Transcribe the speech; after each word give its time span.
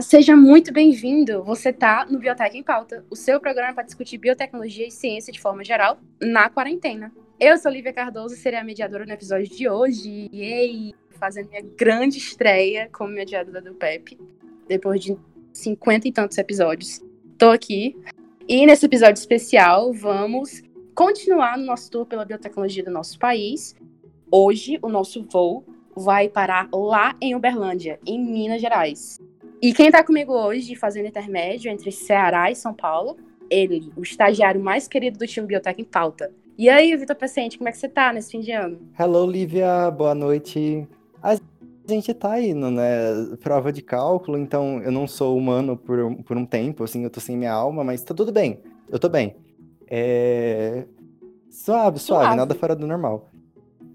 seja 0.00 0.36
muito 0.36 0.72
bem-vindo. 0.72 1.42
Você 1.44 1.70
está 1.70 2.06
no 2.06 2.18
Biotech 2.18 2.56
em 2.56 2.62
Pauta, 2.62 3.04
o 3.10 3.16
seu 3.16 3.40
programa 3.40 3.74
para 3.74 3.84
discutir 3.84 4.18
biotecnologia 4.18 4.86
e 4.86 4.90
ciência 4.90 5.32
de 5.32 5.40
forma 5.40 5.64
geral 5.64 5.98
na 6.20 6.50
quarentena. 6.50 7.12
Eu 7.38 7.56
sou 7.58 7.70
Lívia 7.70 7.92
Cardoso 7.92 8.34
e 8.34 8.38
serei 8.38 8.58
a 8.58 8.64
mediadora 8.64 9.06
no 9.06 9.12
episódio 9.12 9.48
de 9.48 9.68
hoje. 9.68 10.28
Aí, 10.32 10.94
fazendo 11.18 11.48
minha 11.48 11.62
grande 11.76 12.18
estreia 12.18 12.88
como 12.92 13.10
mediadora 13.10 13.60
do 13.60 13.74
PEP, 13.74 14.18
depois 14.68 15.02
de 15.02 15.16
cinquenta 15.52 16.08
e 16.08 16.12
tantos 16.12 16.36
episódios. 16.38 17.00
Tô 17.38 17.50
aqui. 17.50 17.96
E 18.48 18.66
nesse 18.66 18.86
episódio 18.86 19.18
especial, 19.18 19.92
vamos 19.92 20.62
continuar 20.94 21.58
no 21.58 21.64
nosso 21.64 21.90
tour 21.90 22.06
pela 22.06 22.24
biotecnologia 22.24 22.84
do 22.84 22.90
nosso 22.90 23.18
país. 23.18 23.74
Hoje, 24.30 24.78
o 24.82 24.88
nosso 24.88 25.22
voo 25.24 25.64
vai 25.94 26.28
parar 26.28 26.68
lá 26.72 27.16
em 27.20 27.34
Uberlândia, 27.34 27.98
em 28.06 28.18
Minas 28.22 28.60
Gerais. 28.60 29.18
E 29.60 29.72
quem 29.72 29.86
está 29.86 30.04
comigo 30.04 30.32
hoje, 30.34 30.74
fazendo 30.74 31.08
intermédio 31.08 31.70
entre 31.70 31.90
Ceará 31.90 32.50
e 32.50 32.54
São 32.54 32.74
Paulo, 32.74 33.16
ele, 33.48 33.90
o 33.96 34.02
estagiário 34.02 34.60
mais 34.60 34.86
querido 34.86 35.18
do 35.18 35.26
time 35.26 35.46
Biotech 35.46 35.80
em 35.80 35.84
Pauta. 35.84 36.30
E 36.58 36.68
aí, 36.68 36.94
Vitor 36.94 37.16
Paciente, 37.16 37.56
como 37.56 37.68
é 37.68 37.72
que 37.72 37.78
você 37.78 37.88
tá 37.88 38.12
nesse 38.12 38.30
fim 38.30 38.40
de 38.40 38.52
ano? 38.52 38.78
Hello, 38.98 39.26
Lívia, 39.26 39.90
boa 39.90 40.14
noite. 40.14 40.86
A 41.22 41.38
gente 41.88 42.12
tá 42.12 42.40
indo, 42.40 42.70
né? 42.70 42.84
Prova 43.42 43.72
de 43.72 43.80
cálculo, 43.80 44.36
então 44.36 44.82
eu 44.82 44.92
não 44.92 45.06
sou 45.06 45.36
humano 45.36 45.76
por, 45.76 46.14
por 46.24 46.36
um 46.36 46.44
tempo, 46.44 46.84
assim, 46.84 47.04
eu 47.04 47.10
tô 47.10 47.20
sem 47.20 47.36
minha 47.36 47.52
alma, 47.52 47.82
mas 47.82 48.02
tá 48.02 48.14
tudo 48.14 48.32
bem. 48.32 48.60
Eu 48.90 48.98
tô 48.98 49.08
bem. 49.08 49.36
É... 49.88 50.84
Suave, 51.50 51.98
suave, 51.98 52.24
suave. 52.24 52.36
nada 52.36 52.54
fora 52.54 52.76
do 52.76 52.86
normal. 52.86 53.30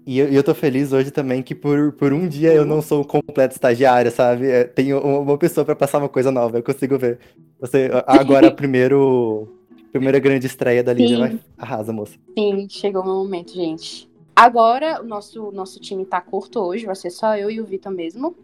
E 0.04 0.18
eu, 0.18 0.28
eu 0.28 0.42
tô 0.42 0.54
feliz 0.54 0.92
hoje 0.92 1.10
também 1.10 1.42
que 1.42 1.54
por, 1.54 1.92
por 1.92 2.12
um 2.12 2.26
dia 2.26 2.52
eu 2.52 2.64
não 2.64 2.82
sou 2.82 3.00
um 3.00 3.04
completo 3.04 3.54
estagiário, 3.54 4.10
sabe? 4.10 4.48
É, 4.48 4.64
tenho 4.64 4.98
uma 5.00 5.38
pessoa 5.38 5.64
para 5.64 5.76
passar 5.76 5.98
uma 5.98 6.08
coisa 6.08 6.30
nova, 6.30 6.58
eu 6.58 6.62
consigo 6.62 6.98
ver. 6.98 7.18
Você, 7.60 7.88
agora, 8.06 8.50
primeiro, 8.54 9.48
primeira 9.92 10.18
grande 10.18 10.46
estreia 10.46 10.82
da 10.82 10.92
Lídia, 10.92 11.18
vai, 11.18 11.38
arrasa, 11.56 11.92
moça. 11.92 12.18
Sim, 12.36 12.66
chegou 12.68 13.02
o 13.02 13.04
meu 13.04 13.14
momento, 13.14 13.52
gente. 13.52 14.10
Agora, 14.34 15.00
o 15.00 15.04
nosso, 15.04 15.52
nosso 15.52 15.78
time 15.78 16.04
tá 16.04 16.20
curto 16.20 16.58
hoje, 16.58 16.84
vai 16.84 16.96
ser 16.96 17.10
só 17.10 17.36
eu 17.36 17.50
e 17.50 17.60
o 17.60 17.64
Vitor 17.64 17.92
mesmo, 17.92 18.34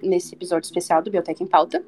nesse 0.00 0.34
episódio 0.34 0.66
especial 0.66 1.02
do 1.02 1.10
Biotech 1.10 1.42
em 1.42 1.46
Pauta. 1.46 1.82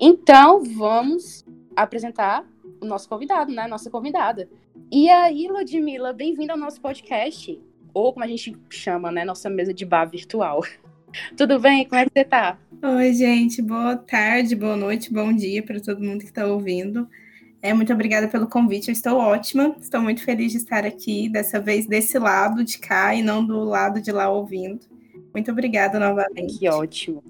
Então, 0.00 0.64
vamos 0.64 1.44
apresentar 1.76 2.44
o 2.80 2.84
nosso 2.84 3.08
convidado, 3.08 3.52
né? 3.52 3.66
Nossa 3.68 3.90
convidada. 3.90 4.48
E 4.90 5.08
aí, 5.08 5.46
Ludmilla, 5.46 6.12
bem-vinda 6.12 6.54
ao 6.54 6.58
nosso 6.58 6.80
podcast 6.80 7.60
ou 7.96 8.12
como 8.12 8.22
a 8.22 8.28
gente 8.28 8.54
chama, 8.68 9.10
né, 9.10 9.24
nossa 9.24 9.48
mesa 9.48 9.72
de 9.72 9.86
bar 9.86 10.04
virtual. 10.04 10.60
Tudo 11.34 11.58
bem? 11.58 11.86
Como 11.86 11.98
é 11.98 12.04
que 12.04 12.10
você 12.12 12.24
tá? 12.24 12.58
Oi, 12.82 13.14
gente. 13.14 13.62
Boa 13.62 13.96
tarde, 13.96 14.54
boa 14.54 14.76
noite, 14.76 15.10
bom 15.10 15.32
dia 15.32 15.62
para 15.62 15.80
todo 15.80 16.04
mundo 16.04 16.18
que 16.18 16.26
está 16.26 16.46
ouvindo. 16.46 17.08
É, 17.62 17.72
muito 17.72 17.90
obrigada 17.94 18.28
pelo 18.28 18.46
convite. 18.46 18.88
Eu 18.88 18.92
estou 18.92 19.16
ótima. 19.16 19.74
Estou 19.80 20.02
muito 20.02 20.22
feliz 20.22 20.52
de 20.52 20.58
estar 20.58 20.84
aqui, 20.84 21.30
dessa 21.30 21.58
vez 21.58 21.86
desse 21.86 22.18
lado 22.18 22.62
de 22.62 22.76
cá 22.76 23.14
e 23.14 23.22
não 23.22 23.42
do 23.42 23.64
lado 23.64 23.98
de 23.98 24.12
lá 24.12 24.28
ouvindo. 24.28 24.80
Muito 25.32 25.50
obrigada 25.50 25.98
novamente. 25.98 26.58
Que 26.58 26.68
ótimo. 26.68 27.24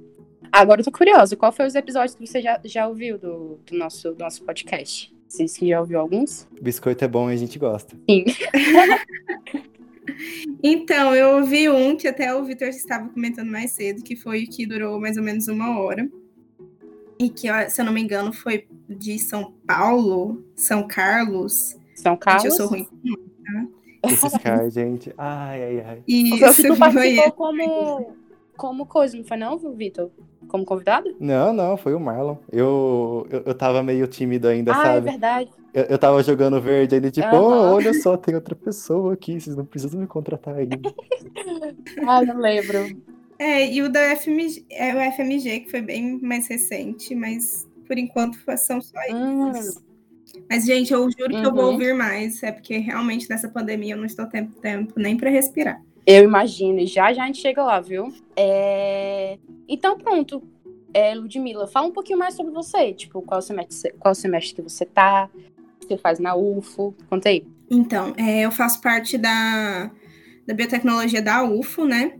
Agora 0.50 0.80
eu 0.80 0.84
tô 0.84 0.90
curiosa, 0.90 1.36
qual 1.36 1.52
foi 1.52 1.66
os 1.66 1.76
episódios 1.76 2.16
que 2.16 2.26
você 2.26 2.42
já, 2.42 2.60
já 2.64 2.88
ouviu 2.88 3.16
do, 3.18 3.60
do 3.64 3.78
nosso, 3.78 4.10
do 4.10 4.18
nosso 4.18 4.42
podcast? 4.42 5.14
Vocês 5.28 5.56
que 5.56 5.68
já 5.68 5.80
ouviu 5.80 6.00
alguns? 6.00 6.48
Biscoito 6.60 7.04
é 7.04 7.08
bom 7.08 7.30
e 7.30 7.34
a 7.34 7.36
gente 7.36 7.56
gosta. 7.56 7.96
Sim. 8.10 8.24
Então, 10.62 11.14
eu 11.14 11.38
ouvi 11.38 11.68
um 11.68 11.96
que 11.96 12.08
até 12.08 12.34
o 12.34 12.44
Vitor 12.44 12.68
estava 12.68 13.08
comentando 13.08 13.50
mais 13.50 13.72
cedo, 13.72 14.02
que 14.02 14.16
foi 14.16 14.44
o 14.44 14.48
que 14.48 14.66
durou 14.66 15.00
mais 15.00 15.16
ou 15.16 15.22
menos 15.22 15.48
uma 15.48 15.80
hora. 15.80 16.08
E 17.18 17.30
que, 17.30 17.48
se 17.70 17.80
eu 17.80 17.84
não 17.84 17.92
me 17.92 18.02
engano, 18.02 18.32
foi 18.32 18.66
de 18.88 19.18
São 19.18 19.54
Paulo, 19.66 20.44
São 20.54 20.86
Carlos. 20.86 21.76
São 21.94 22.16
Carlos? 22.16 22.42
Gente, 22.42 22.52
eu 22.52 22.56
sou 22.56 22.68
ruim 22.68 22.86
tá? 23.44 23.66
Esses 24.10 24.38
caras, 24.38 24.74
gente. 24.74 25.12
Ai, 25.16 25.62
ai, 25.62 25.80
ai. 25.80 26.02
Isso, 26.06 26.62
tu 26.62 26.76
participou 26.76 27.32
como, 27.32 28.16
como 28.56 28.86
coisa, 28.86 29.16
não 29.16 29.24
foi 29.24 29.36
não, 29.36 29.58
Vitor? 29.74 30.10
Como 30.48 30.64
convidado? 30.64 31.14
Não, 31.18 31.52
não, 31.52 31.76
foi 31.76 31.94
o 31.94 32.00
Marlon. 32.00 32.36
Eu, 32.50 33.26
eu, 33.30 33.42
eu 33.46 33.54
tava 33.54 33.82
meio 33.82 34.06
tímido 34.06 34.48
ainda, 34.48 34.72
ah, 34.72 34.74
sabe? 34.74 34.88
Ah, 34.88 34.96
é 34.96 35.00
verdade. 35.00 35.50
Eu, 35.74 35.84
eu 35.84 35.98
tava 35.98 36.22
jogando 36.22 36.60
verde, 36.60 36.94
ele 36.94 37.10
tipo, 37.10 37.34
uhum. 37.34 37.42
oh, 37.42 37.74
olha 37.74 37.92
só, 37.94 38.16
tem 38.16 38.34
outra 38.34 38.54
pessoa 38.54 39.14
aqui, 39.14 39.40
vocês 39.40 39.56
não 39.56 39.64
precisam 39.64 40.00
me 40.00 40.06
contratar 40.06 40.54
ainda. 40.54 40.76
ah, 42.06 42.22
não 42.24 42.38
lembro. 42.38 42.78
É, 43.38 43.70
e 43.70 43.82
o 43.82 43.88
da 43.90 44.16
FMG, 44.16 44.64
é 44.70 44.94
o 44.94 45.12
FMG, 45.12 45.60
que 45.60 45.70
foi 45.70 45.82
bem 45.82 46.18
mais 46.22 46.48
recente, 46.48 47.14
mas 47.14 47.68
por 47.86 47.98
enquanto 47.98 48.38
são 48.56 48.80
só 48.80 48.98
hum. 49.10 49.50
isso. 49.52 49.84
Mas, 50.50 50.64
gente, 50.64 50.92
eu 50.92 51.08
juro 51.10 51.34
uhum. 51.34 51.40
que 51.40 51.46
eu 51.46 51.54
vou 51.54 51.64
uhum. 51.64 51.72
ouvir 51.72 51.94
mais, 51.94 52.42
é 52.42 52.52
porque 52.52 52.78
realmente 52.78 53.28
nessa 53.28 53.48
pandemia 53.48 53.94
eu 53.94 53.98
não 53.98 54.04
estou 54.04 54.26
tendo 54.26 54.52
tempo 54.54 54.94
nem 54.96 55.16
para 55.16 55.30
respirar. 55.30 55.80
Eu 56.06 56.22
imagino, 56.22 56.78
e 56.78 56.86
já 56.86 57.12
já 57.12 57.24
a 57.24 57.26
gente 57.26 57.40
chega 57.40 57.64
lá, 57.64 57.80
viu? 57.80 58.12
É... 58.36 59.38
Então, 59.68 59.98
pronto. 59.98 60.40
É, 60.94 61.14
Ludmilla, 61.14 61.66
fala 61.66 61.88
um 61.88 61.92
pouquinho 61.92 62.18
mais 62.18 62.34
sobre 62.34 62.52
você, 62.52 62.94
tipo, 62.94 63.20
qual 63.20 63.42
semestre, 63.42 63.92
qual 63.98 64.14
semestre 64.14 64.54
que 64.54 64.62
você 64.62 64.86
tá, 64.86 65.28
você 65.80 65.98
faz 65.98 66.18
na 66.18 66.34
UFO? 66.34 66.94
Conta 67.10 67.28
aí. 67.28 67.44
Então, 67.68 68.14
é, 68.16 68.42
eu 68.42 68.50
faço 68.50 68.80
parte 68.80 69.18
da, 69.18 69.90
da 70.46 70.54
biotecnologia 70.54 71.20
da 71.20 71.42
UFO, 71.42 71.84
né? 71.84 72.18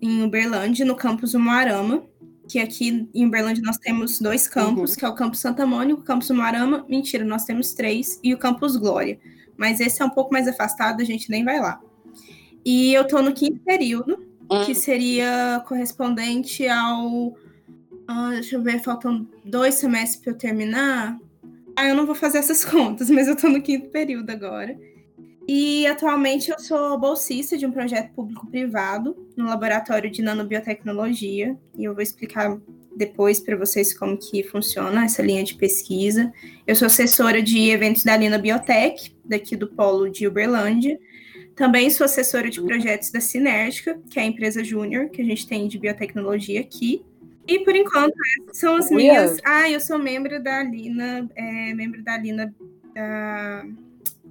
Em 0.00 0.22
Uberlândia, 0.22 0.84
no 0.84 0.94
campus 0.94 1.34
Umuarama, 1.34 2.04
que 2.46 2.58
aqui 2.58 3.08
em 3.14 3.26
Uberlândia 3.26 3.62
nós 3.64 3.78
temos 3.78 4.20
dois 4.20 4.46
campos, 4.46 4.90
uhum. 4.90 4.96
que 4.96 5.04
é 5.04 5.08
o 5.08 5.14
campus 5.14 5.40
Santa 5.40 5.66
Mônica, 5.66 6.00
o 6.00 6.04
campus 6.04 6.28
Umuarama, 6.30 6.84
mentira, 6.88 7.24
nós 7.24 7.44
temos 7.44 7.72
três, 7.72 8.20
e 8.22 8.34
o 8.34 8.38
campus 8.38 8.76
Glória. 8.76 9.18
Mas 9.56 9.80
esse 9.80 10.02
é 10.02 10.04
um 10.04 10.10
pouco 10.10 10.32
mais 10.32 10.46
afastado, 10.46 11.00
a 11.00 11.04
gente 11.04 11.30
nem 11.30 11.44
vai 11.44 11.58
lá. 11.58 11.80
E 12.64 12.94
eu 12.94 13.06
tô 13.06 13.20
no 13.20 13.32
quinto 13.32 13.60
período, 13.60 14.18
uhum. 14.50 14.64
que 14.64 14.74
seria 14.74 15.62
correspondente 15.66 16.66
ao. 16.68 17.36
Ah, 18.06 18.30
deixa 18.32 18.56
eu 18.56 18.62
ver, 18.62 18.80
faltam 18.80 19.26
dois 19.44 19.74
semestres 19.74 20.20
para 20.20 20.32
eu 20.32 20.38
terminar. 20.38 21.18
Ah, 21.76 21.88
eu 21.88 21.94
não 21.94 22.06
vou 22.06 22.14
fazer 22.14 22.38
essas 22.38 22.64
contas, 22.66 23.10
mas 23.10 23.28
eu 23.28 23.36
tô 23.36 23.48
no 23.48 23.62
quinto 23.62 23.88
período 23.90 24.30
agora. 24.30 24.78
E 25.48 25.86
atualmente 25.86 26.50
eu 26.50 26.58
sou 26.58 26.96
bolsista 26.98 27.58
de 27.58 27.66
um 27.66 27.72
projeto 27.72 28.12
público-privado 28.12 29.16
no 29.36 29.46
laboratório 29.46 30.10
de 30.10 30.22
nanobiotecnologia, 30.22 31.56
e 31.76 31.84
eu 31.84 31.94
vou 31.94 32.02
explicar 32.02 32.56
depois 32.96 33.40
para 33.40 33.56
vocês 33.56 33.96
como 33.96 34.16
que 34.16 34.42
funciona 34.44 35.04
essa 35.04 35.22
linha 35.22 35.42
de 35.42 35.54
pesquisa. 35.54 36.32
Eu 36.66 36.76
sou 36.76 36.86
assessora 36.86 37.42
de 37.42 37.70
eventos 37.70 38.04
da 38.04 38.16
Lina 38.16 38.38
Biotech, 38.38 39.16
daqui 39.24 39.56
do 39.56 39.66
polo 39.66 40.08
de 40.08 40.28
Uberlândia. 40.28 40.98
Também 41.54 41.90
sou 41.90 42.04
assessora 42.04 42.48
de 42.50 42.60
projetos 42.62 43.10
da 43.10 43.20
Sinérgica, 43.20 44.00
que 44.08 44.18
é 44.18 44.22
a 44.22 44.26
empresa 44.26 44.64
júnior 44.64 45.10
que 45.10 45.20
a 45.20 45.24
gente 45.24 45.46
tem 45.46 45.68
de 45.68 45.78
biotecnologia 45.78 46.60
aqui. 46.60 47.04
E 47.46 47.58
por 47.60 47.74
enquanto, 47.74 48.14
essas 48.40 48.58
são 48.58 48.76
as 48.76 48.90
minhas. 48.90 49.38
Ah, 49.44 49.68
eu 49.68 49.80
sou 49.80 49.98
membro 49.98 50.42
da 50.42 50.62
Lina, 50.62 51.28
é, 51.34 51.74
membro 51.74 52.02
da 52.02 52.16
Lina 52.16 52.54
da, 52.94 53.64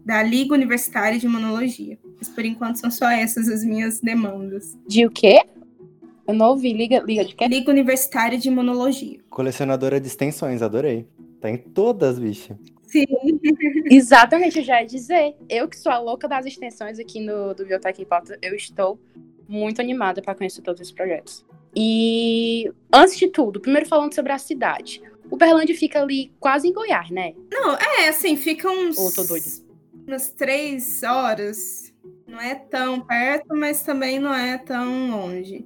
da 0.05 0.23
Liga 0.23 0.53
Universitária 0.53 1.19
de 1.19 1.25
Imunologia. 1.25 1.97
Mas 2.17 2.29
por 2.29 2.45
enquanto 2.45 2.77
são 2.77 2.89
só 2.89 3.09
essas 3.09 3.47
as 3.49 3.63
minhas 3.63 3.99
demandas. 3.99 4.77
De 4.87 5.05
o 5.05 5.11
quê? 5.11 5.41
Eu 6.27 6.33
não 6.33 6.47
ouvi. 6.47 6.71
Liga, 6.71 6.99
Liga 6.99 7.25
de 7.25 7.35
quê? 7.35 7.47
Liga 7.47 7.69
Universitária 7.69 8.37
de 8.37 8.47
Imunologia. 8.47 9.19
Colecionadora 9.29 9.99
de 9.99 10.07
extensões, 10.07 10.61
adorei. 10.61 11.05
Tá 11.39 11.49
em 11.49 11.57
todas, 11.57 12.19
bicha. 12.19 12.57
Sim. 12.91 13.05
Exatamente, 13.89 14.59
eu 14.59 14.65
já 14.65 14.81
ia 14.81 14.87
dizer. 14.87 15.35
Eu 15.49 15.67
que 15.67 15.77
sou 15.77 15.91
a 15.91 15.99
louca 15.99 16.27
das 16.27 16.45
extensões 16.45 16.99
aqui 16.99 17.19
no 17.19 17.53
do 17.53 17.65
Biotech 17.65 18.01
em 18.01 18.05
Pauta, 18.05 18.37
eu 18.41 18.53
estou 18.53 18.99
muito 19.47 19.81
animada 19.81 20.21
para 20.21 20.35
conhecer 20.35 20.61
todos 20.61 20.81
esses 20.81 20.93
projetos. 20.93 21.45
E 21.75 22.71
antes 22.91 23.17
de 23.17 23.27
tudo, 23.27 23.59
primeiro 23.59 23.87
falando 23.87 24.13
sobre 24.13 24.31
a 24.31 24.37
cidade. 24.37 25.01
O 25.29 25.37
Berlândia 25.37 25.75
fica 25.75 26.01
ali 26.01 26.31
quase 26.39 26.67
em 26.67 26.73
Goiás, 26.73 27.09
né? 27.09 27.33
Não, 27.49 27.75
é 27.75 28.09
assim, 28.09 28.35
fica 28.35 28.69
uns. 28.69 28.97
Ou 28.97 29.11
tô 29.13 29.23
doido? 29.23 29.45
Umas 30.05 30.31
três 30.31 31.03
horas. 31.03 31.93
Não 32.27 32.39
é 32.39 32.55
tão 32.55 32.99
perto, 32.99 33.55
mas 33.55 33.83
também 33.83 34.19
não 34.19 34.33
é 34.33 34.57
tão 34.57 35.11
longe. 35.11 35.65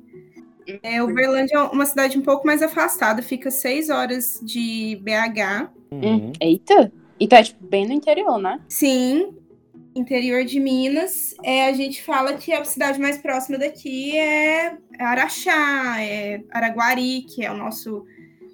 É, 0.82 1.02
o 1.02 1.14
Berlândia 1.14 1.58
é 1.58 1.62
uma 1.62 1.86
cidade 1.86 2.18
um 2.18 2.22
pouco 2.22 2.46
mais 2.46 2.62
afastada, 2.62 3.22
fica 3.22 3.52
seis 3.52 3.90
horas 3.90 4.40
de 4.44 5.00
BH. 5.02 5.72
Uhum. 5.92 6.34
Eita! 6.42 6.92
Então 7.20 7.40
é 7.40 7.44
tipo, 7.44 7.66
bem 7.66 7.88
no 7.88 7.94
interior, 7.94 8.38
né? 8.38 8.60
Sim, 8.68 9.36
interior 9.96 10.44
de 10.44 10.60
Minas, 10.60 11.34
é, 11.44 11.68
a 11.68 11.74
gente 11.74 12.04
fala 12.04 12.34
que 12.34 12.52
a 12.54 12.64
cidade 12.66 13.00
mais 13.00 13.18
próxima 13.18 13.58
daqui 13.58 14.18
é 14.18 14.78
Araxá, 15.00 16.02
é 16.02 16.42
Araguari, 16.52 17.22
que 17.22 17.46
é 17.46 17.52
o 17.52 17.58
nosso 17.58 18.06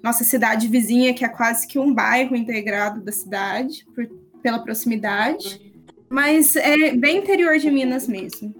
nossa 0.02 0.24
cidade 0.24 0.66
vizinha, 0.66 1.14
que 1.14 1.24
é 1.24 1.28
quase 1.28 1.66
que 1.66 1.78
um 1.78 1.94
bairro 1.94 2.34
integrado 2.34 3.00
da 3.00 3.12
cidade, 3.12 3.86
por, 3.94 4.08
pela 4.42 4.58
proximidade. 4.58 5.72
Mas 6.10 6.56
é 6.56 6.92
bem 6.96 7.18
interior 7.18 7.56
de 7.56 7.70
Minas 7.70 8.08
mesmo. 8.08 8.52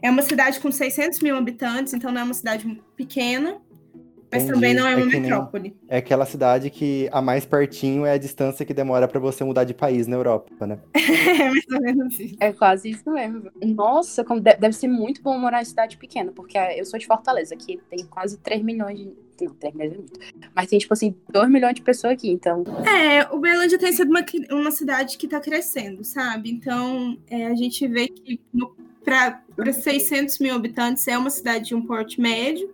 É 0.00 0.10
uma 0.10 0.22
cidade 0.22 0.58
com 0.58 0.72
600 0.72 1.20
mil 1.20 1.36
habitantes, 1.36 1.92
então 1.92 2.10
não 2.10 2.22
é 2.22 2.24
uma 2.24 2.34
cidade 2.34 2.66
pequena. 2.96 3.60
Mas 4.32 4.46
também 4.46 4.74
não 4.74 4.86
é 4.86 4.96
uma 4.96 5.02
é 5.02 5.20
metrópole. 5.20 5.62
Nem, 5.62 5.74
é 5.88 5.98
aquela 5.98 6.24
cidade 6.24 6.70
que 6.70 7.08
a 7.12 7.20
mais 7.20 7.44
pertinho 7.44 8.06
é 8.06 8.12
a 8.12 8.18
distância 8.18 8.64
que 8.64 8.72
demora 8.72 9.06
para 9.06 9.20
você 9.20 9.44
mudar 9.44 9.64
de 9.64 9.74
país 9.74 10.06
na 10.06 10.16
Europa, 10.16 10.66
né? 10.66 10.78
é 10.94 11.50
mais 11.50 11.64
ou 11.70 11.80
menos 11.80 12.18
isso. 12.18 12.36
É 12.40 12.52
quase 12.52 12.90
isso 12.90 13.10
mesmo. 13.10 13.50
Nossa, 13.62 14.24
como 14.24 14.40
deve 14.40 14.72
ser 14.72 14.88
muito 14.88 15.22
bom 15.22 15.38
morar 15.38 15.60
em 15.60 15.66
cidade 15.66 15.98
pequena, 15.98 16.32
porque 16.32 16.56
eu 16.56 16.84
sou 16.86 16.98
de 16.98 17.06
Fortaleza, 17.06 17.54
que 17.56 17.78
tem 17.90 18.06
quase 18.06 18.38
3 18.38 18.62
milhões 18.62 18.98
de. 18.98 19.12
Não, 19.42 19.54
3 19.54 19.74
milhões 19.74 19.94
é 19.94 19.98
muito. 19.98 20.20
Mas 20.54 20.68
tem, 20.68 20.78
tipo 20.78 20.94
assim, 20.94 21.14
2 21.30 21.50
milhões 21.50 21.74
de 21.74 21.82
pessoas 21.82 22.14
aqui, 22.14 22.30
então. 22.30 22.64
É, 22.86 23.26
o 23.34 23.38
Berlândia 23.38 23.78
tem 23.78 23.92
sido 23.92 24.08
uma, 24.08 24.24
uma 24.50 24.70
cidade 24.70 25.18
que 25.18 25.28
tá 25.28 25.40
crescendo, 25.40 26.04
sabe? 26.04 26.50
Então, 26.50 27.18
é, 27.28 27.46
a 27.46 27.54
gente 27.54 27.86
vê 27.86 28.08
que 28.08 28.40
para 29.04 29.42
600 29.72 30.38
mil 30.38 30.54
habitantes 30.54 31.06
é 31.08 31.18
uma 31.18 31.30
cidade 31.30 31.66
de 31.66 31.74
um 31.74 31.82
porte 31.82 32.20
médio 32.20 32.72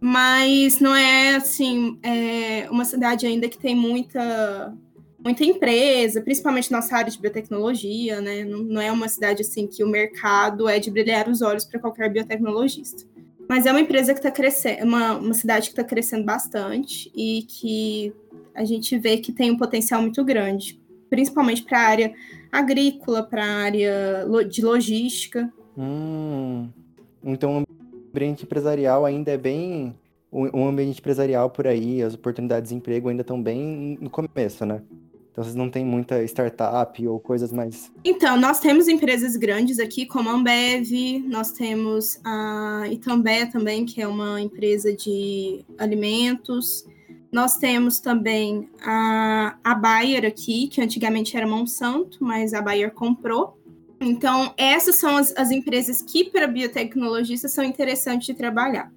mas 0.00 0.80
não 0.80 0.94
é 0.94 1.34
assim 1.34 1.98
é 2.02 2.68
uma 2.70 2.84
cidade 2.84 3.26
ainda 3.26 3.48
que 3.48 3.58
tem 3.58 3.74
muita 3.74 4.74
muita 5.18 5.44
empresa, 5.44 6.20
principalmente 6.20 6.70
nossa 6.70 6.96
área 6.96 7.10
de 7.10 7.18
biotecnologia, 7.18 8.20
né? 8.20 8.44
Não, 8.44 8.60
não 8.60 8.80
é 8.80 8.90
uma 8.90 9.08
cidade 9.08 9.42
assim 9.42 9.66
que 9.66 9.82
o 9.82 9.88
mercado 9.88 10.68
é 10.68 10.78
de 10.78 10.90
brilhar 10.90 11.28
os 11.28 11.42
olhos 11.42 11.64
para 11.64 11.80
qualquer 11.80 12.10
biotecnologista. 12.10 13.04
Mas 13.48 13.66
é 13.66 13.70
uma 13.70 13.80
empresa 13.80 14.12
que 14.12 14.20
está 14.20 14.30
crescendo, 14.30 14.84
uma, 14.84 15.16
uma 15.16 15.34
cidade 15.34 15.68
que 15.68 15.72
está 15.72 15.82
crescendo 15.82 16.24
bastante 16.24 17.10
e 17.16 17.42
que 17.48 18.12
a 18.54 18.64
gente 18.64 18.96
vê 18.98 19.16
que 19.18 19.32
tem 19.32 19.50
um 19.50 19.56
potencial 19.56 20.02
muito 20.02 20.22
grande, 20.24 20.80
principalmente 21.08 21.62
para 21.62 21.78
a 21.78 21.88
área 21.88 22.14
agrícola, 22.52 23.22
para 23.22 23.44
a 23.44 23.62
área 23.62 24.26
de 24.48 24.62
logística. 24.62 25.52
Hum, 25.76 26.68
então 27.24 27.64
ambiente 28.12 28.44
empresarial 28.44 29.04
ainda 29.04 29.30
é 29.30 29.36
bem. 29.36 29.94
O, 30.30 30.66
ambiente 30.66 30.98
empresarial 30.98 31.48
por 31.48 31.66
aí, 31.66 32.02
as 32.02 32.12
oportunidades 32.12 32.68
de 32.68 32.76
emprego 32.76 33.08
ainda 33.08 33.22
estão 33.22 33.42
bem 33.42 33.96
no 33.98 34.10
começo, 34.10 34.66
né? 34.66 34.82
Então 35.38 35.44
vocês 35.44 35.54
não 35.54 35.70
têm 35.70 35.84
muita 35.84 36.22
startup 36.24 37.06
ou 37.06 37.20
coisas 37.20 37.52
mais. 37.52 37.92
Então, 38.04 38.36
nós 38.36 38.58
temos 38.58 38.88
empresas 38.88 39.36
grandes 39.36 39.78
aqui, 39.78 40.04
como 40.04 40.28
a 40.28 40.32
Ambev, 40.32 40.90
nós 41.28 41.52
temos 41.52 42.20
a 42.24 42.82
Itambé 42.90 43.46
também, 43.46 43.86
que 43.86 44.02
é 44.02 44.08
uma 44.08 44.40
empresa 44.40 44.92
de 44.92 45.64
alimentos. 45.78 46.84
Nós 47.30 47.56
temos 47.56 48.00
também 48.00 48.68
a, 48.82 49.56
a 49.62 49.74
Bayer 49.74 50.24
aqui, 50.24 50.66
que 50.66 50.80
antigamente 50.80 51.36
era 51.36 51.46
Monsanto, 51.46 52.18
mas 52.20 52.52
a 52.52 52.60
Bayer 52.60 52.92
comprou. 52.92 53.57
Então, 54.00 54.52
essas 54.56 54.96
são 54.96 55.16
as, 55.16 55.34
as 55.36 55.50
empresas 55.50 56.00
que, 56.02 56.30
para 56.30 56.46
biotecnologistas, 56.46 57.52
são 57.52 57.64
interessantes 57.64 58.26
de 58.26 58.34
trabalhar. 58.34 58.92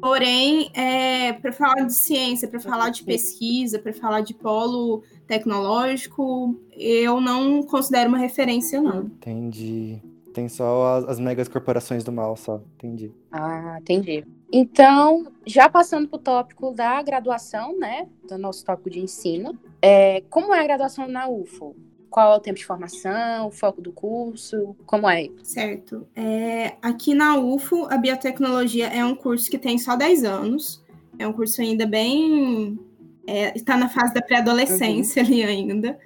Porém, 0.00 0.68
é, 0.74 1.32
para 1.32 1.52
falar 1.52 1.86
de 1.86 1.94
ciência, 1.94 2.48
para 2.48 2.58
falar 2.58 2.90
de 2.90 3.04
pesquisa, 3.04 3.78
para 3.78 3.92
falar 3.92 4.20
de 4.22 4.34
polo 4.34 5.04
tecnológico, 5.28 6.58
eu 6.76 7.20
não 7.20 7.62
considero 7.62 8.08
uma 8.08 8.18
referência, 8.18 8.80
não. 8.82 9.04
Entendi. 9.04 10.02
Tem 10.34 10.48
só 10.48 10.96
as, 10.96 11.04
as 11.04 11.20
megas 11.20 11.46
corporações 11.46 12.02
do 12.02 12.10
mal, 12.10 12.36
só. 12.36 12.60
Entendi. 12.74 13.12
Ah, 13.30 13.76
entendi. 13.80 14.26
Então, 14.52 15.30
já 15.46 15.68
passando 15.68 16.08
para 16.08 16.16
o 16.16 16.20
tópico 16.20 16.74
da 16.74 17.00
graduação, 17.00 17.78
né? 17.78 18.08
Do 18.28 18.36
nosso 18.36 18.64
tópico 18.64 18.90
de 18.90 18.98
ensino. 18.98 19.56
É, 19.80 20.22
como 20.28 20.52
é 20.52 20.58
a 20.58 20.64
graduação 20.64 21.06
na 21.06 21.28
UFO? 21.28 21.76
Qual 22.12 22.34
é 22.34 22.36
o 22.36 22.40
tempo 22.40 22.58
de 22.58 22.66
formação, 22.66 23.48
o 23.48 23.50
foco 23.50 23.80
do 23.80 23.90
curso, 23.90 24.76
como 24.84 25.08
é? 25.08 25.28
Certo. 25.42 26.06
É, 26.14 26.76
aqui 26.82 27.14
na 27.14 27.38
UFO, 27.38 27.86
a 27.90 27.96
biotecnologia 27.96 28.86
é 28.88 29.02
um 29.02 29.14
curso 29.14 29.50
que 29.50 29.58
tem 29.58 29.78
só 29.78 29.96
10 29.96 30.22
anos. 30.22 30.84
É 31.18 31.26
um 31.26 31.32
curso 31.32 31.62
ainda 31.62 31.86
bem. 31.86 32.78
É, 33.26 33.56
está 33.56 33.76
na 33.76 33.88
fase 33.88 34.12
da 34.12 34.20
pré-adolescência 34.20 35.22
uhum. 35.22 35.28
ali 35.28 35.42
ainda. 35.42 35.98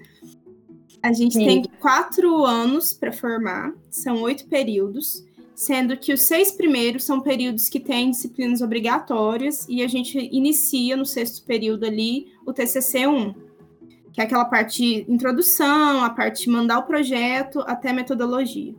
A 1.02 1.12
gente 1.12 1.34
Sim. 1.34 1.44
tem 1.44 1.62
quatro 1.80 2.44
anos 2.44 2.94
para 2.94 3.12
formar, 3.12 3.72
são 3.90 4.22
oito 4.22 4.46
períodos, 4.46 5.24
sendo 5.54 5.96
que 5.96 6.12
os 6.12 6.22
seis 6.22 6.50
primeiros 6.50 7.04
são 7.04 7.20
períodos 7.20 7.68
que 7.68 7.80
têm 7.80 8.10
disciplinas 8.10 8.60
obrigatórias 8.60 9.66
e 9.68 9.82
a 9.82 9.88
gente 9.88 10.18
inicia 10.32 10.96
no 10.96 11.06
sexto 11.06 11.44
período 11.44 11.84
ali 11.84 12.28
o 12.44 12.52
TCC 12.52 13.06
1 13.06 13.45
que 14.16 14.22
é 14.22 14.24
aquela 14.24 14.46
parte 14.46 15.04
introdução, 15.06 16.02
a 16.02 16.08
parte 16.08 16.48
mandar 16.48 16.78
o 16.78 16.84
projeto 16.84 17.60
até 17.66 17.92
metodologia. 17.92 18.74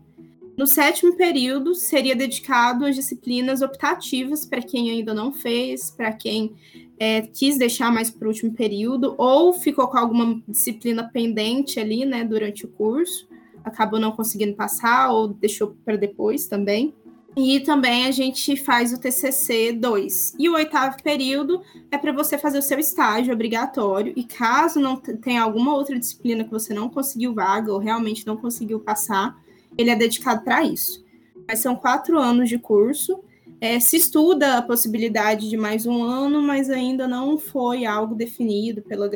No 0.57 0.65
sétimo 0.65 1.15
período, 1.15 1.75
seria 1.75 2.15
dedicado 2.15 2.83
às 2.83 2.95
disciplinas 2.95 3.61
optativas 3.61 4.47
para 4.47 4.63
quem 4.63 4.89
ainda 4.89 5.13
não 5.13 5.31
fez, 5.31 5.91
para 5.91 6.11
quem 6.11 6.55
é, 6.99 7.21
quis 7.21 7.55
deixar 7.55 7.93
mais 7.93 8.09
para 8.09 8.25
o 8.25 8.29
último 8.29 8.51
período, 8.53 9.13
ou 9.15 9.53
ficou 9.53 9.87
com 9.87 9.99
alguma 9.99 10.41
disciplina 10.47 11.07
pendente 11.07 11.79
ali, 11.79 12.03
né, 12.03 12.23
durante 12.23 12.65
o 12.65 12.69
curso, 12.69 13.27
acabou 13.63 13.99
não 13.99 14.13
conseguindo 14.13 14.55
passar, 14.55 15.11
ou 15.11 15.27
deixou 15.27 15.77
para 15.85 15.97
depois 15.97 16.47
também. 16.47 16.95
E 17.37 17.59
também 17.59 18.07
a 18.07 18.11
gente 18.11 18.57
faz 18.57 18.91
o 18.91 18.99
TCC 18.99 19.71
2. 19.71 20.33
E 20.39 20.49
o 20.49 20.55
oitavo 20.55 20.97
período 21.03 21.61
é 21.91 21.97
para 21.97 22.11
você 22.11 22.35
fazer 22.35 22.57
o 22.57 22.63
seu 22.63 22.79
estágio 22.79 23.31
obrigatório. 23.31 24.11
E 24.15 24.23
caso 24.23 24.79
não 24.79 24.97
tenha 24.97 25.43
alguma 25.43 25.75
outra 25.75 25.99
disciplina 25.99 26.43
que 26.43 26.49
você 26.49 26.73
não 26.73 26.89
conseguiu 26.89 27.35
vaga 27.35 27.71
ou 27.71 27.77
realmente 27.77 28.25
não 28.25 28.35
conseguiu 28.35 28.79
passar, 28.79 29.39
ele 29.77 29.91
é 29.91 29.95
dedicado 29.95 30.43
para 30.43 30.63
isso. 30.63 31.05
Mas 31.47 31.59
são 31.59 31.75
quatro 31.75 32.17
anos 32.17 32.49
de 32.49 32.57
curso 32.57 33.23
é, 33.61 33.79
se 33.79 33.97
estuda 33.97 34.57
a 34.57 34.61
possibilidade 34.63 35.47
de 35.47 35.57
mais 35.57 35.85
um 35.85 36.03
ano, 36.03 36.41
mas 36.41 36.71
ainda 36.71 37.07
não 37.07 37.37
foi 37.37 37.85
algo 37.85 38.15
definido 38.15 38.81
pela, 38.81 39.07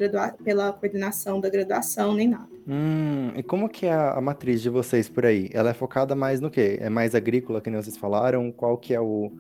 pela 0.44 0.72
coordenação 0.72 1.40
da 1.40 1.50
graduação, 1.50 2.14
nem 2.14 2.28
nada. 2.28 2.51
Hum, 2.68 3.32
e 3.36 3.44
como 3.44 3.68
que 3.68 3.86
é 3.86 3.94
a, 3.94 4.22
matriz 4.22 4.62
de 4.62 4.70
vocês 4.70 5.10
por 5.10 5.26
aí? 5.26 5.50
Ela 5.52 5.72
é 5.72 5.74
focada 5.74 6.16
mais 6.16 6.40
no 6.40 6.50
quê? 6.50 6.78
É 6.80 6.90
mais 6.90 7.16
agrícola, 7.16 7.62
que 7.62 7.70
nem 7.70 7.82
vocês 7.82 7.98
falaram? 7.98 8.52
Qual 8.52 8.78
que 8.78 8.94
é 8.94 9.02
o, 9.02 9.32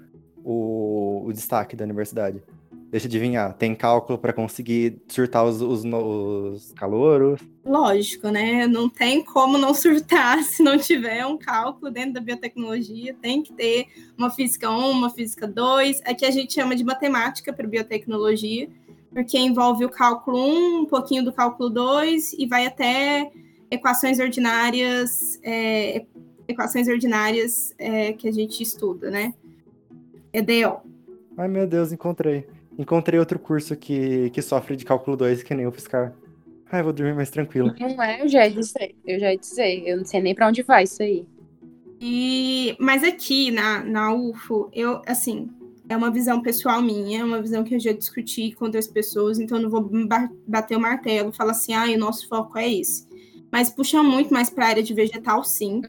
o, 0.44 1.24
o 1.26 1.34
destaque 1.34 1.76
da 1.76 1.86
universidade? 1.86 2.42
Deixa 2.92 3.06
eu 3.06 3.10
adivinhar, 3.10 3.54
tem 3.54 3.74
cálculo 3.74 4.20
para 4.20 4.34
conseguir 4.34 5.02
surtar 5.08 5.46
os, 5.46 5.62
os, 5.62 5.86
os 5.86 6.74
calouros? 6.74 7.40
Lógico, 7.64 8.28
né? 8.28 8.68
Não 8.68 8.90
tem 8.90 9.24
como 9.24 9.58
não 9.58 9.74
surtar 9.74 10.44
se 10.44 10.62
não 10.62 10.78
tiver 10.78 11.26
um 11.26 11.38
cálculo 11.38 11.90
dentro 11.90 12.16
da 12.16 12.20
biotecnologia. 12.20 13.16
Tem 13.22 13.42
que 13.42 13.54
ter 13.54 13.88
uma 14.18 14.30
física 14.30 14.70
1, 14.70 14.90
uma 14.90 15.10
física 15.10 15.48
2. 15.48 16.02
Aqui 16.04 16.26
a 16.26 16.32
gente 16.32 16.54
chama 16.54 16.76
de 16.76 16.84
matemática 16.84 17.54
para 17.54 17.66
biotecnologia, 17.66 18.68
porque 19.14 19.38
envolve 19.38 19.86
o 19.86 19.90
cálculo 19.90 20.38
1, 20.38 20.82
um 20.82 20.86
pouquinho 20.86 21.24
do 21.24 21.34
cálculo 21.34 21.70
2 21.70 22.34
e 22.34 22.46
vai 22.46 22.66
até 22.66 23.30
equações 23.70 24.20
ordinárias, 24.20 25.40
é, 25.44 26.06
equações 26.48 26.88
ordinárias 26.88 27.74
é, 27.78 28.14
que 28.14 28.28
a 28.28 28.32
gente 28.32 28.62
estuda, 28.64 29.10
né? 29.10 29.34
EDO. 30.34 30.80
Ai, 31.38 31.48
meu 31.48 31.68
Deus, 31.68 31.92
encontrei. 31.92 32.48
Encontrei 32.78 33.20
outro 33.20 33.38
curso 33.38 33.76
que, 33.76 34.30
que 34.32 34.42
sofre 34.42 34.76
de 34.76 34.86
cálculo 34.86 35.18
2, 35.18 35.44
que 35.44 35.54
nem 35.54 35.68
o 35.68 35.72
Fiscar. 35.72 36.14
Ai, 36.72 36.82
vou 36.82 36.94
dormir 36.94 37.14
mais 37.14 37.30
tranquilo. 37.30 37.74
Não 37.78 38.02
é, 38.02 38.22
eu 38.22 38.30
já 38.30 38.48
disse, 38.48 38.96
eu 39.06 39.20
já 39.20 39.36
disse, 39.36 39.84
eu 39.86 39.98
não 39.98 40.06
sei 40.06 40.22
nem 40.22 40.34
para 40.34 40.48
onde 40.48 40.64
vai 40.64 40.84
isso 40.84 41.04
aí. 41.04 41.26
E, 42.00 42.76
mas 42.80 43.04
aqui 43.04 43.52
na, 43.52 43.84
na 43.84 44.14
UFO, 44.14 44.70
eu, 44.74 45.02
assim, 45.06 45.50
é 45.92 45.98
uma 45.98 46.12
visão 46.12 46.42
pessoal 46.42 46.82
minha, 46.82 47.22
é 47.22 47.24
uma 47.24 47.42
visão 47.42 47.64
que 47.64 47.76
eu 47.76 47.80
já 47.80 47.92
discuti 47.92 48.52
com 48.54 48.66
outras 48.66 48.88
pessoas, 48.88 49.40
então 49.40 49.60
não 49.60 49.70
vou 49.70 49.90
bater 50.48 50.78
o 50.78 50.82
martelo, 50.82 51.32
falar 51.32 51.52
assim, 51.52 51.74
ah, 51.74 51.86
o 51.86 51.98
nosso 51.98 52.28
foco 52.28 52.58
é 52.58 52.72
esse. 52.72 53.08
Mas 53.52 53.70
puxa 53.70 54.02
muito 54.02 54.34
mais 54.34 54.50
para 54.50 54.66
a 54.66 54.70
área 54.70 54.84
de 54.84 54.94
vegetal, 54.94 55.44
sim, 55.44 55.82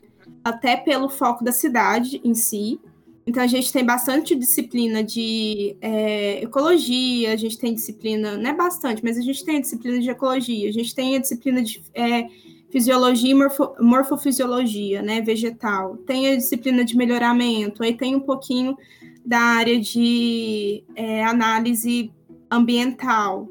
até 0.43 0.77
pelo 0.77 1.09
foco 1.09 1.45
da 1.45 1.53
cidade 1.53 2.21
em 2.25 2.35
si, 2.35 2.81
então, 3.27 3.43
a 3.43 3.47
gente 3.47 3.73
tem 3.73 3.85
bastante 3.85 4.35
disciplina 4.35 5.03
de 5.03 5.77
é, 5.81 6.43
ecologia, 6.43 7.33
a 7.33 7.37
gente 7.37 7.57
tem 7.57 7.73
disciplina, 7.73 8.37
não 8.37 8.51
é 8.51 8.53
bastante, 8.53 9.03
mas 9.03 9.17
a 9.17 9.21
gente 9.21 9.45
tem 9.45 9.59
a 9.59 9.61
disciplina 9.61 10.01
de 10.01 10.11
ecologia, 10.11 10.69
a 10.69 10.73
gente 10.73 10.93
tem 10.93 11.15
a 11.15 11.21
disciplina 11.21 11.63
de 11.63 11.81
é, 11.95 12.27
fisiologia 12.71 13.31
e 13.31 13.35
morfo, 13.35 13.75
morfofisiologia, 13.79 15.03
né, 15.03 15.21
vegetal, 15.21 15.97
tem 15.99 16.33
a 16.33 16.37
disciplina 16.37 16.85
de 16.85 16.97
melhoramento, 16.97 17.85
aí 17.85 17.95
tem 17.95 18.17
um 18.17 18.21
pouquinho 18.21 18.77
da 19.25 19.39
área 19.39 19.81
de 19.81 20.85
é, 20.95 21.25
análise 21.25 22.13
ambiental. 22.51 23.49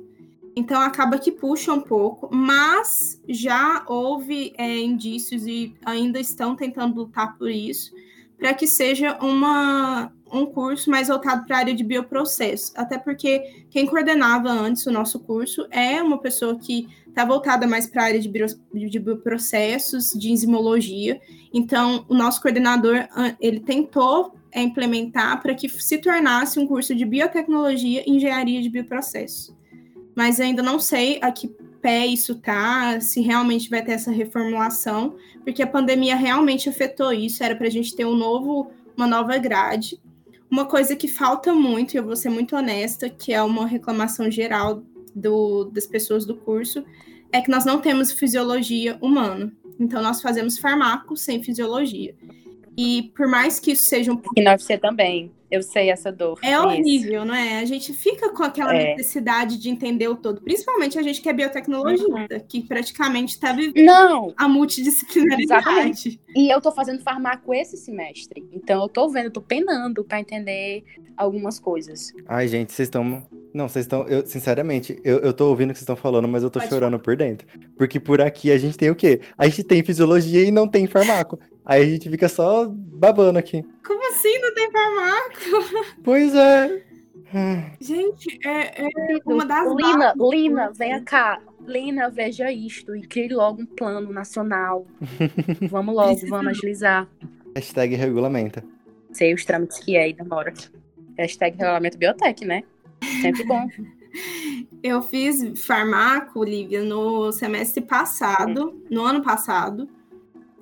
Então, 0.56 0.82
acaba 0.82 1.18
que 1.18 1.32
puxa 1.32 1.72
um 1.74 1.80
pouco, 1.80 2.30
mas 2.34 3.22
já 3.28 3.84
houve 3.88 4.54
é, 4.58 4.78
indícios 4.80 5.48
e 5.48 5.74
ainda 5.86 6.20
estão 6.20 6.56
tentando 6.56 6.96
lutar 6.96 7.38
por 7.38 7.50
isso 7.50 7.92
para 8.42 8.56
que 8.56 8.66
seja 8.66 9.20
uma, 9.22 10.12
um 10.34 10.48
curso 10.48 10.90
mais 10.90 11.10
voltado 11.10 11.46
para 11.46 11.58
a 11.58 11.60
área 11.60 11.76
de 11.76 11.84
bioprocesso. 11.84 12.74
Até 12.76 12.98
porque 12.98 13.66
quem 13.70 13.86
coordenava 13.86 14.50
antes 14.50 14.84
o 14.88 14.92
nosso 14.92 15.20
curso 15.20 15.68
é 15.70 16.02
uma 16.02 16.18
pessoa 16.18 16.58
que 16.58 16.88
está 17.08 17.24
voltada 17.24 17.68
mais 17.68 17.86
para 17.86 18.02
a 18.02 18.06
área 18.06 18.20
de, 18.20 18.28
bio, 18.28 18.48
de 18.74 18.98
bioprocessos, 18.98 20.14
de 20.14 20.32
enzimologia. 20.32 21.22
Então, 21.54 22.04
o 22.10 22.16
nosso 22.16 22.42
coordenador, 22.42 23.08
ele 23.40 23.60
tentou 23.60 24.34
implementar 24.60 25.42
para 25.42 25.54
que 25.56 25.70
se 25.70 25.98
tornasse 25.98 26.60
um 26.60 26.68
curso 26.68 26.94
de 26.94 27.06
biotecnologia 27.06 28.04
e 28.06 28.12
engenharia 28.12 28.62
de 28.62 28.70
bioprocesso. 28.70 29.56
Mas 30.16 30.40
ainda 30.40 30.62
não 30.62 30.80
sei 30.80 31.20
a 31.22 31.32
que 31.32 31.48
pé 31.82 32.06
isso 32.06 32.36
tá, 32.36 33.00
se 33.00 33.22
realmente 33.22 33.70
vai 33.70 33.84
ter 33.84 33.94
essa 33.94 34.12
reformulação, 34.12 35.16
porque 35.44 35.64
a 35.64 35.68
pandemia 35.68 36.16
realmente 36.16 36.70
afetou 36.70 37.12
isso, 37.12 37.44
era 37.44 37.56
para 37.56 37.68
a 37.68 37.72
gente 37.72 37.96
ter 37.96 38.06
um 38.06 38.16
novo, 38.16 38.72
uma 38.96 39.08
nova 39.08 39.38
grade. 39.38 40.00
Uma 40.50 40.66
coisa 40.66 40.96
que 40.96 41.08
falta 41.08 41.54
muito, 41.54 41.94
e 41.94 41.98
eu 41.98 42.04
vou 42.04 42.16
ser 42.16 42.30
muito 42.30 42.56
honesta, 42.56 43.10
que 43.10 43.34
é 43.34 43.42
uma 43.42 43.66
reclamação 43.66 44.30
geral 44.30 44.84
do, 45.16 45.66
das 45.66 45.88
pessoas 45.88 46.26
do 46.26 46.36
curso, 46.36 46.84
é 47.32 47.42
que 47.42 47.50
nós 47.50 47.66
não 47.66 47.80
temos 47.80 48.12
fisiologia 48.12 48.98
humana. 49.02 49.52
Então, 49.80 50.02
nós 50.02 50.22
fazemos 50.22 50.58
farmaco 50.58 51.16
sem 51.16 51.42
fisiologia. 51.42 52.16
E 52.78 53.12
por 53.16 53.28
mais 53.28 53.60
que 53.60 53.72
isso 53.72 53.84
seja 53.84 54.12
um 54.12 54.18
pouco. 54.18 54.40
E 54.40 54.44
na 54.44 54.52
UFC 54.52 54.78
também. 54.78 55.32
Eu 55.52 55.62
sei 55.62 55.90
essa 55.90 56.10
dor. 56.10 56.40
É 56.42 56.58
horrível, 56.58 57.26
não 57.26 57.36
é? 57.36 57.60
A 57.60 57.66
gente 57.66 57.92
fica 57.92 58.30
com 58.30 58.42
aquela 58.42 58.74
é. 58.74 58.96
necessidade 58.96 59.58
de 59.58 59.70
entender 59.70 60.08
o 60.08 60.16
todo. 60.16 60.42
Principalmente 60.42 60.98
a 60.98 61.02
gente 61.02 61.22
que 61.22 61.28
é 61.28 61.34
biotecnologista, 61.34 62.08
uhum. 62.10 62.40
que 62.48 62.62
praticamente 62.62 63.34
está 63.34 63.52
vivendo 63.52 63.86
não. 63.86 64.34
a 64.38 64.48
multidisciplinaridade. 64.48 65.62
Exatamente. 65.62 66.22
E 66.34 66.50
eu 66.50 66.62
tô 66.62 66.72
fazendo 66.72 67.04
farmácia 67.04 67.42
esse 67.52 67.76
semestre. 67.76 68.48
Então 68.54 68.82
eu 68.82 68.88
tô 68.88 69.10
vendo, 69.10 69.26
eu 69.26 69.32
tô 69.32 69.42
penando 69.42 70.06
para 70.06 70.22
entender 70.22 70.86
algumas 71.18 71.60
coisas. 71.60 72.14
Ai, 72.28 72.48
gente, 72.48 72.72
vocês 72.72 72.88
estão. 72.88 73.22
Não, 73.54 73.68
vocês 73.68 73.84
estão. 73.84 74.08
Eu, 74.08 74.26
sinceramente, 74.26 75.00
eu, 75.04 75.20
eu 75.20 75.34
tô 75.34 75.50
ouvindo 75.50 75.72
o 75.72 75.74
que 75.74 75.80
vocês 75.80 75.84
estão 75.84 75.98
falando, 75.98 76.30
mas 76.30 76.44
eu 76.44 76.50
tô 76.50 76.60
Pode 76.60 76.70
chorando 76.70 76.92
falar. 76.92 77.04
por 77.04 77.18
dentro. 77.18 77.46
Porque 77.78 78.00
por 78.00 78.22
aqui 78.22 78.52
a 78.52 78.58
gente 78.58 78.78
tem 78.78 78.90
o 78.90 78.96
quê? 78.96 79.20
A 79.38 79.48
gente 79.48 79.64
tem 79.66 79.84
fisiologia 79.84 80.44
e 80.46 80.52
não 80.52 80.66
tem 80.66 80.88
farmaco. 80.88 81.38
Aí 81.66 81.82
a 81.82 81.86
gente 81.86 82.10
fica 82.10 82.28
só 82.28 82.68
babando 82.68 83.38
aqui. 83.38 83.64
Como 83.86 84.10
assim 84.10 84.40
não 84.40 84.54
tem 84.54 84.72
farmaco? 84.72 85.96
Pois 86.04 86.34
é. 86.34 86.84
Gente, 87.80 88.40
é, 88.46 88.84
é 88.84 88.90
uma 89.26 89.46
das. 89.46 89.74
Lina, 89.74 90.14
Lina, 90.18 90.72
venha 90.74 91.02
cá. 91.02 91.40
Lina, 91.66 92.10
veja 92.10 92.52
isto 92.52 92.96
e 92.96 93.04
crie 93.04 93.30
logo 93.30 93.62
um 93.62 93.66
plano 93.66 94.12
nacional. 94.12 94.86
vamos 95.70 95.96
logo, 95.96 96.28
vamos 96.28 96.48
agilizar. 96.48 97.08
Hashtag 97.56 97.96
regulamenta. 97.96 98.64
Sei 99.14 99.34
os 99.34 99.46
trâmites 99.46 99.80
que 99.80 99.96
é 99.96 100.10
e 100.10 100.14
demora. 100.14 100.54
Hashtag 101.18 101.58
regulamento 101.58 101.98
biotech, 101.98 102.44
né? 102.44 102.64
Sempre 103.22 103.46
bom. 103.46 103.68
Eu 104.84 105.02
fiz 105.02 105.64
farmaco, 105.64 106.44
Lívia, 106.44 106.84
no 106.84 107.32
semestre 107.32 107.82
passado, 107.82 108.84
no 108.90 109.06
ano 109.06 109.22
passado. 109.22 109.88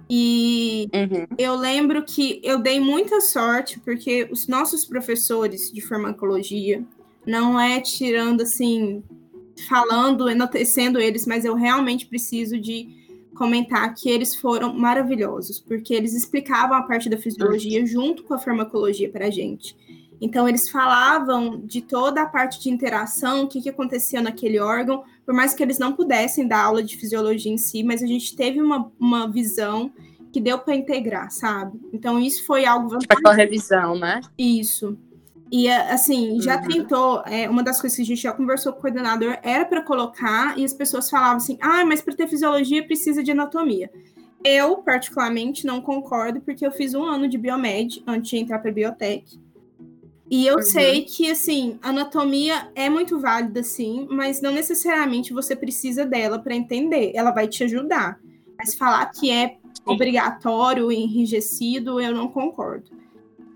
E 0.09 0.89
uhum. 0.93 1.27
eu 1.37 1.55
lembro 1.55 2.03
que 2.03 2.41
eu 2.43 2.59
dei 2.59 2.79
muita 2.79 3.21
sorte, 3.21 3.79
porque 3.79 4.27
os 4.31 4.47
nossos 4.47 4.83
professores 4.83 5.71
de 5.71 5.81
farmacologia, 5.81 6.83
não 7.25 7.59
é 7.59 7.79
tirando 7.79 8.41
assim, 8.41 9.03
falando, 9.67 10.27
enaltecendo 10.27 10.99
eles, 10.99 11.27
mas 11.27 11.45
eu 11.45 11.53
realmente 11.53 12.07
preciso 12.07 12.59
de 12.59 12.89
comentar 13.35 13.93
que 13.93 14.09
eles 14.09 14.35
foram 14.35 14.73
maravilhosos, 14.73 15.59
porque 15.59 15.93
eles 15.93 16.13
explicavam 16.13 16.75
a 16.75 16.81
parte 16.81 17.09
da 17.09 17.17
fisiologia 17.17 17.81
uhum. 17.81 17.87
junto 17.87 18.23
com 18.23 18.33
a 18.33 18.39
farmacologia 18.39 19.09
para 19.09 19.27
a 19.27 19.31
gente. 19.31 19.77
Então, 20.21 20.47
eles 20.47 20.69
falavam 20.69 21.61
de 21.65 21.81
toda 21.81 22.21
a 22.21 22.25
parte 22.25 22.59
de 22.59 22.69
interação, 22.69 23.43
o 23.43 23.47
que, 23.47 23.61
que 23.61 23.69
acontecia 23.69 24.21
naquele 24.21 24.59
órgão, 24.59 25.03
por 25.25 25.33
mais 25.33 25.53
que 25.53 25.63
eles 25.63 25.79
não 25.79 25.93
pudessem 25.93 26.47
dar 26.47 26.63
aula 26.63 26.83
de 26.83 26.97
fisiologia 26.97 27.51
em 27.51 27.57
si, 27.57 27.83
mas 27.83 28.03
a 28.03 28.07
gente 28.07 28.35
teve 28.35 28.61
uma, 28.61 28.91
uma 28.99 29.29
visão 29.29 29.91
que 30.31 30.41
deu 30.41 30.59
para 30.59 30.75
integrar, 30.75 31.31
sabe? 31.31 31.79
Então, 31.93 32.19
isso 32.19 32.45
foi 32.45 32.65
algo. 32.65 32.97
Tipo 32.97 33.13
aquela 33.13 33.33
revisão, 33.33 33.97
né? 33.97 34.21
Isso. 34.37 34.97
E, 35.51 35.67
assim, 35.67 36.39
já 36.41 36.57
uhum. 36.57 36.67
tentou, 36.67 37.23
é, 37.25 37.49
uma 37.49 37.63
das 37.63 37.81
coisas 37.81 37.95
que 37.95 38.03
a 38.03 38.05
gente 38.05 38.21
já 38.21 38.31
conversou 38.31 38.71
com 38.71 38.79
o 38.79 38.81
coordenador 38.81 39.37
era 39.41 39.65
para 39.65 39.81
colocar, 39.81 40.57
e 40.57 40.63
as 40.63 40.73
pessoas 40.73 41.09
falavam 41.09 41.37
assim: 41.37 41.57
ah, 41.59 41.83
mas 41.85 42.01
para 42.01 42.15
ter 42.15 42.27
fisiologia 42.27 42.85
precisa 42.85 43.23
de 43.23 43.31
anatomia. 43.31 43.89
Eu, 44.43 44.77
particularmente, 44.77 45.65
não 45.65 45.81
concordo, 45.81 46.39
porque 46.41 46.65
eu 46.65 46.71
fiz 46.71 46.93
um 46.93 47.03
ano 47.03 47.27
de 47.27 47.37
biomed 47.37 48.01
antes 48.07 48.29
de 48.29 48.37
entrar 48.37 48.59
para 48.59 48.71
biotech. 48.71 49.39
E 50.29 50.45
eu 50.45 50.57
uhum. 50.57 50.61
sei 50.61 51.01
que, 51.03 51.31
assim, 51.31 51.79
anatomia 51.81 52.69
é 52.75 52.87
muito 52.89 53.19
válida, 53.19 53.63
sim, 53.63 54.07
mas 54.11 54.41
não 54.41 54.51
necessariamente 54.51 55.33
você 55.33 55.55
precisa 55.55 56.05
dela 56.05 56.37
para 56.37 56.55
entender. 56.55 57.11
Ela 57.15 57.31
vai 57.31 57.47
te 57.47 57.63
ajudar. 57.63 58.19
Mas 58.57 58.75
falar 58.75 59.05
que 59.07 59.31
é 59.31 59.57
obrigatório, 59.85 60.91
enrijecido, 60.91 61.99
eu 61.99 62.13
não 62.13 62.27
concordo. 62.27 62.91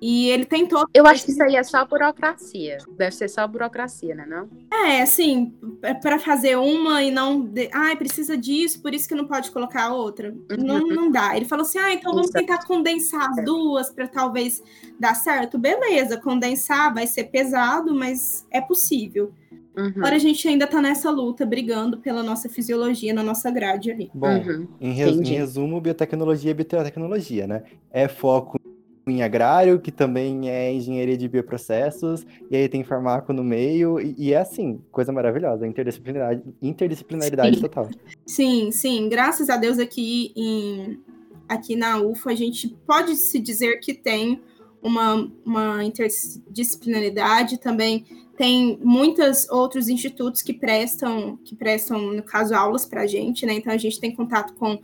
E 0.05 0.29
ele 0.31 0.43
tentou. 0.43 0.85
Eu 0.93 1.07
acho 1.07 1.23
que 1.23 1.31
isso 1.31 1.41
aí 1.41 1.55
é 1.55 1.63
só 1.63 1.85
burocracia. 1.85 2.77
Deve 2.97 3.15
ser 3.15 3.29
só 3.29 3.47
burocracia, 3.47 4.13
né? 4.13 4.25
Não? 4.27 4.49
É, 4.85 5.01
assim, 5.01 5.53
é 5.81 5.93
para 5.93 6.19
fazer 6.19 6.57
uma 6.57 7.01
e 7.01 7.09
não. 7.09 7.39
De... 7.39 7.69
Ai, 7.71 7.95
precisa 7.95 8.35
disso, 8.35 8.81
por 8.81 8.93
isso 8.93 9.07
que 9.07 9.15
não 9.15 9.25
pode 9.25 9.49
colocar 9.49 9.93
outra. 9.93 10.35
Uhum. 10.51 10.57
Não, 10.57 10.79
não 10.79 11.09
dá. 11.09 11.37
Ele 11.37 11.45
falou 11.45 11.65
assim: 11.65 11.77
ah, 11.77 11.93
então 11.93 12.11
vamos 12.11 12.31
tentar 12.31 12.65
condensar 12.65 13.29
as 13.29 13.45
duas 13.45 13.91
para 13.91 14.05
talvez 14.05 14.61
dar 14.99 15.15
certo. 15.15 15.57
Beleza, 15.57 16.17
condensar 16.17 16.93
vai 16.93 17.07
ser 17.07 17.23
pesado, 17.29 17.95
mas 17.95 18.45
é 18.51 18.59
possível. 18.59 19.31
Uhum. 19.73 19.93
Agora 19.95 20.17
a 20.17 20.19
gente 20.19 20.45
ainda 20.45 20.67
tá 20.67 20.81
nessa 20.81 21.09
luta, 21.09 21.45
brigando 21.45 21.97
pela 21.97 22.21
nossa 22.21 22.49
fisiologia 22.49 23.13
na 23.13 23.23
nossa 23.23 23.49
grade 23.49 23.89
ali. 23.89 24.11
Bom, 24.13 24.27
uhum. 24.27 24.67
em, 24.81 24.91
res, 24.91 25.15
em, 25.15 25.33
resumo, 25.33 25.79
biotecnologia 25.79 26.51
é 26.51 26.53
biotecnologia, 26.53 27.47
né? 27.47 27.63
É 27.89 28.09
foco 28.09 28.59
em 29.05 29.21
agrário, 29.21 29.79
que 29.79 29.91
também 29.91 30.49
é 30.49 30.73
engenharia 30.73 31.17
de 31.17 31.27
bioprocessos, 31.27 32.25
e 32.49 32.55
aí 32.55 32.69
tem 32.69 32.83
farmaco 32.83 33.33
no 33.33 33.43
meio, 33.43 33.99
e, 33.99 34.15
e 34.17 34.33
é 34.33 34.39
assim, 34.39 34.81
coisa 34.91 35.11
maravilhosa, 35.11 35.67
interdisciplinaridade, 35.67 36.43
interdisciplinaridade 36.61 37.55
sim. 37.55 37.61
total. 37.61 37.89
Sim, 38.25 38.71
sim, 38.71 39.09
graças 39.09 39.49
a 39.49 39.57
Deus 39.57 39.77
aqui, 39.77 40.31
em, 40.35 40.99
aqui 41.47 41.75
na 41.75 41.99
UFA 41.99 42.31
a 42.31 42.35
gente 42.35 42.69
pode 42.87 43.15
se 43.15 43.39
dizer 43.39 43.79
que 43.79 43.93
tem 43.93 44.41
uma, 44.81 45.29
uma 45.45 45.83
interdisciplinaridade, 45.83 47.57
também 47.57 48.05
tem 48.37 48.79
muitos 48.81 49.47
outros 49.49 49.87
institutos 49.87 50.41
que 50.41 50.53
prestam, 50.53 51.37
que 51.43 51.55
prestam, 51.55 52.13
no 52.13 52.23
caso, 52.23 52.55
aulas 52.55 52.85
para 52.85 53.01
a 53.01 53.07
gente, 53.07 53.45
né? 53.45 53.53
Então 53.53 53.71
a 53.71 53.77
gente 53.77 53.99
tem 53.99 54.13
contato 54.13 54.53
com 54.55 54.79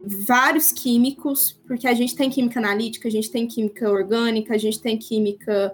vários 0.00 0.70
químicos, 0.70 1.58
porque 1.66 1.86
a 1.86 1.94
gente 1.94 2.14
tem 2.14 2.30
química 2.30 2.60
analítica, 2.60 3.08
a 3.08 3.10
gente 3.10 3.30
tem 3.30 3.46
química 3.46 3.90
orgânica, 3.90 4.54
a 4.54 4.58
gente 4.58 4.80
tem 4.80 4.96
química. 4.96 5.72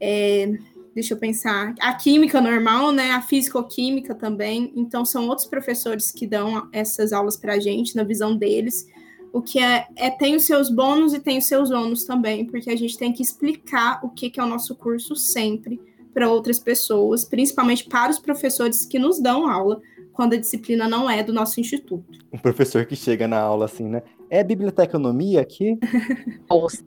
É, 0.00 0.58
deixa 0.94 1.14
eu 1.14 1.18
pensar, 1.18 1.74
a 1.80 1.94
química 1.94 2.40
normal, 2.40 2.90
né? 2.90 3.12
A 3.12 3.22
físico-química 3.22 4.14
também. 4.14 4.72
Então, 4.74 5.04
são 5.04 5.28
outros 5.28 5.46
professores 5.46 6.10
que 6.10 6.26
dão 6.26 6.68
essas 6.72 7.12
aulas 7.12 7.36
para 7.36 7.54
a 7.54 7.60
gente, 7.60 7.94
na 7.94 8.02
visão 8.02 8.36
deles. 8.36 8.88
O 9.32 9.42
que 9.42 9.60
é, 9.60 9.86
é, 9.94 10.10
tem 10.10 10.34
os 10.34 10.44
seus 10.44 10.70
bônus 10.70 11.12
e 11.12 11.20
tem 11.20 11.38
os 11.38 11.46
seus 11.46 11.70
ônus 11.70 12.04
também, 12.04 12.46
porque 12.46 12.70
a 12.70 12.76
gente 12.76 12.96
tem 12.96 13.12
que 13.12 13.22
explicar 13.22 14.00
o 14.02 14.08
que, 14.08 14.30
que 14.30 14.40
é 14.40 14.42
o 14.42 14.48
nosso 14.48 14.74
curso 14.74 15.14
sempre 15.14 15.80
para 16.12 16.30
outras 16.30 16.58
pessoas, 16.58 17.24
principalmente 17.24 17.84
para 17.84 18.10
os 18.10 18.18
professores 18.18 18.84
que 18.84 18.98
nos 18.98 19.20
dão 19.20 19.48
aula, 19.48 19.80
quando 20.18 20.32
a 20.32 20.36
disciplina 20.36 20.88
não 20.88 21.08
é 21.08 21.22
do 21.22 21.32
nosso 21.32 21.60
instituto. 21.60 22.18
Um 22.32 22.38
professor 22.38 22.84
que 22.84 22.96
chega 22.96 23.28
na 23.28 23.38
aula 23.38 23.66
assim, 23.66 23.88
né? 23.88 24.02
É 24.28 24.42
biblioteconomia 24.42 25.40
aqui? 25.40 25.78
Nossa. 26.50 26.84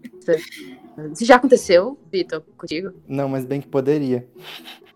Isso 1.13 1.23
já 1.23 1.37
aconteceu, 1.37 1.97
Vitor, 2.11 2.41
contigo? 2.57 2.91
Não, 3.07 3.29
mas 3.29 3.45
bem 3.45 3.61
que 3.61 3.69
poderia. 3.69 4.27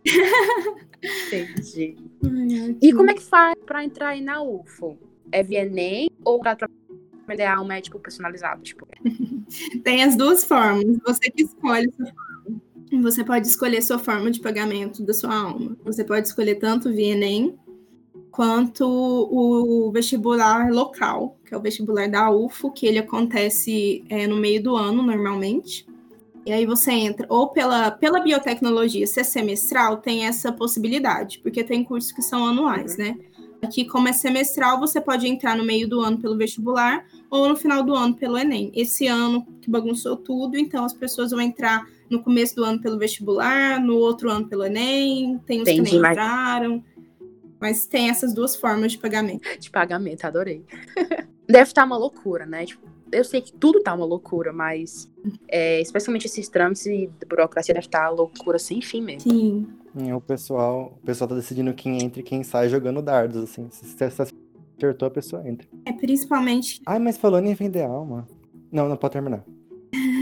Entendi. 1.31 1.95
Ai, 2.25 2.75
e 2.81 2.91
como 2.91 3.09
é 3.09 3.13
que 3.13 3.21
faz 3.21 3.55
para 3.65 3.85
entrar 3.85 4.09
aí 4.09 4.19
na 4.19 4.43
UFO? 4.43 4.97
É 5.31 5.41
via 5.41 5.65
Enem 5.65 6.09
ou 6.25 6.37
para 6.41 6.57
trabalhar 6.57 7.61
um 7.61 7.65
médico 7.65 7.97
personalizado? 7.99 8.63
Tipo? 8.63 8.85
Tem 9.81 10.03
as 10.03 10.17
duas 10.17 10.43
formas. 10.43 10.83
Você 11.05 11.31
que 11.31 11.43
escolhe 11.43 11.89
sua 11.95 12.05
forma. 12.07 13.01
Você 13.01 13.23
pode 13.23 13.47
escolher 13.47 13.81
sua 13.81 13.97
forma 13.97 14.29
de 14.29 14.41
pagamento 14.41 15.01
da 15.03 15.13
sua 15.13 15.33
alma. 15.33 15.77
Você 15.85 16.03
pode 16.03 16.27
escolher 16.27 16.55
tanto 16.55 16.91
via 16.91 17.13
Enem 17.13 17.57
quanto 18.35 18.85
o 18.85 19.89
vestibular 19.93 20.69
local, 20.69 21.37
que 21.45 21.53
é 21.53 21.57
o 21.57 21.61
vestibular 21.61 22.09
da 22.09 22.29
UFO, 22.29 22.69
que 22.69 22.85
ele 22.85 22.99
acontece 22.99 24.03
é, 24.09 24.27
no 24.27 24.35
meio 24.35 24.61
do 24.61 24.75
ano, 24.75 25.01
normalmente. 25.01 25.87
E 26.45 26.51
aí 26.51 26.65
você 26.65 26.91
entra, 26.91 27.25
ou 27.29 27.47
pela, 27.47 27.91
pela 27.91 28.19
biotecnologia 28.19 29.07
ser 29.07 29.23
semestral, 29.23 29.97
tem 29.97 30.25
essa 30.25 30.51
possibilidade, 30.51 31.39
porque 31.39 31.63
tem 31.63 31.81
cursos 31.81 32.11
que 32.11 32.21
são 32.21 32.45
anuais, 32.45 32.97
uhum. 32.97 33.05
né? 33.05 33.17
Aqui, 33.63 33.85
como 33.85 34.09
é 34.09 34.11
semestral, 34.11 34.81
você 34.81 34.99
pode 34.99 35.25
entrar 35.25 35.55
no 35.55 35.63
meio 35.63 35.87
do 35.87 36.01
ano 36.01 36.17
pelo 36.17 36.37
vestibular 36.37 37.05
ou 37.31 37.47
no 37.47 37.55
final 37.55 37.83
do 37.83 37.95
ano 37.95 38.15
pelo 38.15 38.37
Enem. 38.37 38.69
Esse 38.75 39.07
ano 39.07 39.47
que 39.61 39.71
bagunçou 39.71 40.17
tudo, 40.17 40.57
então 40.57 40.83
as 40.83 40.93
pessoas 40.93 41.31
vão 41.31 41.39
entrar 41.39 41.87
no 42.09 42.21
começo 42.21 42.53
do 42.57 42.65
ano 42.65 42.81
pelo 42.81 42.99
vestibular, 42.99 43.79
no 43.79 43.95
outro 43.95 44.29
ano 44.29 44.45
pelo 44.45 44.65
Enem, 44.65 45.39
tem 45.47 45.61
os 45.61 45.69
Entendi, 45.69 45.89
que 45.89 45.97
nem 45.97 46.11
entraram. 46.11 46.73
Mas 46.73 46.94
mas 47.59 47.85
tem 47.85 48.09
essas 48.09 48.33
duas 48.33 48.55
formas 48.55 48.91
de 48.91 48.97
pagamento. 48.97 49.59
De 49.59 49.69
pagamento, 49.69 50.25
adorei. 50.25 50.63
Deve 51.47 51.69
estar 51.69 51.85
uma 51.85 51.97
loucura, 51.97 52.45
né? 52.45 52.65
Tipo, 52.65 52.87
eu 53.11 53.23
sei 53.23 53.41
que 53.41 53.53
tudo 53.53 53.81
tá 53.81 53.93
uma 53.93 54.05
loucura, 54.05 54.51
mas 54.51 55.09
é, 55.47 55.79
especialmente 55.79 56.25
esses 56.25 56.49
trâmites 56.49 56.85
e 56.85 57.09
burocracia 57.27 57.73
deve 57.73 57.85
estar 57.85 58.05
tá 58.05 58.09
loucura 58.09 58.57
sem 58.57 58.81
fim 58.81 59.01
mesmo. 59.01 59.31
Sim. 59.31 59.67
E 59.95 60.11
o 60.11 60.19
pessoal, 60.19 60.97
o 61.01 61.05
pessoal 61.05 61.27
tá 61.27 61.35
decidindo 61.35 61.73
quem 61.73 62.03
entra 62.03 62.19
e 62.19 62.23
quem 62.23 62.43
sai 62.43 62.67
jogando 62.67 63.01
dardos, 63.01 63.43
assim. 63.43 63.69
Se 63.71 63.85
você 63.85 64.03
acertou, 64.05 65.07
a 65.07 65.11
pessoa 65.11 65.47
entra. 65.47 65.67
É 65.85 65.93
principalmente. 65.93 66.81
Ai, 66.85 66.99
mas 66.99 67.17
falando 67.17 67.45
em 67.45 67.53
vender 67.53 67.83
alma. 67.83 68.27
Não, 68.71 68.89
não 68.89 68.97
pode 68.97 69.13
terminar. 69.13 69.45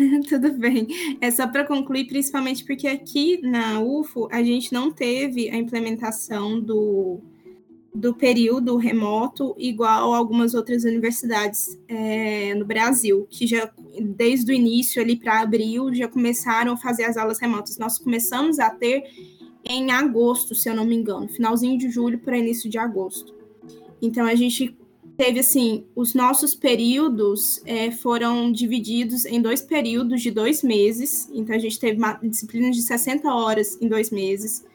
Tudo 0.28 0.54
bem. 0.54 0.88
É 1.22 1.32
só 1.32 1.48
para 1.48 1.66
concluir, 1.66 2.06
principalmente 2.06 2.64
porque 2.64 2.88
aqui 2.88 3.40
na 3.42 3.80
UFO 3.80 4.28
a 4.32 4.44
gente 4.44 4.74
não 4.74 4.92
teve 4.92 5.50
a 5.50 5.56
implementação 5.56 6.60
do, 6.60 7.20
do 7.94 8.14
período 8.14 8.78
remoto 8.78 9.56
igual 9.58 10.14
algumas 10.14 10.54
outras 10.54 10.84
universidades 10.84 11.80
é, 11.88 12.54
no 12.56 12.66
Brasil, 12.66 13.28
que 13.30 13.46
já 13.48 13.72
desde 14.16 14.52
o 14.52 14.56
início 14.56 15.02
ali 15.02 15.16
para 15.16 15.42
abril 15.42 15.94
já 15.94 16.08
começaram 16.08 16.74
a 16.74 16.78
fazer 16.78 17.04
as 17.04 17.18
aulas 17.18 17.40
remotas. 17.40 17.78
Nós 17.78 17.98
começamos 17.98 18.60
a 18.60 18.70
ter 18.70 19.04
em 19.66 19.92
agosto, 19.92 20.54
se 20.54 20.70
eu 20.70 20.76
não 20.76 20.86
me 20.86 20.96
engano, 20.96 21.28
finalzinho 21.30 21.78
de 21.78 21.90
julho 21.90 22.20
para 22.20 22.38
início 22.38 22.70
de 22.70 22.78
agosto. 22.78 23.34
Então 24.02 24.26
a 24.26 24.36
gente 24.36 24.76
teve 25.18 25.40
assim, 25.40 25.86
os 25.96 26.14
nossos 26.14 26.56
períodos 26.56 27.62
é, 27.66 27.92
foram 27.92 28.52
divididos 28.52 29.26
em 29.26 29.42
dois 29.42 29.62
períodos 29.62 30.22
de 30.22 30.32
dois 30.32 30.64
meses. 30.64 31.30
Então 31.34 31.56
a 31.56 31.60
gente 31.60 31.80
teve 31.80 31.98
uma 31.98 32.14
disciplina 32.14 32.72
de 32.72 32.82
60 32.82 33.32
horas 33.32 33.78
em 33.82 33.88
dois 33.88 34.10
meses. 34.10 34.66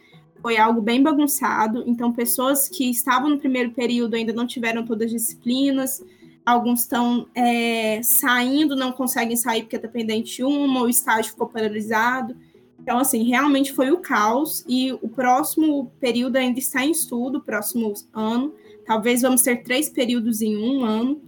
Foi 0.40 0.56
algo 0.56 0.80
bem 0.80 1.02
bagunçado. 1.02 1.82
Então 1.86 2.12
pessoas 2.12 2.68
que 2.68 2.88
estavam 2.90 3.30
no 3.30 3.38
primeiro 3.38 3.72
período 3.72 4.14
ainda 4.14 4.32
não 4.32 4.46
tiveram 4.46 4.84
todas 4.84 5.06
as 5.06 5.12
disciplinas. 5.12 6.04
Alguns 6.46 6.80
estão 6.80 7.26
é, 7.34 8.00
saindo, 8.02 8.76
não 8.76 8.92
conseguem 8.92 9.36
sair 9.36 9.62
porque 9.62 9.76
é 9.76 9.80
dependente 9.80 10.36
de 10.36 10.44
uma, 10.44 10.82
o 10.82 10.88
estágio 10.88 11.32
ficou 11.32 11.48
paralisado. 11.48 12.34
Então, 12.80 12.98
assim, 12.98 13.24
realmente 13.24 13.72
foi 13.72 13.90
o 13.90 13.98
caos. 13.98 14.64
E 14.66 14.92
o 14.92 15.08
próximo 15.08 15.92
período 16.00 16.36
ainda 16.36 16.58
está 16.58 16.84
em 16.84 16.92
estudo, 16.92 17.40
próximo 17.40 17.92
ano 18.14 18.54
Talvez 18.88 19.20
vamos 19.20 19.42
ter 19.42 19.62
três 19.62 19.90
períodos 19.90 20.40
em 20.40 20.56
um 20.56 20.82
ano. 20.82 21.20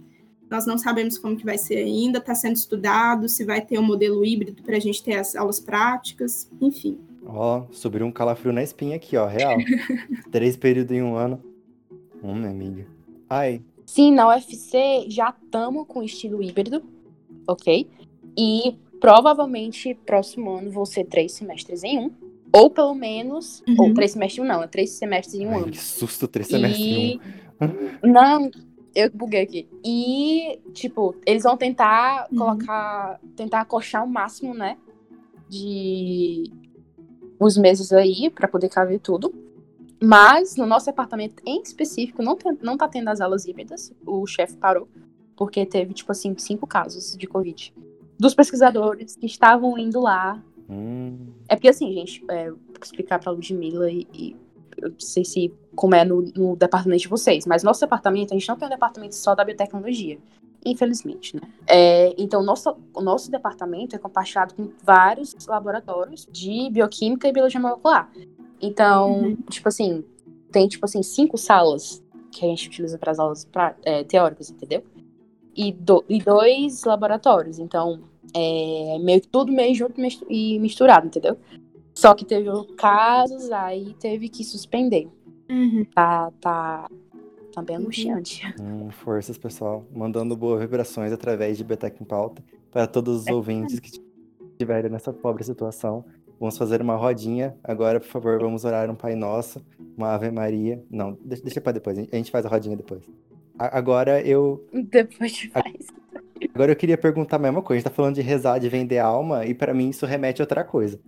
Nós 0.49 0.65
não 0.65 0.79
sabemos 0.79 1.19
como 1.19 1.37
que 1.37 1.45
vai 1.45 1.59
ser 1.59 1.77
ainda, 1.77 2.17
está 2.17 2.33
sendo 2.33 2.55
estudado, 2.55 3.29
se 3.29 3.45
vai 3.45 3.61
ter 3.61 3.77
um 3.77 3.83
modelo 3.83 4.25
híbrido 4.25 4.63
para 4.63 4.77
a 4.77 4.79
gente 4.79 5.03
ter 5.03 5.13
as 5.13 5.35
aulas 5.35 5.59
práticas, 5.59 6.49
enfim. 6.59 6.97
Ó, 7.23 7.59
oh, 7.59 7.73
subiu 7.73 8.03
um 8.03 8.11
calafrio 8.11 8.51
na 8.51 8.63
espinha 8.63 8.95
aqui, 8.95 9.15
ó, 9.15 9.27
real. 9.27 9.55
três 10.31 10.57
períodos 10.57 10.91
em 10.91 11.03
um 11.03 11.15
ano. 11.15 11.39
Hum, 12.23 12.33
minha 12.33 12.49
amiga. 12.49 12.87
Ai. 13.29 13.61
Sim, 13.85 14.11
na 14.11 14.27
UFC 14.27 15.05
já 15.07 15.29
estamos 15.29 15.85
com 15.87 16.01
estilo 16.01 16.41
híbrido, 16.41 16.83
ok? 17.47 17.87
E 18.35 18.75
provavelmente 18.99 19.93
próximo 20.03 20.49
ano 20.57 20.71
vão 20.71 20.85
ser 20.85 21.05
três 21.05 21.33
semestres 21.33 21.83
em 21.83 21.99
um. 21.99 22.11
Ou 22.51 22.71
pelo 22.71 22.95
menos. 22.95 23.63
Uhum. 23.67 23.75
Ou 23.77 23.93
três 23.93 24.11
semestres 24.11 24.39
em 24.39 24.45
um, 24.45 24.47
não, 24.47 24.63
é 24.63 24.67
três 24.67 24.89
semestres 24.89 25.35
em 25.35 25.45
um 25.45 25.51
Ai, 25.51 25.57
ano. 25.57 25.71
Que 25.71 25.79
susto, 25.79 26.27
três 26.27 26.47
semestres 26.47 26.83
e... 26.83 26.89
em 26.89 27.17
um. 27.17 27.50
Não, 28.03 28.49
eu 28.95 29.09
buguei 29.11 29.41
aqui. 29.41 29.69
E, 29.83 30.59
tipo, 30.73 31.15
eles 31.25 31.43
vão 31.43 31.55
tentar 31.55 32.27
uhum. 32.31 32.37
colocar. 32.37 33.19
Tentar 33.35 33.61
acochar 33.61 34.03
o 34.03 34.09
máximo, 34.09 34.53
né? 34.53 34.77
De. 35.49 36.51
Os 37.39 37.57
meses 37.57 37.91
aí, 37.91 38.29
para 38.29 38.47
poder 38.47 38.69
caber 38.69 38.99
tudo. 38.99 39.33
Mas, 40.03 40.55
no 40.55 40.65
nosso 40.65 40.87
departamento 40.87 41.41
em 41.45 41.61
específico, 41.61 42.21
não, 42.21 42.35
tem, 42.35 42.57
não 42.61 42.77
tá 42.77 42.87
tendo 42.87 43.07
as 43.09 43.21
aulas 43.21 43.45
híbridas. 43.45 43.93
O 44.05 44.25
chefe 44.25 44.57
parou. 44.57 44.87
Porque 45.35 45.65
teve, 45.65 45.93
tipo 45.93 46.11
assim, 46.11 46.35
cinco 46.37 46.67
casos 46.67 47.15
de 47.17 47.27
Covid. 47.27 47.73
Dos 48.19 48.35
pesquisadores 48.35 49.15
que 49.15 49.25
estavam 49.25 49.77
indo 49.77 49.99
lá. 49.99 50.43
Hum. 50.69 51.17
É 51.47 51.55
porque, 51.55 51.69
assim, 51.69 51.91
gente, 51.93 52.23
é, 52.29 52.49
vou 52.49 52.59
explicar 52.81 53.19
pra 53.19 53.31
Ludmilla 53.31 53.89
e, 53.89 54.07
e 54.13 54.35
eu 54.81 54.89
não 54.89 54.99
sei 54.99 55.23
se 55.23 55.53
como 55.75 55.95
é 55.95 56.03
no, 56.03 56.21
no, 56.35 56.55
departamento 56.55 57.03
de 57.03 57.07
vocês, 57.07 57.45
mas 57.45 57.63
nosso 57.63 57.79
departamento, 57.81 58.33
a 58.33 58.37
gente 58.37 58.47
não 58.47 58.57
tem 58.57 58.67
um 58.67 58.71
departamento 58.71 59.15
só 59.15 59.33
da 59.33 59.43
biotecnologia, 59.43 60.17
infelizmente, 60.65 61.35
né? 61.35 61.41
É, 61.67 62.13
então, 62.17 62.43
nosso, 62.43 62.75
o 62.93 63.01
nosso 63.01 63.31
departamento 63.31 63.95
é 63.95 63.99
compartilhado 63.99 64.53
com 64.53 64.69
vários 64.83 65.35
laboratórios 65.47 66.27
de 66.31 66.69
bioquímica 66.71 67.27
e 67.27 67.31
biologia 67.31 67.59
molecular. 67.59 68.11
Então, 68.61 69.21
uhum. 69.21 69.37
tipo 69.49 69.67
assim, 69.67 70.03
tem, 70.51 70.67
tipo 70.67 70.85
assim, 70.85 71.01
cinco 71.01 71.37
salas 71.37 72.03
que 72.31 72.45
a 72.45 72.47
gente 72.47 72.67
utiliza 72.67 72.97
para 72.97 73.11
as 73.11 73.19
aulas 73.19 73.45
pra, 73.45 73.75
é, 73.83 74.03
teóricas, 74.03 74.49
entendeu? 74.49 74.83
E, 75.55 75.71
do, 75.71 76.03
e 76.07 76.19
dois 76.19 76.83
laboratórios, 76.83 77.59
então, 77.59 78.01
é 78.33 78.97
meio 78.99 79.21
que 79.21 79.27
tudo 79.27 79.51
meio 79.51 79.75
junto 79.75 79.99
e 80.29 80.59
misturado, 80.59 81.07
entendeu? 81.07 81.37
Só 82.01 82.15
que 82.15 82.25
teve 82.25 82.49
casos, 82.77 83.51
aí 83.51 83.93
teve 83.99 84.27
que 84.27 84.43
suspender. 84.43 85.07
Uhum. 85.47 85.85
Tá, 85.93 86.31
tá, 86.41 86.89
tá 87.53 87.61
bem 87.61 87.75
angustiante. 87.75 88.41
Hum, 88.59 88.89
forças, 88.89 89.37
pessoal. 89.37 89.85
Mandando 89.93 90.35
boas 90.35 90.59
vibrações 90.59 91.11
através 91.11 91.59
de 91.59 91.63
Betec 91.63 92.01
em 92.01 92.05
Pauta 92.05 92.43
para 92.71 92.87
todos 92.87 93.21
os 93.21 93.27
é. 93.27 93.31
ouvintes 93.31 93.79
que 93.79 94.01
estiverem 94.53 94.89
nessa 94.89 95.13
pobre 95.13 95.43
situação. 95.43 96.03
Vamos 96.39 96.57
fazer 96.57 96.81
uma 96.81 96.95
rodinha. 96.95 97.55
Agora, 97.63 97.99
por 97.99 98.07
favor, 98.07 98.39
vamos 98.39 98.65
orar 98.65 98.89
um 98.89 98.95
Pai 98.95 99.13
Nosso, 99.13 99.63
uma 99.95 100.15
Ave 100.15 100.31
Maria. 100.31 100.83
Não, 100.89 101.15
deixa, 101.23 101.43
deixa 101.43 101.61
para 101.61 101.73
depois. 101.73 101.99
A 101.99 102.15
gente 102.15 102.31
faz 102.31 102.47
a 102.47 102.49
rodinha 102.49 102.75
depois. 102.75 103.07
A, 103.59 103.77
agora 103.77 104.19
eu. 104.25 104.67
Depois 104.73 105.39
faz. 105.53 105.85
Agora 106.51 106.71
eu 106.71 106.75
queria 106.75 106.97
perguntar 106.97 107.35
a 107.35 107.39
mesma 107.39 107.61
coisa. 107.61 107.77
A 107.77 107.79
gente 107.79 107.91
tá 107.91 107.95
falando 107.95 108.15
de 108.15 108.21
rezar, 108.21 108.57
de 108.57 108.67
vender 108.69 108.97
alma, 108.97 109.45
e 109.45 109.53
para 109.53 109.71
mim 109.71 109.89
isso 109.89 110.07
remete 110.07 110.41
a 110.41 110.45
outra 110.45 110.63
coisa. 110.63 110.99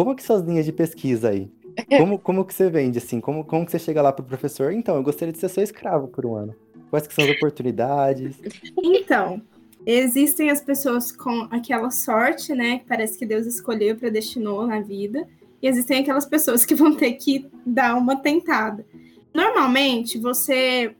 Como 0.00 0.16
que 0.16 0.22
são 0.22 0.36
as 0.36 0.42
linhas 0.42 0.64
de 0.64 0.72
pesquisa 0.72 1.28
aí? 1.28 1.52
Como, 1.98 2.18
como 2.18 2.44
que 2.46 2.54
você 2.54 2.70
vende, 2.70 2.96
assim? 2.96 3.20
Como, 3.20 3.44
como 3.44 3.66
que 3.66 3.70
você 3.70 3.78
chega 3.78 4.00
lá 4.00 4.10
pro 4.10 4.24
professor? 4.24 4.72
Então, 4.72 4.96
eu 4.96 5.02
gostaria 5.02 5.30
de 5.30 5.38
ser 5.38 5.50
seu 5.50 5.62
escravo 5.62 6.08
por 6.08 6.24
um 6.24 6.34
ano. 6.34 6.54
Quais 6.88 7.06
que 7.06 7.12
são 7.12 7.22
as 7.22 7.30
oportunidades? 7.32 8.34
Então, 8.82 9.42
existem 9.84 10.50
as 10.50 10.62
pessoas 10.62 11.12
com 11.12 11.46
aquela 11.50 11.90
sorte, 11.90 12.54
né? 12.54 12.78
Que 12.78 12.86
parece 12.86 13.18
que 13.18 13.26
Deus 13.26 13.46
escolheu, 13.46 13.94
predestinou 13.94 14.66
na 14.66 14.80
vida. 14.80 15.28
E 15.62 15.68
existem 15.68 16.00
aquelas 16.00 16.24
pessoas 16.24 16.64
que 16.64 16.74
vão 16.74 16.96
ter 16.96 17.12
que 17.12 17.46
dar 17.64 17.94
uma 17.94 18.16
tentada. 18.16 18.86
Normalmente, 19.34 20.18
você... 20.18 20.94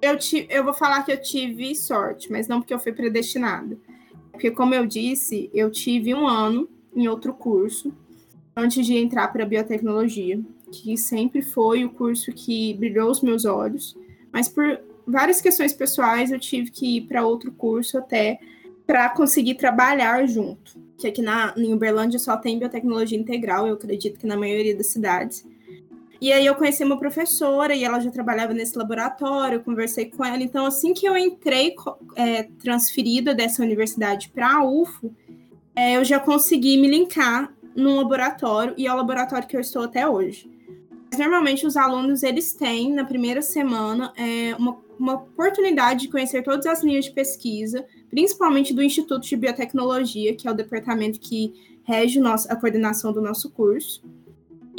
Eu, 0.00 0.16
te, 0.16 0.46
eu 0.48 0.62
vou 0.62 0.72
falar 0.72 1.02
que 1.02 1.10
eu 1.10 1.20
tive 1.20 1.74
sorte, 1.74 2.30
mas 2.30 2.46
não 2.46 2.60
porque 2.60 2.72
eu 2.72 2.78
fui 2.78 2.92
predestinada. 2.92 3.76
Porque, 4.30 4.48
como 4.48 4.74
eu 4.76 4.86
disse, 4.86 5.50
eu 5.52 5.72
tive 5.72 6.14
um 6.14 6.26
ano 6.26 6.68
em 6.94 7.08
outro 7.08 7.34
curso 7.34 7.92
antes 8.58 8.84
de 8.84 8.96
entrar 8.96 9.28
para 9.28 9.44
a 9.44 9.46
biotecnologia, 9.46 10.40
que 10.72 10.96
sempre 10.96 11.40
foi 11.40 11.84
o 11.84 11.90
curso 11.90 12.32
que 12.32 12.74
brilhou 12.74 13.10
os 13.10 13.22
meus 13.22 13.44
olhos, 13.44 13.96
mas 14.32 14.48
por 14.48 14.80
várias 15.06 15.40
questões 15.40 15.72
pessoais 15.72 16.32
eu 16.32 16.40
tive 16.40 16.70
que 16.70 16.96
ir 16.96 17.02
para 17.02 17.24
outro 17.24 17.52
curso 17.52 17.96
até 17.96 18.38
para 18.86 19.08
conseguir 19.10 19.54
trabalhar 19.54 20.26
junto. 20.26 20.76
Que 20.98 21.06
aqui 21.06 21.22
na, 21.22 21.54
em 21.56 21.72
Uberlândia 21.72 22.18
só 22.18 22.36
tem 22.36 22.58
biotecnologia 22.58 23.16
integral, 23.16 23.66
eu 23.66 23.74
acredito 23.74 24.18
que 24.18 24.26
na 24.26 24.36
maioria 24.36 24.74
das 24.74 24.88
cidades. 24.88 25.46
E 26.20 26.32
aí 26.32 26.44
eu 26.44 26.56
conheci 26.56 26.82
uma 26.82 26.98
professora 26.98 27.76
e 27.76 27.84
ela 27.84 28.00
já 28.00 28.10
trabalhava 28.10 28.52
nesse 28.52 28.76
laboratório, 28.76 29.56
eu 29.56 29.60
conversei 29.60 30.06
com 30.06 30.24
ela. 30.24 30.42
Então, 30.42 30.66
assim 30.66 30.92
que 30.92 31.06
eu 31.06 31.16
entrei 31.16 31.76
é, 32.16 32.42
transferida 32.60 33.32
dessa 33.32 33.62
universidade 33.62 34.28
para 34.30 34.56
a 34.56 34.64
UFO, 34.64 35.14
é, 35.76 35.96
eu 35.96 36.04
já 36.04 36.18
consegui 36.18 36.76
me 36.76 36.88
linkar 36.88 37.54
num 37.74 37.96
laboratório 37.96 38.74
e 38.76 38.86
é 38.86 38.92
o 38.92 38.96
laboratório 38.96 39.46
que 39.46 39.56
eu 39.56 39.60
estou 39.60 39.82
até 39.82 40.08
hoje. 40.08 40.50
Normalmente 41.16 41.66
os 41.66 41.76
alunos 41.76 42.22
eles 42.22 42.52
têm 42.52 42.92
na 42.92 43.04
primeira 43.04 43.40
semana 43.40 44.12
é, 44.16 44.54
uma, 44.56 44.76
uma 44.98 45.14
oportunidade 45.14 46.02
de 46.02 46.08
conhecer 46.08 46.42
todas 46.42 46.66
as 46.66 46.82
linhas 46.82 47.06
de 47.06 47.12
pesquisa, 47.12 47.84
principalmente 48.10 48.74
do 48.74 48.82
Instituto 48.82 49.26
de 49.26 49.36
Biotecnologia, 49.36 50.34
que 50.34 50.46
é 50.46 50.50
o 50.50 50.54
departamento 50.54 51.18
que 51.18 51.54
rege 51.82 52.20
nosso, 52.20 52.50
a 52.52 52.56
coordenação 52.56 53.12
do 53.12 53.22
nosso 53.22 53.50
curso. 53.50 54.02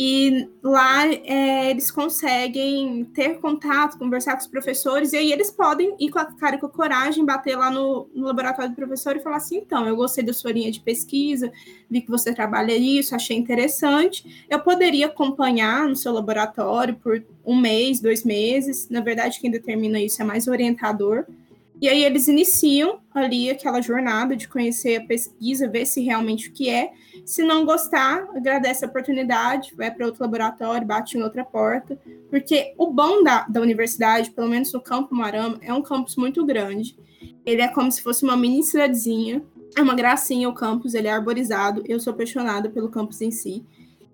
E 0.01 0.47
lá 0.63 1.05
é, 1.07 1.71
eles 1.71 1.91
conseguem 1.91 3.03
ter 3.13 3.37
contato, 3.41 3.97
conversar 3.97 4.31
com 4.31 4.39
os 4.39 4.47
professores, 4.47 5.11
e 5.11 5.17
aí 5.17 5.29
eles 5.29 5.51
podem 5.51 5.93
ir 5.99 6.09
com 6.09 6.19
a 6.19 6.25
cara 6.25 6.55
e 6.55 6.57
com 6.57 6.67
a 6.67 6.69
coragem, 6.69 7.25
bater 7.25 7.57
lá 7.57 7.69
no, 7.69 8.09
no, 8.15 8.27
laboratório 8.27 8.71
do 8.71 8.77
professor 8.77 9.17
e 9.17 9.19
falar 9.19 9.35
assim: 9.35 9.57
então, 9.57 9.85
eu 9.85 9.97
gostei 9.97 10.23
da 10.23 10.31
sua 10.31 10.53
linha 10.53 10.71
de 10.71 10.79
pesquisa, 10.79 11.51
vi 11.89 11.99
que 11.99 12.09
você 12.09 12.33
trabalha 12.33 12.73
isso, 12.77 13.13
achei 13.13 13.35
interessante. 13.35 14.45
Eu 14.49 14.61
poderia 14.61 15.07
acompanhar 15.07 15.85
no 15.85 15.97
seu 15.97 16.13
laboratório 16.13 16.95
por 16.95 17.21
um 17.45 17.59
mês, 17.59 17.99
dois 17.99 18.23
meses. 18.23 18.87
Na 18.89 19.01
verdade, 19.01 19.37
quem 19.41 19.51
determina 19.51 19.99
isso 19.99 20.21
é 20.21 20.23
mais 20.23 20.47
o 20.47 20.51
orientador. 20.51 21.25
E 21.81 21.89
aí 21.89 22.05
eles 22.05 22.29
iniciam 22.29 23.01
ali 23.13 23.49
aquela 23.49 23.81
jornada 23.81 24.33
de 24.33 24.47
conhecer 24.47 24.95
a 24.95 25.03
pesquisa, 25.03 25.67
ver 25.67 25.85
se 25.85 26.01
realmente 26.01 26.47
o 26.47 26.53
que 26.53 26.69
é. 26.69 26.93
Se 27.25 27.43
não 27.43 27.65
gostar, 27.65 28.27
agradece 28.35 28.83
a 28.83 28.87
oportunidade, 28.87 29.73
vai 29.75 29.91
para 29.91 30.05
outro 30.05 30.23
laboratório, 30.23 30.87
bate 30.87 31.17
em 31.17 31.21
outra 31.21 31.43
porta, 31.43 31.99
porque 32.29 32.73
o 32.77 32.87
bom 32.91 33.23
da, 33.23 33.45
da 33.47 33.61
universidade, 33.61 34.31
pelo 34.31 34.49
menos 34.49 34.71
no 34.73 34.81
Campo 34.81 35.13
Marama, 35.13 35.57
é 35.61 35.73
um 35.73 35.81
campus 35.81 36.15
muito 36.15 36.45
grande. 36.45 36.95
Ele 37.45 37.61
é 37.61 37.67
como 37.67 37.91
se 37.91 38.01
fosse 38.01 38.23
uma 38.23 38.37
mini 38.37 38.63
cidadezinha. 38.63 39.43
É 39.75 39.81
uma 39.81 39.95
gracinha 39.95 40.49
o 40.49 40.53
campus, 40.53 40.93
ele 40.93 41.07
é 41.07 41.11
arborizado. 41.11 41.83
Eu 41.87 41.99
sou 41.99 42.11
apaixonada 42.11 42.69
pelo 42.69 42.89
campus 42.89 43.21
em 43.21 43.31
si. 43.31 43.63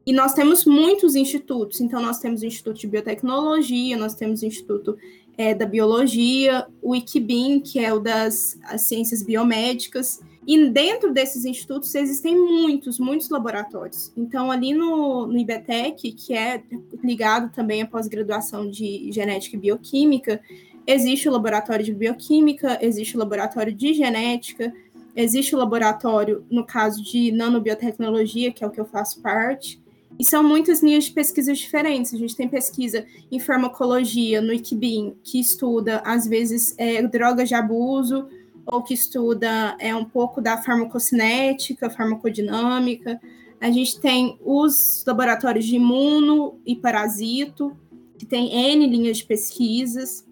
E 0.06 0.14
nós 0.14 0.34
temos 0.34 0.66
muitos 0.66 1.16
institutos. 1.16 1.82
Então, 1.82 2.02
nós 2.02 2.20
temos 2.20 2.42
o 2.42 2.46
Instituto 2.46 2.80
de 2.80 2.88
Biotecnologia, 2.88 3.98
nós 3.98 4.14
temos 4.14 4.44
o 4.44 4.46
Instituto 4.46 4.96
é, 5.36 5.56
da 5.56 5.66
Biologia, 5.66 6.68
o 6.82 6.96
ICBIM, 6.96 7.60
que 7.60 7.80
é 7.80 7.92
o 7.92 8.00
das 8.00 8.60
Ciências 8.78 9.24
Biomédicas. 9.24 10.22
E 10.48 10.70
dentro 10.70 11.12
desses 11.12 11.44
institutos 11.44 11.94
existem 11.96 12.36
muitos, 12.36 13.00
muitos 13.00 13.30
laboratórios. 13.30 14.12
Então, 14.16 14.52
ali 14.52 14.74
no, 14.74 15.26
no 15.26 15.38
IBTEC, 15.38 16.12
que 16.12 16.34
é 16.36 16.62
ligado 17.04 17.52
também 17.52 17.82
à 17.82 17.88
pós-graduação 17.88 18.70
de 18.70 19.12
genética 19.12 19.56
e 19.56 19.60
bioquímica, 19.60 20.40
existe 20.86 21.28
o 21.28 21.32
laboratório 21.32 21.84
de 21.84 21.94
bioquímica, 21.94 22.78
existe 22.80 23.16
o 23.16 23.20
laboratório 23.20 23.74
de 23.74 23.94
genética, 23.94 24.72
existe 25.16 25.56
o 25.56 25.58
laboratório, 25.58 26.46
no 26.50 26.64
caso 26.64 27.04
de 27.04 27.32
nanobiotecnologia, 27.32 28.52
que 28.52 28.64
é 28.64 28.68
o 28.68 28.72
que 28.72 28.80
eu 28.80 28.86
faço 28.86 29.22
parte, 29.22 29.82
e 30.18 30.24
são 30.24 30.44
muitas 30.44 30.82
linhas 30.82 31.06
de 31.06 31.12
pesquisa 31.12 31.54
diferentes. 31.54 32.14
A 32.14 32.18
gente 32.18 32.36
tem 32.36 32.48
pesquisa 32.48 33.06
em 33.32 33.40
farmacologia, 33.40 34.42
no 34.42 34.54
ICBIM, 34.54 35.16
que 35.24 35.40
estuda, 35.40 36.02
às 36.06 36.28
vezes, 36.28 36.76
é, 36.78 37.02
drogas 37.02 37.50
de 37.50 37.56
abuso, 37.56 38.28
ou 38.66 38.82
que 38.82 38.94
estuda 38.94 39.76
é, 39.80 39.96
um 39.96 40.06
pouco 40.06 40.42
da 40.42 40.58
farmacocinética, 40.58 41.90
farmacodinâmica. 41.90 43.20
A 43.62 43.70
gente 43.72 44.00
tem 44.00 44.38
os 44.44 45.04
laboratórios 45.06 45.66
de 45.66 45.76
imuno 45.76 46.60
e 46.66 46.76
parasito, 46.76 47.76
que 48.18 48.26
tem 48.26 48.74
N 48.74 48.88
linhas 48.88 49.18
de 49.18 49.26
pesquisas. 49.26 50.26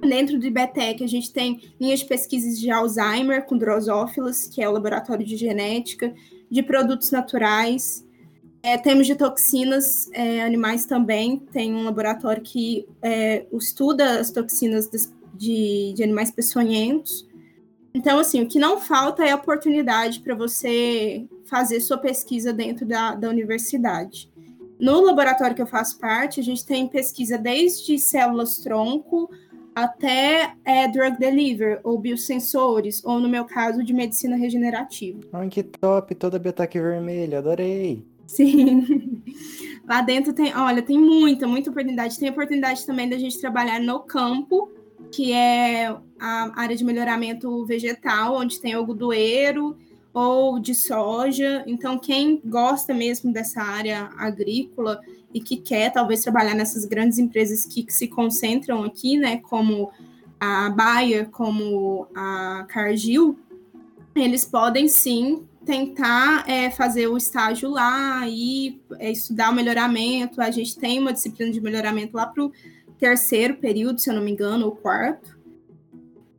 Dentro 0.00 0.38
do 0.38 0.46
IBETEC, 0.46 1.02
a 1.02 1.06
gente 1.06 1.32
tem 1.32 1.60
linhas 1.80 2.00
de 2.00 2.06
pesquisas 2.06 2.58
de 2.58 2.70
Alzheimer 2.70 3.44
com 3.46 3.56
drosófilas, 3.56 4.46
que 4.46 4.62
é 4.62 4.68
o 4.68 4.72
laboratório 4.72 5.24
de 5.24 5.36
genética, 5.36 6.14
de 6.50 6.62
produtos 6.62 7.10
naturais, 7.10 8.04
é, 8.64 8.78
temos 8.78 9.06
de 9.06 9.14
toxinas 9.14 10.10
é, 10.14 10.42
animais 10.42 10.86
também. 10.86 11.38
Tem 11.52 11.74
um 11.74 11.84
laboratório 11.84 12.42
que 12.42 12.88
é, 13.02 13.44
estuda 13.52 14.18
as 14.18 14.30
toxinas 14.30 14.88
de, 15.34 15.92
de 15.94 16.02
animais 16.02 16.30
peçonhentos. 16.30 17.28
Então, 17.94 18.18
assim, 18.18 18.42
o 18.42 18.48
que 18.48 18.58
não 18.58 18.80
falta 18.80 19.24
é 19.24 19.32
oportunidade 19.32 20.18
para 20.20 20.34
você 20.34 21.24
fazer 21.44 21.80
sua 21.80 21.96
pesquisa 21.96 22.52
dentro 22.52 22.84
da, 22.84 23.14
da 23.14 23.28
universidade. 23.28 24.28
No 24.80 25.00
laboratório 25.00 25.54
que 25.54 25.62
eu 25.62 25.66
faço 25.66 25.98
parte, 26.00 26.40
a 26.40 26.42
gente 26.42 26.66
tem 26.66 26.88
pesquisa 26.88 27.38
desde 27.38 27.96
células-tronco 27.96 29.30
até 29.72 30.54
é, 30.64 30.88
drug 30.88 31.18
delivery, 31.18 31.80
ou 31.84 31.98
biosensores, 31.98 33.04
ou 33.04 33.20
no 33.20 33.28
meu 33.28 33.44
caso, 33.44 33.82
de 33.84 33.92
medicina 33.92 34.36
regenerativa. 34.36 35.20
Ai, 35.32 35.48
que 35.48 35.62
top! 35.62 36.14
Toda 36.16 36.38
biotec 36.38 36.78
vermelha, 36.78 37.38
adorei! 37.38 38.04
Sim. 38.26 39.22
Lá 39.86 40.00
dentro 40.00 40.32
tem, 40.32 40.54
olha, 40.56 40.82
tem 40.82 40.98
muita, 40.98 41.46
muita 41.46 41.70
oportunidade. 41.70 42.18
Tem 42.18 42.30
oportunidade 42.30 42.86
também 42.86 43.08
da 43.08 43.18
gente 43.18 43.40
trabalhar 43.40 43.80
no 43.80 44.00
campo, 44.00 44.72
que 45.10 45.32
é 45.32 45.94
a 46.18 46.60
área 46.60 46.76
de 46.76 46.84
melhoramento 46.84 47.64
vegetal, 47.64 48.36
onde 48.36 48.60
tem 48.60 48.72
algodoeiro 48.72 49.76
ou 50.12 50.60
de 50.60 50.74
soja. 50.74 51.64
Então, 51.66 51.98
quem 51.98 52.40
gosta 52.44 52.94
mesmo 52.94 53.32
dessa 53.32 53.60
área 53.60 54.10
agrícola 54.16 55.00
e 55.32 55.40
que 55.40 55.56
quer 55.56 55.92
talvez 55.92 56.22
trabalhar 56.22 56.54
nessas 56.54 56.84
grandes 56.84 57.18
empresas 57.18 57.66
que 57.66 57.84
se 57.88 58.06
concentram 58.06 58.84
aqui, 58.84 59.16
né, 59.16 59.38
como 59.38 59.90
a 60.38 60.70
Bayer, 60.70 61.28
como 61.30 62.06
a 62.14 62.64
Cargill, 62.68 63.36
eles 64.14 64.44
podem 64.44 64.86
sim 64.86 65.44
tentar 65.64 66.48
é, 66.48 66.70
fazer 66.70 67.08
o 67.08 67.16
estágio 67.16 67.70
lá 67.70 68.28
e 68.28 68.80
é, 68.98 69.10
estudar 69.10 69.50
o 69.50 69.54
melhoramento. 69.54 70.40
A 70.40 70.50
gente 70.50 70.78
tem 70.78 71.00
uma 71.00 71.12
disciplina 71.12 71.50
de 71.50 71.60
melhoramento 71.60 72.16
lá 72.16 72.26
para 72.26 72.44
o 72.44 72.52
terceiro 73.04 73.56
período, 73.56 74.00
se 74.00 74.08
eu 74.08 74.14
não 74.14 74.22
me 74.22 74.30
engano, 74.30 74.64
ou 74.64 74.72
quarto. 74.72 75.38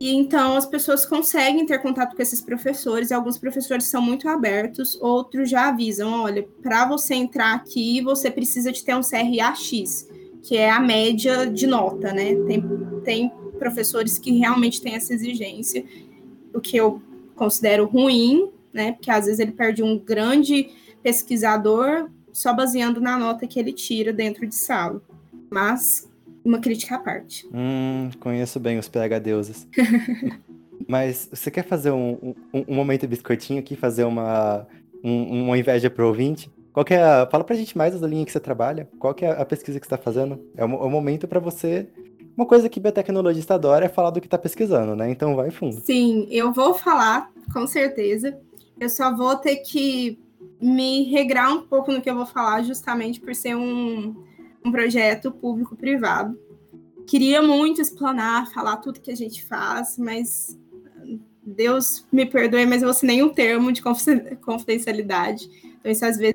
E 0.00 0.12
então 0.12 0.56
as 0.56 0.66
pessoas 0.66 1.06
conseguem 1.06 1.64
ter 1.64 1.78
contato 1.78 2.16
com 2.16 2.20
esses 2.20 2.40
professores, 2.40 3.12
alguns 3.12 3.38
professores 3.38 3.86
são 3.86 4.02
muito 4.02 4.28
abertos, 4.28 5.00
outros 5.00 5.48
já 5.48 5.68
avisam: 5.68 6.12
olha, 6.24 6.42
para 6.60 6.84
você 6.84 7.14
entrar 7.14 7.54
aqui, 7.54 8.00
você 8.00 8.32
precisa 8.32 8.72
de 8.72 8.84
ter 8.84 8.96
um 8.96 9.00
CRAX, 9.00 10.08
que 10.42 10.56
é 10.56 10.68
a 10.68 10.80
média 10.80 11.46
de 11.46 11.68
nota, 11.68 12.12
né? 12.12 12.34
Tem, 12.46 12.62
tem 13.04 13.32
professores 13.60 14.18
que 14.18 14.32
realmente 14.32 14.82
têm 14.82 14.96
essa 14.96 15.14
exigência, 15.14 15.84
o 16.52 16.60
que 16.60 16.76
eu 16.76 17.00
considero 17.36 17.86
ruim, 17.86 18.50
né? 18.72 18.92
Porque 18.92 19.10
às 19.10 19.26
vezes 19.26 19.38
ele 19.38 19.52
perde 19.52 19.84
um 19.84 19.96
grande 19.96 20.70
pesquisador 21.00 22.10
só 22.32 22.52
baseando 22.52 23.00
na 23.00 23.16
nota 23.16 23.46
que 23.46 23.58
ele 23.58 23.72
tira 23.72 24.12
dentro 24.12 24.44
de 24.46 24.54
sala. 24.56 25.00
Mas 25.48 26.08
uma 26.46 26.60
crítica 26.60 26.96
à 26.96 26.98
parte. 26.98 27.48
Hum, 27.52 28.10
conheço 28.20 28.60
bem 28.60 28.78
os 28.78 28.88
PH 28.88 29.18
deuses. 29.18 29.68
Mas 30.88 31.28
você 31.32 31.50
quer 31.50 31.64
fazer 31.64 31.90
um, 31.90 32.34
um, 32.52 32.64
um, 32.68 32.74
momento 32.74 33.08
biscoitinho 33.08 33.58
aqui, 33.58 33.74
fazer 33.74 34.04
uma, 34.04 34.66
um, 35.02 35.44
uma 35.44 35.58
inveja 35.58 35.90
pro 35.90 36.06
ouvinte? 36.06 36.50
Qual 36.72 36.84
que 36.84 36.94
é 36.94 37.02
a, 37.02 37.26
fala 37.26 37.42
pra 37.42 37.56
gente 37.56 37.76
mais 37.76 37.98
da 37.98 38.06
linha 38.06 38.24
que 38.24 38.30
você 38.30 38.38
trabalha. 38.38 38.88
Qual 38.98 39.14
é 39.20 39.26
a 39.26 39.44
pesquisa 39.44 39.80
que 39.80 39.86
você 39.86 39.94
está 39.94 40.02
fazendo? 40.02 40.40
É 40.56 40.64
o, 40.64 40.68
é 40.68 40.86
o 40.86 40.90
momento 40.90 41.26
para 41.26 41.40
você 41.40 41.88
uma 42.36 42.44
coisa 42.44 42.68
que 42.68 42.78
biotecnologista 42.78 43.54
adora 43.54 43.86
é 43.86 43.88
falar 43.88 44.10
do 44.10 44.20
que 44.20 44.26
está 44.26 44.36
pesquisando, 44.36 44.94
né? 44.94 45.10
Então 45.10 45.34
vai 45.34 45.50
fundo. 45.50 45.80
Sim, 45.80 46.28
eu 46.30 46.52
vou 46.52 46.74
falar, 46.74 47.32
com 47.50 47.66
certeza. 47.66 48.38
Eu 48.78 48.90
só 48.90 49.16
vou 49.16 49.36
ter 49.36 49.56
que 49.56 50.18
me 50.60 51.04
regrar 51.04 51.50
um 51.50 51.62
pouco 51.62 51.90
no 51.90 52.02
que 52.02 52.10
eu 52.10 52.14
vou 52.14 52.26
falar, 52.26 52.62
justamente 52.62 53.20
por 53.20 53.34
ser 53.34 53.56
um, 53.56 54.14
um 54.66 54.72
projeto 54.72 55.30
público-privado. 55.30 56.38
Queria 57.06 57.40
muito 57.40 57.80
explanar, 57.80 58.50
falar 58.52 58.78
tudo 58.78 59.00
que 59.00 59.10
a 59.10 59.16
gente 59.16 59.44
faz, 59.44 59.96
mas 59.96 60.58
Deus 61.44 62.04
me 62.10 62.26
perdoe, 62.26 62.66
mas 62.66 62.82
eu 62.82 62.90
nem 63.04 63.22
um 63.22 63.28
termo 63.28 63.70
de 63.70 63.80
confidencialidade. 63.82 65.48
Então, 65.78 65.92
isso 65.92 66.04
às 66.04 66.16
vezes 66.16 66.34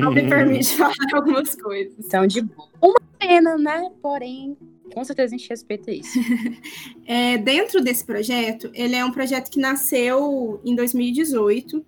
não 0.00 0.12
me 0.12 0.28
permite 0.28 0.74
falar 0.76 0.94
algumas 1.14 1.54
coisas. 1.54 1.94
Então, 1.98 2.26
de 2.26 2.42
boa. 2.42 2.68
Uma 2.82 3.00
pena, 3.18 3.56
né? 3.56 3.88
Porém, 4.02 4.56
com 4.92 5.04
certeza 5.04 5.34
a 5.34 5.38
gente 5.38 5.48
respeita 5.48 5.92
isso. 5.92 6.18
é, 7.06 7.38
dentro 7.38 7.80
desse 7.80 8.04
projeto, 8.04 8.70
ele 8.74 8.96
é 8.96 9.04
um 9.04 9.12
projeto 9.12 9.50
que 9.50 9.60
nasceu 9.60 10.60
em 10.64 10.74
2018. 10.74 11.84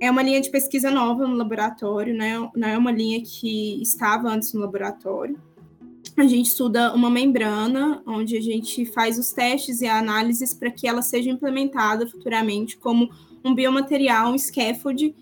É 0.00 0.10
uma 0.10 0.22
linha 0.22 0.40
de 0.40 0.50
pesquisa 0.50 0.90
nova 0.90 1.26
no 1.26 1.34
laboratório, 1.34 2.14
né? 2.14 2.36
não 2.54 2.68
é 2.68 2.76
uma 2.76 2.90
linha 2.90 3.22
que 3.22 3.80
estava 3.80 4.28
antes 4.28 4.52
no 4.52 4.60
laboratório. 4.60 5.38
A 6.16 6.24
gente 6.24 6.46
estuda 6.46 6.94
uma 6.94 7.10
membrana, 7.10 8.02
onde 8.06 8.36
a 8.36 8.40
gente 8.40 8.84
faz 8.86 9.18
os 9.18 9.32
testes 9.32 9.80
e 9.80 9.86
análises 9.86 10.54
para 10.54 10.70
que 10.70 10.86
ela 10.86 11.02
seja 11.02 11.30
implementada 11.30 12.06
futuramente 12.06 12.76
como 12.76 13.10
um 13.44 13.54
biomaterial, 13.54 14.32
um 14.32 14.38
scaffold, 14.38 15.14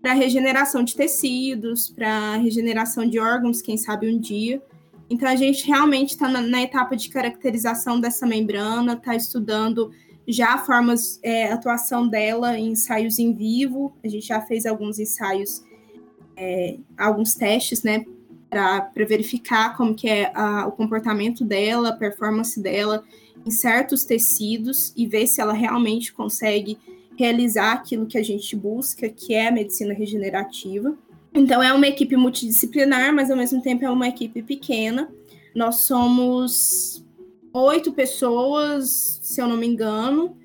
para 0.00 0.12
regeneração 0.14 0.82
de 0.82 0.96
tecidos, 0.96 1.90
para 1.90 2.36
regeneração 2.36 3.06
de 3.06 3.18
órgãos, 3.18 3.60
quem 3.60 3.76
sabe 3.76 4.12
um 4.12 4.18
dia. 4.18 4.62
Então, 5.08 5.28
a 5.28 5.36
gente 5.36 5.66
realmente 5.66 6.10
está 6.10 6.28
na, 6.28 6.40
na, 6.40 6.62
etapa 6.62 6.96
de 6.96 7.08
caracterização 7.10 8.00
dessa 8.00 8.26
membrana, 8.26 8.94
está 8.94 9.14
estudando 9.14 9.90
já 10.32 10.58
formas, 10.58 11.18
é, 11.22 11.52
atuação 11.52 12.08
dela 12.08 12.58
em 12.58 12.72
ensaios 12.72 13.18
em 13.18 13.32
vivo. 13.32 13.92
A 14.02 14.08
gente 14.08 14.26
já 14.26 14.40
fez 14.40 14.66
alguns 14.66 14.98
ensaios, 14.98 15.62
é, 16.36 16.76
alguns 16.96 17.34
testes, 17.34 17.82
né, 17.82 18.04
para 18.48 18.90
verificar 19.06 19.76
como 19.76 19.94
que 19.94 20.08
é 20.08 20.32
a, 20.34 20.66
o 20.66 20.72
comportamento 20.72 21.44
dela, 21.44 21.90
a 21.90 21.96
performance 21.96 22.60
dela 22.60 23.04
em 23.46 23.50
certos 23.50 24.04
tecidos 24.04 24.92
e 24.96 25.06
ver 25.06 25.26
se 25.26 25.40
ela 25.40 25.52
realmente 25.52 26.12
consegue 26.12 26.78
realizar 27.16 27.72
aquilo 27.72 28.06
que 28.06 28.18
a 28.18 28.22
gente 28.22 28.56
busca, 28.56 29.08
que 29.08 29.34
é 29.34 29.48
a 29.48 29.52
medicina 29.52 29.94
regenerativa. 29.94 30.96
Então, 31.32 31.62
é 31.62 31.72
uma 31.72 31.86
equipe 31.86 32.16
multidisciplinar, 32.16 33.14
mas 33.14 33.30
ao 33.30 33.36
mesmo 33.36 33.62
tempo 33.62 33.84
é 33.84 33.90
uma 33.90 34.08
equipe 34.08 34.42
pequena. 34.42 35.08
Nós 35.54 35.76
somos 35.82 37.04
oito 37.52 37.92
pessoas, 37.92 39.20
se 39.22 39.40
eu 39.40 39.48
não 39.48 39.56
me 39.56 39.66
engano. 39.66 40.36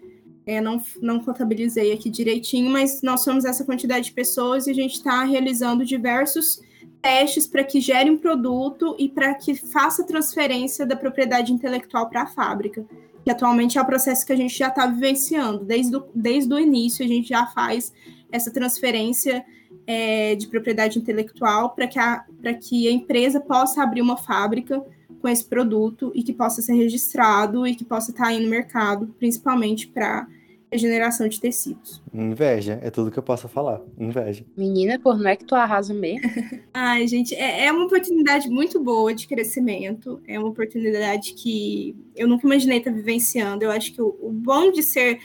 É, 0.47 0.61
não, 0.61 0.79
não 1.01 1.19
contabilizei 1.19 1.91
aqui 1.91 2.07
direitinho, 2.07 2.69
mas 2.69 3.01
nós 3.01 3.23
somos 3.23 3.45
essa 3.45 3.65
quantidade 3.65 4.05
de 4.05 4.11
pessoas 4.11 4.67
e 4.67 4.71
a 4.71 4.75
gente 4.75 4.93
está 4.93 5.23
realizando 5.23 5.83
diversos 5.83 6.61
testes 7.01 7.47
para 7.47 7.63
que 7.63 7.81
gere 7.81 8.11
um 8.11 8.17
produto 8.17 8.95
e 8.99 9.09
para 9.09 9.33
que 9.33 9.55
faça 9.55 10.03
transferência 10.03 10.85
da 10.85 10.95
propriedade 10.95 11.51
intelectual 11.51 12.09
para 12.09 12.23
a 12.23 12.27
fábrica, 12.27 12.85
que 13.23 13.31
atualmente 13.31 13.77
é 13.77 13.81
o 13.81 13.85
processo 13.85 14.25
que 14.25 14.33
a 14.33 14.35
gente 14.35 14.55
já 14.55 14.67
está 14.67 14.85
vivenciando. 14.85 15.65
Desde, 15.65 15.95
o, 15.95 16.05
desde 16.13 16.53
o 16.53 16.59
início, 16.59 17.03
a 17.03 17.07
gente 17.07 17.29
já 17.29 17.47
faz 17.47 17.91
essa 18.31 18.51
transferência 18.51 19.43
é, 19.87 20.35
de 20.35 20.47
propriedade 20.47 20.97
intelectual 20.99 21.75
para 21.75 21.87
que, 21.87 21.99
a, 21.99 22.25
que 22.59 22.87
a 22.87 22.91
empresa 22.91 23.39
possa 23.39 23.83
abrir 23.83 24.01
uma 24.01 24.17
fábrica 24.17 24.83
com 25.25 25.29
esse 25.29 25.43
produto 25.43 26.11
e 26.13 26.21
que 26.21 26.31
possa 26.31 26.61
ser 26.61 26.73
registrado 26.73 27.65
e 27.65 27.73
que 27.73 27.83
possa 27.83 28.11
estar 28.11 28.27
aí 28.27 28.39
no 28.39 28.47
mercado, 28.47 29.07
principalmente 29.17 29.87
para 29.87 30.27
regeneração 30.71 31.27
de 31.27 31.41
tecidos. 31.41 31.99
Inveja, 32.13 32.79
é 32.83 32.91
tudo 32.91 33.09
que 33.09 33.17
eu 33.17 33.23
posso 33.23 33.47
falar. 33.47 33.81
Inveja. 33.97 34.45
Menina, 34.55 34.99
por 34.99 35.17
não 35.17 35.27
é 35.27 35.35
que 35.35 35.43
tu 35.43 35.55
arrasa 35.55 35.95
mesmo? 35.95 36.29
Ai, 36.71 37.07
gente, 37.07 37.33
é, 37.33 37.65
é, 37.65 37.71
uma 37.71 37.85
oportunidade 37.85 38.47
muito 38.51 38.79
boa 38.79 39.15
de 39.15 39.27
crescimento. 39.27 40.21
É 40.27 40.37
uma 40.37 40.49
oportunidade 40.49 41.33
que 41.33 41.95
eu 42.15 42.27
nunca 42.27 42.45
imaginei 42.45 42.77
estar 42.77 42.91
vivenciando. 42.91 43.63
Eu 43.63 43.71
acho 43.71 43.93
que 43.93 44.01
o, 44.03 44.15
o 44.21 44.31
bom 44.31 44.71
de 44.71 44.83
ser 44.83 45.17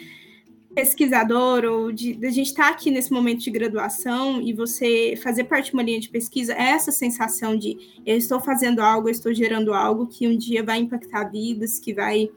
pesquisador 0.75 1.65
ou 1.65 1.91
de, 1.91 2.15
de 2.15 2.27
a 2.27 2.31
gente 2.31 2.49
estar 2.49 2.65
tá 2.65 2.71
aqui 2.71 2.91
nesse 2.91 3.13
momento 3.13 3.41
de 3.41 3.51
graduação 3.51 4.41
e 4.41 4.53
você 4.53 5.19
fazer 5.23 5.45
parte 5.45 5.67
de 5.67 5.75
uma 5.75 5.83
linha 5.83 6.01
de 6.01 6.09
pesquisa 6.09 6.53
é 6.53 6.71
essa 6.71 6.93
sensação 6.93 7.57
de 7.57 7.77
eu 8.07 8.17
estou 8.17 8.41
fazendo 8.41 8.81
algo, 8.81 9.09
eu 9.09 9.13
estou 9.13 9.33
gerando 9.35 9.75
algo 9.75 10.07
que 10.07 10.29
um 10.29 10.37
dia 10.37 10.63
vai 10.63 10.79
impactar 10.79 11.25
vidas, 11.25 11.79
que 11.79 11.93
vai 11.93 12.31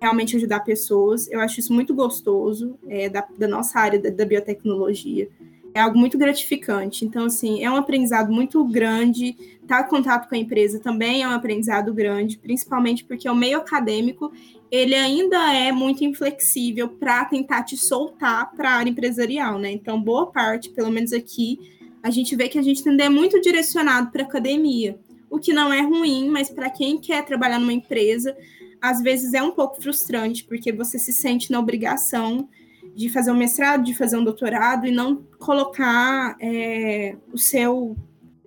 realmente 0.00 0.36
ajudar 0.36 0.60
pessoas. 0.60 1.30
Eu 1.30 1.40
acho 1.40 1.60
isso 1.60 1.72
muito 1.72 1.94
gostoso 1.94 2.76
é, 2.88 3.08
da, 3.08 3.26
da, 3.38 3.46
nossa 3.46 3.78
área 3.78 4.00
da, 4.00 4.10
da, 4.10 4.24
biotecnologia. 4.24 5.28
É 5.74 5.80
algo 5.80 5.98
muito 5.98 6.18
gratificante. 6.18 7.04
Então, 7.04 7.26
assim, 7.26 7.64
é 7.64 7.70
um 7.70 7.76
aprendizado 7.76 8.30
muito 8.32 8.62
grande. 8.64 9.36
Estar 9.62 9.86
em 9.86 9.88
contato 9.88 10.28
com 10.28 10.34
a 10.34 10.38
empresa 10.38 10.78
também 10.78 11.22
é 11.22 11.28
um 11.28 11.32
aprendizado 11.32 11.94
grande, 11.94 12.38
principalmente 12.38 13.04
porque 13.04 13.28
o 13.28 13.34
meio 13.34 13.58
acadêmico 13.58 14.32
ele 14.70 14.94
ainda 14.94 15.52
é 15.52 15.70
muito 15.70 16.02
inflexível 16.02 16.88
para 16.88 17.24
tentar 17.26 17.62
te 17.62 17.76
soltar 17.76 18.52
para 18.52 18.70
a 18.70 18.74
área 18.74 18.90
empresarial, 18.90 19.58
né? 19.58 19.70
Então, 19.70 20.00
boa 20.00 20.26
parte, 20.26 20.70
pelo 20.70 20.90
menos 20.90 21.12
aqui, 21.12 21.58
a 22.02 22.10
gente 22.10 22.34
vê 22.34 22.48
que 22.48 22.58
a 22.58 22.62
gente 22.62 22.86
ainda 22.88 23.04
é 23.04 23.08
muito 23.08 23.40
direcionado 23.40 24.10
para 24.10 24.22
academia, 24.22 24.98
o 25.28 25.38
que 25.38 25.52
não 25.52 25.72
é 25.72 25.82
ruim, 25.82 26.28
mas 26.28 26.50
para 26.50 26.70
quem 26.70 26.98
quer 26.98 27.24
trabalhar 27.24 27.58
numa 27.58 27.72
empresa, 27.72 28.36
às 28.80 29.00
vezes 29.00 29.34
é 29.34 29.42
um 29.42 29.52
pouco 29.52 29.80
frustrante, 29.80 30.42
porque 30.44 30.72
você 30.72 30.98
se 30.98 31.12
sente 31.12 31.52
na 31.52 31.60
obrigação 31.60 32.48
de 32.94 33.08
fazer 33.08 33.30
um 33.30 33.36
mestrado, 33.36 33.84
de 33.84 33.94
fazer 33.94 34.16
um 34.16 34.24
doutorado 34.24 34.86
e 34.86 34.90
não 34.90 35.16
colocar 35.38 36.36
é, 36.40 37.16
o 37.32 37.38
seu 37.38 37.96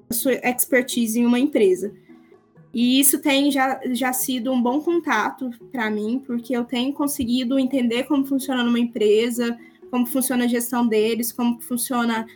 a 0.09 0.13
sua 0.13 0.33
expertise 0.33 1.19
em 1.19 1.25
uma 1.25 1.39
empresa. 1.39 1.91
E 2.73 2.99
isso 2.99 3.19
tem 3.19 3.49
já, 3.51 3.79
já 3.91 4.13
sido 4.13 4.51
um 4.51 4.61
bom 4.61 4.81
contato 4.81 5.49
para 5.71 5.89
mim, 5.89 6.21
porque 6.25 6.55
eu 6.55 6.63
tenho 6.63 6.93
conseguido 6.93 7.57
entender 7.57 8.03
como 8.03 8.25
funciona 8.25 8.63
uma 8.63 8.79
empresa, 8.79 9.57
como 9.89 10.05
funciona 10.05 10.43
a 10.43 10.47
gestão 10.47 10.85
deles, 10.85 11.31
como 11.31 11.59
funciona 11.61 12.27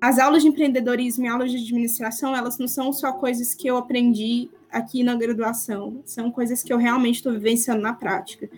as 0.00 0.18
aulas 0.18 0.42
de 0.42 0.48
empreendedorismo 0.48 1.24
e 1.24 1.28
aulas 1.28 1.50
de 1.50 1.56
administração, 1.56 2.36
elas 2.36 2.58
não 2.58 2.68
são 2.68 2.92
só 2.92 3.12
coisas 3.12 3.54
que 3.54 3.66
eu 3.66 3.76
aprendi 3.76 4.50
aqui 4.70 5.02
na 5.02 5.14
graduação. 5.14 6.02
São 6.04 6.30
coisas 6.30 6.62
que 6.62 6.72
eu 6.72 6.76
realmente 6.76 7.16
estou 7.16 7.32
vivenciando 7.32 7.80
na 7.80 7.94
prática. 7.94 8.50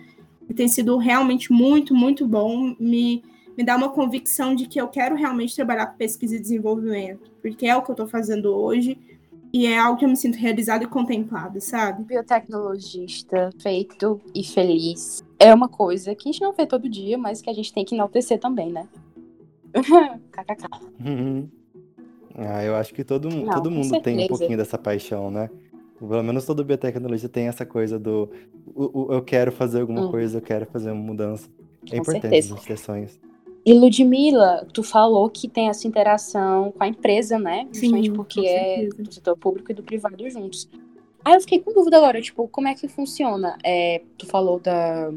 E 0.49 0.53
tem 0.53 0.67
sido 0.67 0.97
realmente 0.97 1.53
muito, 1.53 1.93
muito 1.93 2.27
bom. 2.27 2.75
Me, 2.79 3.23
me 3.55 3.63
dá 3.63 3.75
uma 3.75 3.89
convicção 3.89 4.55
de 4.55 4.65
que 4.65 4.81
eu 4.81 4.87
quero 4.87 5.15
realmente 5.15 5.55
trabalhar 5.55 5.85
com 5.85 5.97
pesquisa 5.97 6.35
e 6.35 6.39
desenvolvimento, 6.39 7.31
porque 7.41 7.67
é 7.67 7.75
o 7.75 7.83
que 7.83 7.91
eu 7.91 7.93
estou 7.93 8.07
fazendo 8.07 8.53
hoje. 8.55 8.97
E 9.51 9.65
é 9.65 9.79
algo 9.79 9.97
que 9.97 10.05
eu 10.05 10.09
me 10.09 10.15
sinto 10.15 10.35
realizada 10.35 10.83
e 10.83 10.87
contemplada, 10.87 11.59
sabe? 11.59 12.03
Biotecnologista, 12.03 13.49
feito 13.59 14.21
e 14.33 14.43
feliz. 14.43 15.23
É 15.39 15.51
uma 15.51 15.67
coisa 15.67 16.13
que 16.13 16.29
a 16.29 16.31
gente 16.31 16.41
não 16.41 16.53
vê 16.53 16.67
todo 16.67 16.87
dia, 16.87 17.17
mas 17.17 17.41
que 17.41 17.49
a 17.49 17.53
gente 17.53 17.73
tem 17.73 17.83
que 17.83 17.95
enaltecer 17.95 18.39
também, 18.39 18.71
né? 18.71 18.87
KKK. 19.73 20.67
Uhum. 21.03 21.49
Ah, 22.35 22.63
eu 22.63 22.75
acho 22.75 22.93
que 22.93 23.03
todo, 23.03 23.27
não, 23.27 23.47
todo 23.47 23.71
mundo 23.71 23.99
tem 24.01 24.23
um 24.23 24.27
pouquinho 24.27 24.57
dessa 24.57 24.77
paixão, 24.77 25.31
né? 25.31 25.49
Pelo 25.99 26.23
menos 26.23 26.45
toda 26.45 26.63
biotecnologia 26.63 27.27
tem 27.27 27.47
essa 27.47 27.65
coisa 27.65 27.99
do 27.99 28.29
o, 28.73 29.07
o, 29.07 29.13
eu 29.13 29.21
quero 29.21 29.51
fazer 29.51 29.81
alguma 29.81 30.07
hum. 30.07 30.11
coisa, 30.11 30.37
eu 30.37 30.41
quero 30.41 30.65
fazer 30.65 30.91
uma 30.91 31.01
mudança. 31.01 31.49
É 31.85 31.91
com 31.91 31.97
importante 31.97 32.21
certeza. 32.21 32.55
ter 32.55 32.77
sonhos. 32.77 33.19
E 33.65 33.73
Ludmilla, 33.73 34.65
tu 34.73 34.81
falou 34.81 35.29
que 35.29 35.47
tem 35.47 35.69
essa 35.69 35.87
interação 35.87 36.71
com 36.71 36.83
a 36.83 36.87
empresa, 36.87 37.37
né? 37.37 37.67
Justamente 37.71 38.09
Sim, 38.09 38.15
porque 38.15 38.39
é 38.47 38.87
do 38.87 39.13
setor 39.13 39.37
público 39.37 39.71
e 39.71 39.75
do 39.75 39.83
privado 39.83 40.29
juntos. 40.29 40.69
Aí 41.23 41.33
eu 41.33 41.41
fiquei 41.41 41.59
com 41.59 41.73
dúvida 41.73 41.97
agora, 41.97 42.21
tipo, 42.21 42.47
como 42.47 42.67
é 42.67 42.73
que 42.73 42.87
funciona? 42.87 43.57
É, 43.63 44.01
tu 44.17 44.25
falou 44.25 44.59
da, 44.59 45.11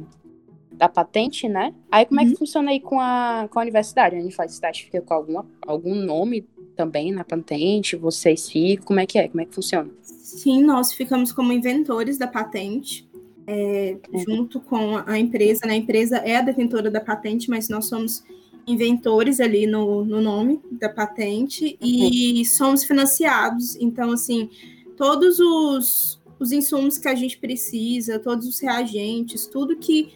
da 0.73 0.89
patente, 0.89 1.49
né? 1.49 1.73
Aí 1.91 2.05
como 2.05 2.21
uhum. 2.21 2.27
é 2.27 2.27
que 2.27 2.33
uhum. 2.33 2.39
funciona 2.39 2.71
aí 2.73 2.81
com 2.81 2.99
a, 3.01 3.49
com 3.49 3.59
a 3.59 3.63
universidade? 3.63 4.17
A 4.17 4.19
universidade 4.19 4.85
fica 4.85 5.01
com 5.01 5.15
alguma, 5.15 5.47
algum 5.67 5.95
nome 5.95 6.47
também 6.83 7.13
na 7.13 7.23
patente? 7.23 7.95
Vocês 7.95 8.49
ficam? 8.49 8.85
Como 8.85 9.01
é 9.01 9.07
que 9.07 9.17
é? 9.19 9.29
Como 9.29 9.41
é 9.41 9.45
que 9.45 9.55
funciona? 9.55 9.89
Sim, 10.03 10.65
nós 10.65 10.93
ficamos 10.93 11.31
como 11.31 11.53
inventores 11.53 12.19
da 12.19 12.27
patente, 12.27 13.09
é, 13.47 13.97
uhum. 14.13 14.19
junto 14.19 14.61
com 14.61 14.97
a 15.07 15.17
empresa. 15.19 15.61
Né? 15.65 15.75
A 15.75 15.77
empresa 15.77 16.17
é 16.17 16.37
a 16.37 16.43
detentora 16.43 16.91
da 16.91 17.01
patente, 17.01 17.49
mas 17.49 17.69
nós 17.69 17.87
somos 17.87 18.25
inventores 18.67 19.41
ali 19.41 19.67
no, 19.67 20.05
no 20.05 20.21
nome 20.21 20.61
da 20.73 20.89
patente 20.89 21.77
e 21.81 22.39
uhum. 22.39 22.45
somos 22.45 22.85
financiados. 22.85 23.77
Então, 23.77 24.11
assim, 24.11 24.51
todos 24.97 25.39
os, 25.39 26.21
os 26.39 26.51
insumos 26.51 26.99
que 26.99 27.07
a 27.07 27.15
gente 27.15 27.39
precisa, 27.39 28.19
todos 28.19 28.49
os 28.49 28.59
reagentes, 28.59 29.47
tudo 29.47 29.77
que 29.77 30.11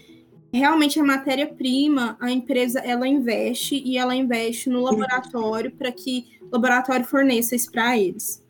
realmente 0.56 0.98
é 0.98 1.02
matéria-prima, 1.02 2.16
a 2.20 2.30
empresa 2.30 2.80
ela 2.80 3.06
investe 3.06 3.82
e 3.84 3.96
ela 3.98 4.14
investe 4.14 4.68
no 4.68 4.82
laboratório 4.82 5.70
para 5.70 5.92
que 5.92 6.26
o 6.42 6.48
laboratório 6.52 7.04
forneça 7.04 7.54
isso 7.54 7.70
para 7.70 7.96
eles. 7.98 8.44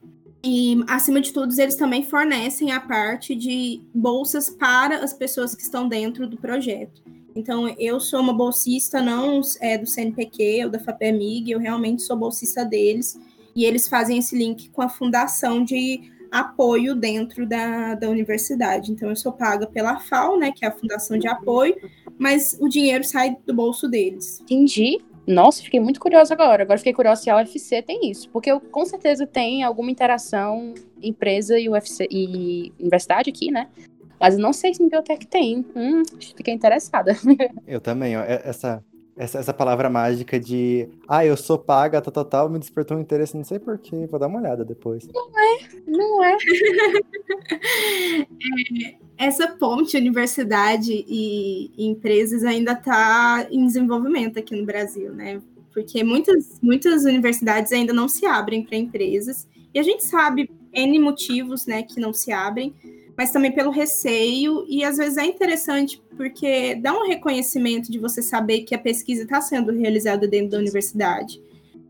E, 0.45 0.85
acima 0.87 1.21
de 1.21 1.33
tudo, 1.33 1.53
eles 1.61 1.75
também 1.75 2.05
fornecem 2.05 2.71
a 2.71 2.81
parte 2.81 3.35
de 3.35 3.83
bolsas 3.93 4.49
para 4.49 4.99
as 5.03 5.13
pessoas 5.13 5.55
que 5.55 5.63
estão 5.63 5.89
dentro 5.89 6.27
do 6.27 6.37
projeto. 6.37 7.03
Então, 7.35 7.69
eu 7.79 7.99
sou 7.99 8.21
uma 8.21 8.33
bolsista 8.33 9.03
não 9.03 9.41
é, 9.61 9.77
do 9.77 9.87
CNPq 9.87 10.65
ou 10.65 10.71
da 10.71 10.79
FAPEMIG, 10.79 11.51
eu 11.51 11.59
realmente 11.59 12.03
sou 12.03 12.17
bolsista 12.17 12.65
deles, 12.65 13.19
e 13.55 13.65
eles 13.65 13.89
fazem 13.89 14.19
esse 14.19 14.37
link 14.37 14.71
com 14.71 14.83
a 14.83 14.89
fundação 14.89 15.65
de 15.65 16.13
apoio 16.31 16.95
dentro 16.95 17.47
da, 17.47 17.95
da 17.95 18.09
universidade. 18.09 18.93
Então, 18.93 19.09
eu 19.09 19.17
sou 19.17 19.33
paga 19.33 19.67
pela 19.67 19.99
FAO, 19.99 20.39
né, 20.39 20.53
que 20.55 20.65
é 20.65 20.69
a 20.69 20.73
fundação 20.73 21.19
de 21.19 21.29
apoio, 21.29 21.77
mas 22.19 22.57
o 22.61 22.69
dinheiro 22.69 23.05
sai 23.05 23.37
do 23.47 23.55
bolso 23.55 23.89
deles. 23.89 24.41
Entendi. 24.43 24.99
Nossa, 25.27 25.63
fiquei 25.63 25.81
muito 25.81 25.99
curiosa 25.99 26.35
agora. 26.35 26.63
Agora 26.63 26.79
fiquei 26.79 26.93
curiosa 26.93 27.23
se 27.23 27.31
a 27.31 27.37
UFC 27.37 27.83
tem 27.83 28.11
isso. 28.11 28.31
Porque 28.31 28.51
eu 28.51 28.61
com 28.61 28.85
certeza 28.87 29.27
tem 29.27 29.65
alguma 29.65 29.91
interação 29.91 30.73
empresa 31.03 31.59
e 31.59 31.69
UFC 31.69 32.07
e 32.11 32.73
universidade 32.79 33.31
aqui, 33.31 33.51
né? 33.51 33.69
Mas 34.21 34.35
eu 34.35 34.41
não 34.41 34.53
sei 34.53 34.73
se 34.73 34.83
em 34.83 34.89
biotech 34.89 35.27
tem. 35.27 35.65
Hum, 35.75 36.03
fiquei 36.35 36.55
interessada. 36.55 37.17
Eu 37.67 37.81
também, 37.81 38.17
ó. 38.17 38.23
É, 38.23 38.41
essa, 38.45 38.83
essa, 39.17 39.39
essa 39.39 39.55
palavra 39.55 39.89
mágica 39.89 40.39
de 40.39 40.89
ah, 41.09 41.25
eu 41.25 41.37
sou 41.37 41.59
paga, 41.59 42.03
tal, 42.03 42.13
tal, 42.13 42.25
tal, 42.25 42.51
me 42.51 42.59
despertou 42.59 42.97
um 42.97 43.01
interesse, 43.01 43.37
não 43.37 43.45
sei 43.45 43.59
porquê, 43.59 44.07
vou 44.07 44.21
dar 44.21 44.27
uma 44.27 44.39
olhada 44.39 44.65
depois. 44.65 45.09
Não 45.13 45.31
é, 45.39 45.59
não 45.87 46.25
é. 46.25 46.37
é 49.19 49.27
essa 49.27 49.49
ponte 49.49 49.97
universidade 49.97 50.93
e, 50.93 51.71
e 51.77 51.87
empresas 51.87 52.45
ainda 52.45 52.73
está 52.73 53.47
em 53.51 53.67
desenvolvimento 53.67 54.39
aqui 54.39 54.55
no 54.55 54.67
Brasil, 54.67 55.13
né? 55.13 55.41
Porque 55.73 56.05
muitas, 56.05 56.59
muitas 56.63 57.05
universidades 57.05 57.73
ainda 57.73 57.93
não 57.93 58.09
se 58.09 58.27
abrem 58.27 58.63
para 58.63 58.77
empresas, 58.77 59.49
e 59.73 59.79
a 59.79 59.83
gente 59.83 60.05
sabe 60.05 60.51
N 60.73 60.99
motivos 60.99 61.67
né, 61.67 61.83
que 61.83 62.01
não 62.01 62.13
se 62.13 62.33
abrem, 62.33 62.75
mas 63.17 63.31
também 63.31 63.53
pelo 63.53 63.71
receio, 63.71 64.65
e 64.69 64.85
às 64.85 64.97
vezes 64.97 65.17
é 65.17 65.25
interessante 65.25 66.03
porque 66.17 66.75
dá 66.75 66.93
um 66.93 67.07
reconhecimento 67.07 67.91
de 67.91 67.99
você 67.99 68.23
saber 68.23 68.63
que 68.63 68.75
a 68.75 68.79
pesquisa 68.79 69.23
está 69.23 69.41
sendo 69.41 69.73
realizada 69.73 70.29
dentro 70.29 70.51
da 70.51 70.59
universidade 70.59 71.41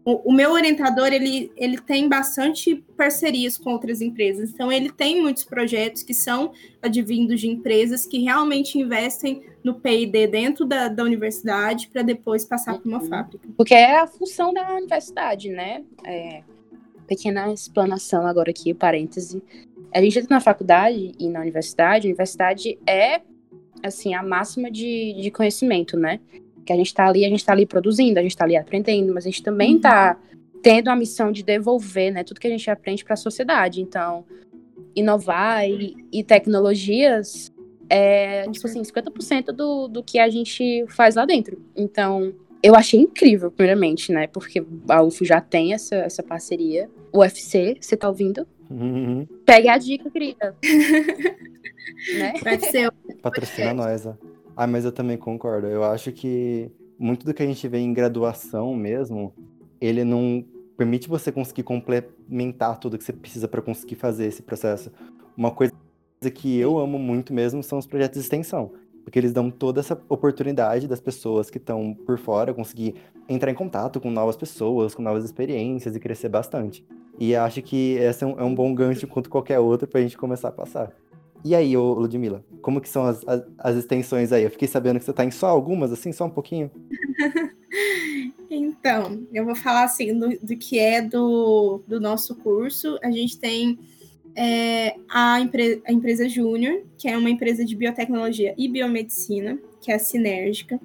o, 0.09 0.33
meu 0.33 0.53
orientador 0.53 1.13
ele, 1.13 1.51
ele 1.57 1.79
tem 1.79 2.09
bastante 2.09 2.77
parcerias 2.97 3.59
com 3.59 3.73
outras 3.73 4.01
empresas, 4.01 4.51
então 4.51 4.71
ele 4.71 4.89
tem 4.89 5.21
muitos 5.21 5.43
projetos 5.43 6.05
que 6.05 6.15
são 6.15 6.53
advindos 6.81 7.41
de 7.41 7.49
empresas 7.49 8.07
que 8.07 8.21
realmente 8.21 8.79
investem 8.79 9.43
no 9.65 9.75
P&D 9.75 10.29
dentro 10.29 10.65
da, 10.65 10.87
da 10.87 11.03
universidade 11.03 11.89
para 11.89 12.03
depois 12.03 12.45
passar 12.45 12.79
para 12.79 12.89
uma 12.89 13.03
uhum. 13.03 13.09
fábrica. 13.09 13.49
Porque 13.57 13.75
é 13.75 13.99
a 13.99 14.07
função 14.07 14.55
da 14.55 14.77
universidade, 14.77 15.49
né? 15.49 15.83
É, 16.05 16.45
pequena 17.09 17.53
explanação 17.53 18.25
agora 18.29 18.51
aqui, 18.51 18.73
parêntese. 18.73 19.43
A 19.97 20.01
gente 20.03 20.19
entra 20.19 20.37
na 20.37 20.41
faculdade 20.41 21.13
e 21.19 21.29
na 21.29 21.41
universidade, 21.41 22.07
a 22.07 22.11
universidade 22.11 22.79
é 22.87 23.21
assim 23.83 24.15
a 24.15 24.23
máxima 24.23 24.71
de, 24.71 25.15
de 25.21 25.31
conhecimento, 25.31 25.97
né? 25.97 26.21
que 26.67 26.73
a 26.73 26.77
gente 26.77 26.89
está 26.89 27.07
ali, 27.07 27.25
a 27.25 27.29
gente 27.29 27.39
está 27.39 27.53
ali 27.53 27.65
produzindo, 27.65 28.19
a 28.19 28.23
gente 28.23 28.33
está 28.33 28.45
ali 28.45 28.57
aprendendo, 28.57 29.15
mas 29.15 29.25
a 29.25 29.31
gente 29.31 29.43
também 29.43 29.77
está 29.77 30.19
uhum. 30.35 30.61
tendo 30.61 30.89
a 30.89 30.97
missão 30.97 31.31
de 31.31 31.43
devolver, 31.43 32.13
né, 32.13 32.25
tudo 32.25 32.41
que 32.41 32.47
a 32.47 32.51
gente 32.51 32.69
aprende 32.69 33.05
para 33.05 33.15
a 33.15 33.17
sociedade. 33.17 33.81
Então, 33.81 34.25
inovar 34.95 35.67
e, 35.69 35.97
e 36.13 36.25
tecnologias 36.25 37.53
é, 37.89 38.51
tipo 38.51 38.67
assim, 38.67 38.83
50% 38.83 39.53
do, 39.53 39.87
do 39.87 40.03
que 40.03 40.19
a 40.19 40.29
gente 40.29 40.85
faz 40.89 41.15
lá 41.15 41.25
dentro. 41.25 41.63
Então, 41.77 42.35
eu 42.63 42.75
achei 42.75 43.01
incrível, 43.01 43.51
primeiramente, 43.51 44.11
né? 44.11 44.27
Porque 44.27 44.65
a 44.89 45.03
UFO 45.03 45.25
já 45.25 45.41
tem 45.41 45.73
essa, 45.73 45.95
essa 45.95 46.23
parceria. 46.23 46.91
O 47.13 47.21
UFC, 47.21 47.77
você 47.81 47.97
tá 47.97 48.09
ouvindo? 48.09 48.47
Uhum. 48.71 49.27
Pegue 49.45 49.69
a 49.69 49.79
dica, 49.79 50.11
querida. 50.11 50.57
né? 52.19 52.35
Vai 52.43 52.59
ser 52.59 52.93
Patrocina 53.23 53.73
nós, 53.73 54.07
ó. 54.07 54.15
Ah, 54.57 54.67
mas 54.67 54.85
eu 54.85 54.93
também 54.93 55.17
concordo. 55.17 55.67
Eu 55.67 55.85
acho 55.85 56.11
que 56.13 56.71
muito 56.99 57.27
do 57.27 57.35
que 57.35 57.43
a 57.43 57.47
gente 57.47 57.67
vê 57.69 57.79
em 57.79 57.93
graduação 57.93 58.75
mesmo, 58.75 59.35
ele 59.81 60.03
não 60.05 60.45
permite 60.77 61.09
você 61.09 61.31
conseguir 61.31 61.63
complementar 61.63 62.79
tudo 62.79 62.99
que 62.99 63.05
você 63.05 63.13
precisa 63.13 63.49
para 63.49 63.63
conseguir 63.63 63.97
fazer 63.97 64.27
esse 64.27 64.43
processo. 64.43 64.91
Uma 65.37 65.51
coisa 65.51 65.73
que 66.35 66.59
eu 66.59 66.79
amo 66.79 66.99
muito 66.99 67.33
mesmo 67.33 67.63
são 67.63 67.79
os 67.79 67.87
projetos 67.87 68.19
de 68.19 68.25
extensão, 68.25 68.73
porque 69.07 69.21
eles 69.21 69.33
dão 69.33 69.53
toda 69.53 69.79
essa 69.79 69.97
oportunidade 70.09 70.89
das 70.89 70.99
pessoas 70.99 71.49
que 71.49 71.59
estão 71.59 71.95
por 71.95 72.19
fora 72.19 72.53
conseguir 72.53 72.97
entrar 73.29 73.53
em 73.53 73.55
contato 73.55 74.01
com 74.01 74.11
novas 74.11 74.37
pessoas, 74.37 74.97
com 74.97 75.01
novas 75.01 75.25
experiências 75.25 75.95
e 75.95 76.01
crescer 76.01 76.29
bastante. 76.29 76.85
E 77.17 77.33
acho 77.37 77.63
que 77.63 77.93
esse 77.93 78.25
é 78.25 78.27
um, 78.27 78.41
é 78.41 78.43
um 78.43 78.53
bom 78.53 78.75
gancho 78.75 79.07
quanto 79.07 79.31
qualquer 79.31 79.61
outro 79.61 79.87
para 79.87 80.01
a 80.01 80.03
gente 80.03 80.19
começar 80.19 80.49
a 80.49 80.53
passar. 80.53 80.93
E 81.45 81.55
aí, 81.55 81.77
ô 81.77 81.95
Ludmilla, 81.95 82.45
como 82.61 82.81
que 82.81 82.89
são 82.89 83.07
as, 83.07 83.23
as, 83.29 83.45
as, 83.57 83.77
extensões 83.77 84.33
aí? 84.33 84.43
Eu 84.43 84.51
fiquei 84.51 84.67
sabendo 84.67 84.99
que 84.99 85.05
você 85.05 85.13
está 85.13 85.25
em 85.25 85.31
só 85.31 85.47
algumas, 85.47 85.93
assim, 85.93 86.11
só 86.11 86.25
um 86.25 86.31
pouquinho. 86.31 86.69
então, 88.51 89.25
eu 89.33 89.45
vou 89.45 89.55
falar 89.55 89.85
assim 89.85 90.19
do, 90.19 90.31
do 90.43 90.57
que 90.57 90.81
é 90.81 91.01
do, 91.01 91.81
do 91.87 92.01
nosso 92.01 92.35
curso. 92.35 92.99
A 93.05 93.11
gente 93.13 93.39
tem 93.39 93.79
é, 94.37 94.97
a, 95.09 95.41
empre 95.41 95.83
a 95.87 95.93
empresa 95.93 96.29
Júnior, 96.29 96.83
que 96.99 97.09
é 97.09 97.17
uma 97.17 97.31
empresa 97.31 97.65
de 97.65 97.75
biotecnologia 97.75 98.55
e 98.57 98.69
biomedicina, 98.69 99.59
que 99.81 99.91
é 99.91 99.95
a 99.95 99.99
Sinérgica. 99.99 100.79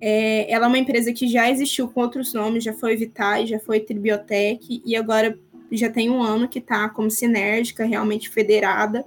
É, 0.00 0.50
ela 0.52 0.66
é 0.66 0.68
uma 0.68 0.78
empresa 0.78 1.12
que 1.12 1.26
já 1.26 1.50
existiu 1.50 1.88
com 1.88 2.00
outros 2.00 2.32
nomes, 2.32 2.62
já 2.64 2.72
foi 2.72 2.96
Vitai, 2.96 3.46
já 3.46 3.58
foi 3.58 3.80
Tribiotec, 3.80 4.82
e 4.84 4.96
agora 4.96 5.38
já 5.72 5.90
tem 5.90 6.10
um 6.10 6.22
ano 6.22 6.48
que 6.48 6.58
está 6.58 6.88
como 6.88 7.10
Sinérgica, 7.10 7.84
realmente 7.84 8.28
federada 8.28 9.04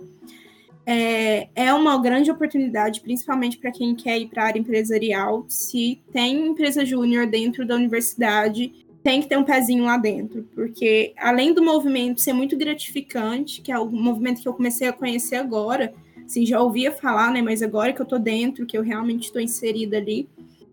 é, 0.85 1.47
é 1.55 1.73
uma 1.73 2.01
grande 2.01 2.29
oportunidade, 2.29 3.01
principalmente 3.01 3.57
para 3.57 3.71
quem 3.71 3.95
quer 3.95 4.19
ir 4.19 4.27
para 4.27 4.43
a 4.43 4.47
área 4.47 4.59
empresarial. 4.59 5.45
Se 5.47 6.01
tem 6.11 6.47
empresa 6.47 6.85
júnior 6.85 7.25
dentro 7.25 7.65
da 7.65 7.75
universidade, 7.75 8.85
tem 9.03 9.21
que 9.21 9.27
ter 9.27 9.37
um 9.37 9.43
pezinho 9.43 9.83
lá 9.83 9.97
dentro, 9.97 10.47
porque 10.55 11.13
além 11.17 11.53
do 11.53 11.61
movimento 11.61 12.21
ser 12.21 12.31
muito 12.31 12.57
gratificante, 12.57 13.61
que 13.61 13.71
é 13.71 13.77
o 13.77 13.85
movimento 13.85 14.41
que 14.41 14.47
eu 14.47 14.53
comecei 14.53 14.87
a 14.87 14.93
conhecer 14.93 15.35
agora, 15.35 15.93
assim, 16.25 16.45
já 16.45 16.61
ouvia 16.61 16.91
falar, 16.91 17.31
né, 17.31 17.41
mas 17.41 17.61
agora 17.61 17.91
que 17.91 17.99
eu 17.99 18.05
estou 18.05 18.17
dentro, 18.17 18.65
que 18.65 18.77
eu 18.77 18.81
realmente 18.81 19.25
estou 19.25 19.41
inserida 19.41 19.97
ali, 19.97 20.29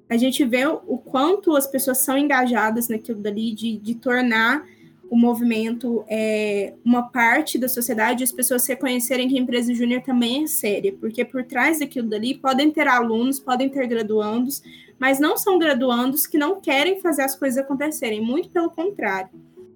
a 0.08 0.16
gente 0.16 0.44
vê 0.44 0.66
o 0.66 0.96
quanto 0.98 1.56
as 1.56 1.66
pessoas 1.66 1.98
são 1.98 2.16
engajadas 2.16 2.88
naquilo 2.88 3.20
dali, 3.20 3.52
de, 3.52 3.76
de 3.76 3.94
tornar 3.96 4.64
o 5.10 5.16
movimento 5.16 6.04
é 6.08 6.72
uma 6.84 7.02
parte 7.02 7.58
da 7.58 7.68
sociedade, 7.68 8.22
as 8.22 8.30
pessoas 8.30 8.64
reconhecerem 8.64 9.28
que 9.28 9.36
a 9.36 9.40
empresa 9.40 9.74
júnior 9.74 10.02
também 10.02 10.44
é 10.44 10.46
séria, 10.46 10.94
porque 11.00 11.24
por 11.24 11.42
trás 11.42 11.80
daquilo 11.80 12.08
dali 12.08 12.36
podem 12.36 12.70
ter 12.70 12.86
alunos, 12.86 13.40
podem 13.40 13.68
ter 13.68 13.88
graduandos, 13.88 14.62
mas 15.00 15.18
não 15.18 15.36
são 15.38 15.58
graduandos 15.58 16.26
que 16.26 16.36
não 16.36 16.60
querem 16.60 17.00
fazer 17.00 17.22
as 17.22 17.34
coisas 17.34 17.58
acontecerem, 17.58 18.20
muito 18.20 18.50
pelo 18.50 18.70
contrário. 18.70 19.30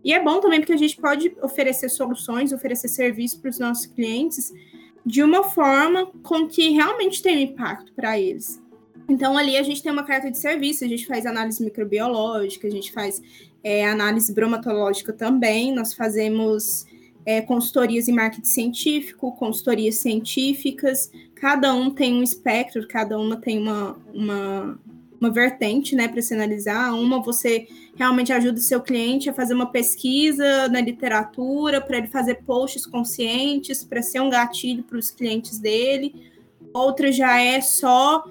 E 0.04 0.12
é 0.12 0.22
bom 0.22 0.38
também 0.38 0.60
porque 0.60 0.74
a 0.74 0.76
gente 0.76 1.00
pode 1.00 1.34
oferecer 1.40 1.88
soluções, 1.88 2.52
oferecer 2.52 2.88
serviços 2.88 3.40
para 3.40 3.48
os 3.48 3.58
nossos 3.58 3.86
clientes 3.86 4.52
de 5.04 5.22
uma 5.22 5.44
forma 5.44 6.06
com 6.22 6.46
que 6.46 6.68
realmente 6.70 7.22
tenha 7.22 7.40
impacto 7.40 7.90
para 7.94 8.18
eles. 8.20 8.62
Então, 9.08 9.36
ali 9.36 9.56
a 9.56 9.62
gente 9.62 9.82
tem 9.82 9.90
uma 9.90 10.04
carta 10.04 10.30
de 10.30 10.38
serviço, 10.38 10.84
a 10.84 10.88
gente 10.88 11.06
faz 11.06 11.24
análise 11.24 11.62
microbiológica, 11.62 12.66
a 12.66 12.70
gente 12.70 12.92
faz 12.92 13.22
é, 13.62 13.86
análise 13.86 14.32
bromatológica 14.32 15.12
também, 15.12 15.74
nós 15.74 15.94
fazemos 15.94 16.86
é, 17.24 17.40
consultorias 17.40 18.08
em 18.08 18.12
marketing 18.12 18.46
científico, 18.46 19.32
consultorias 19.32 19.96
científicas, 19.96 21.10
cada 21.34 21.74
um 21.74 21.90
tem 21.90 22.14
um 22.14 22.22
espectro, 22.22 22.86
cada 22.86 23.18
uma 23.18 23.36
tem 23.36 23.58
uma, 23.58 23.98
uma, 24.12 24.78
uma 25.24 25.30
vertente 25.30 25.96
né, 25.96 26.06
para 26.06 26.20
se 26.20 26.34
analisar. 26.34 26.92
Uma 26.94 27.22
você 27.22 27.66
realmente 27.96 28.32
ajuda 28.32 28.58
o 28.58 28.62
seu 28.62 28.80
cliente 28.80 29.30
a 29.30 29.32
fazer 29.32 29.54
uma 29.54 29.66
pesquisa 29.66 30.68
na 30.68 30.80
literatura, 30.80 31.80
para 31.80 31.98
ele 31.98 32.08
fazer 32.08 32.42
posts 32.46 32.84
conscientes, 32.86 33.82
para 33.82 34.02
ser 34.02 34.20
um 34.20 34.28
gatilho 34.28 34.82
para 34.82 34.98
os 34.98 35.10
clientes 35.10 35.58
dele. 35.58 36.14
Outra 36.72 37.10
já 37.10 37.40
é 37.40 37.60
só 37.60 38.24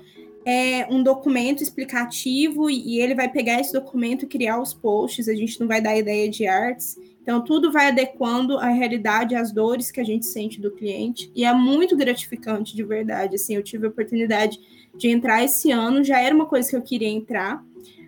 é, 0.45 0.85
um 0.89 1.01
documento 1.01 1.63
explicativo 1.63 2.69
e, 2.69 2.95
e 2.95 2.99
ele 2.99 3.15
vai 3.15 3.29
pegar 3.29 3.59
esse 3.59 3.73
documento 3.73 4.25
e 4.25 4.27
criar 4.27 4.61
os 4.61 4.73
posts, 4.73 5.27
a 5.27 5.33
gente 5.33 5.59
não 5.59 5.67
vai 5.67 5.81
dar 5.81 5.97
ideia 5.97 6.29
de 6.29 6.45
artes. 6.45 6.97
Então, 7.21 7.41
tudo 7.41 7.71
vai 7.71 7.87
adequando 7.87 8.57
à 8.57 8.67
realidade, 8.67 9.33
às 9.33 9.49
dores 9.49 9.89
que 9.89 10.01
a 10.01 10.03
gente 10.03 10.25
sente 10.25 10.59
do 10.59 10.69
cliente. 10.69 11.31
E 11.33 11.45
é 11.45 11.53
muito 11.53 11.95
gratificante, 11.95 12.75
de 12.75 12.83
verdade. 12.83 13.35
Assim, 13.35 13.55
eu 13.55 13.63
tive 13.63 13.85
a 13.85 13.89
oportunidade 13.89 14.59
de 14.95 15.09
entrar 15.09 15.43
esse 15.43 15.71
ano, 15.71 16.03
já 16.03 16.19
era 16.19 16.33
uma 16.33 16.45
coisa 16.45 16.69
que 16.69 16.75
eu 16.75 16.81
queria 16.81 17.09
entrar. 17.09 17.63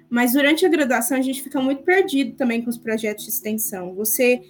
Mas 0.09 0.33
durante 0.33 0.65
a 0.65 0.69
graduação, 0.69 1.17
a 1.17 1.21
gente 1.21 1.41
fica 1.41 1.59
muito 1.59 1.83
perdido 1.83 2.35
também 2.35 2.61
com 2.61 2.69
os 2.69 2.77
projetos 2.77 3.25
de 3.25 3.31
extensão. 3.31 3.93
Você 3.95 4.41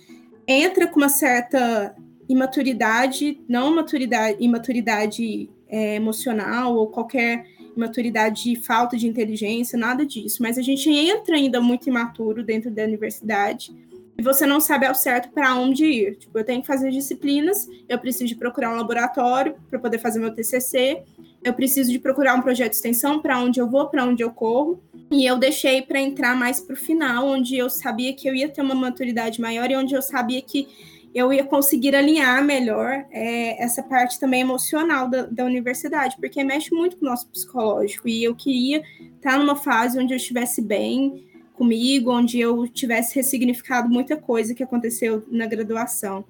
entra 0.48 0.88
com 0.88 0.98
uma 0.98 1.10
certa 1.10 1.96
imaturidade, 2.28 3.40
não 3.48 3.74
maturidade, 3.74 4.38
imaturidade 4.44 5.50
é, 5.68 5.96
emocional 5.96 6.76
ou 6.76 6.88
qualquer 6.88 7.46
maturidade, 7.76 8.56
falta 8.58 8.96
de 8.98 9.08
inteligência, 9.08 9.78
nada 9.78 10.06
disso. 10.06 10.42
Mas 10.42 10.58
a 10.58 10.62
gente 10.62 10.90
entra 10.90 11.36
ainda 11.36 11.62
muito 11.62 11.90
imaturo 11.90 12.44
dentro 12.44 12.72
da 12.72 12.84
universidade 12.84 13.76
e 14.18 14.24
você 14.24 14.46
não 14.46 14.62
sabe 14.62 14.86
ao 14.86 14.96
certo 14.96 15.30
para 15.30 15.56
onde 15.56 15.86
ir. 15.86 16.16
Tipo, 16.16 16.40
eu 16.40 16.44
tenho 16.44 16.62
que 16.62 16.68
fazer 16.68 16.90
disciplinas, 16.90 17.68
eu 17.88 18.00
preciso 18.00 18.38
procurar 18.38 18.72
um 18.72 18.78
laboratório 18.78 19.56
para 19.70 19.78
poder 19.78 19.98
fazer 19.98 20.20
meu 20.20 20.34
TCC, 20.34 21.04
eu 21.46 21.54
preciso 21.54 21.92
de 21.92 22.00
procurar 22.00 22.34
um 22.34 22.42
projeto 22.42 22.72
de 22.72 22.78
extensão 22.78 23.22
para 23.22 23.40
onde 23.40 23.62
eu 23.62 23.70
vou, 23.70 23.88
para 23.88 24.04
onde 24.04 24.24
eu 24.24 24.32
corro. 24.32 24.82
E 25.12 25.24
eu 25.24 25.38
deixei 25.38 25.84
para 25.84 26.02
entrar 26.02 26.36
mais 26.36 26.60
para 26.60 26.74
o 26.74 26.78
final, 26.78 27.28
onde 27.28 27.56
eu 27.56 27.70
sabia 27.70 28.12
que 28.14 28.28
eu 28.28 28.34
ia 28.34 28.50
ter 28.50 28.64
uma 28.64 28.74
maturidade 28.74 29.40
maior 29.40 29.70
e 29.70 29.76
onde 29.76 29.94
eu 29.94 30.02
sabia 30.02 30.42
que 30.42 30.68
eu 31.14 31.32
ia 31.32 31.46
conseguir 31.46 31.96
alinhar 31.96 32.44
melhor 32.44 33.06
é, 33.12 33.64
essa 33.64 33.84
parte 33.84 34.20
também 34.20 34.42
emocional 34.42 35.08
da, 35.08 35.28
da, 35.28 35.46
universidade, 35.46 36.18
porque 36.20 36.44
mexe 36.44 36.74
muito 36.74 36.98
com 36.98 37.06
o 37.06 37.10
nosso 37.10 37.28
psicológico. 37.30 38.10
E 38.10 38.24
eu 38.24 38.36
queria 38.36 38.82
estar 39.16 39.38
numa 39.38 39.56
fase 39.56 40.00
onde 40.00 40.14
eu 40.14 40.18
estivesse 40.18 40.64
bem 40.64 41.24
comigo, 41.54 42.12
onde 42.12 42.40
eu 42.40 42.68
tivesse 42.68 43.16
ressignificado 43.16 43.88
muita 43.88 44.18
coisa 44.18 44.56
que 44.56 44.64
aconteceu 44.64 45.24
na 45.30 45.46
graduação. 45.46 46.26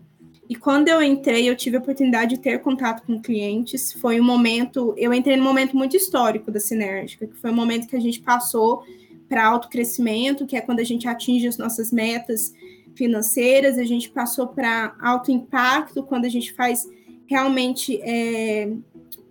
E 0.48 0.56
quando 0.56 0.88
eu 0.90 1.02
entrei, 1.02 1.50
eu 1.50 1.56
tive 1.56 1.78
a 1.78 1.80
oportunidade 1.80 2.36
de 2.36 2.42
ter 2.42 2.60
contato 2.60 3.04
com 3.06 3.20
clientes. 3.20 3.94
Foi 3.94 4.20
um 4.20 4.24
momento, 4.24 4.94
eu 4.98 5.14
entrei 5.14 5.36
num 5.36 5.44
momento 5.44 5.76
muito 5.76 5.98
histórico 5.98 6.52
da 6.52 6.60
Sinérgica, 6.60 7.26
que 7.26 7.36
foi 7.36 7.50
um 7.50 7.56
momento 7.56 7.88
que 7.88 7.96
a 7.96 8.00
gente 8.00 8.20
passou 8.20 8.84
para 9.28 9.46
autocrescimento, 9.46 10.46
que 10.46 10.56
é 10.56 10.62
quando 10.62 10.80
a 10.80 10.84
gente 10.84 11.08
atinge 11.08 11.48
as 11.48 11.58
nossas 11.58 11.92
metas 11.92 12.54
financeiras, 12.96 13.78
a 13.78 13.84
gente 13.84 14.10
passou 14.10 14.48
para 14.48 14.96
alto 15.02 15.32
impacto, 15.32 16.04
quando 16.04 16.26
a 16.26 16.30
gente 16.30 16.54
faz 16.54 16.88
realmente 17.28 18.00
é, 18.04 18.72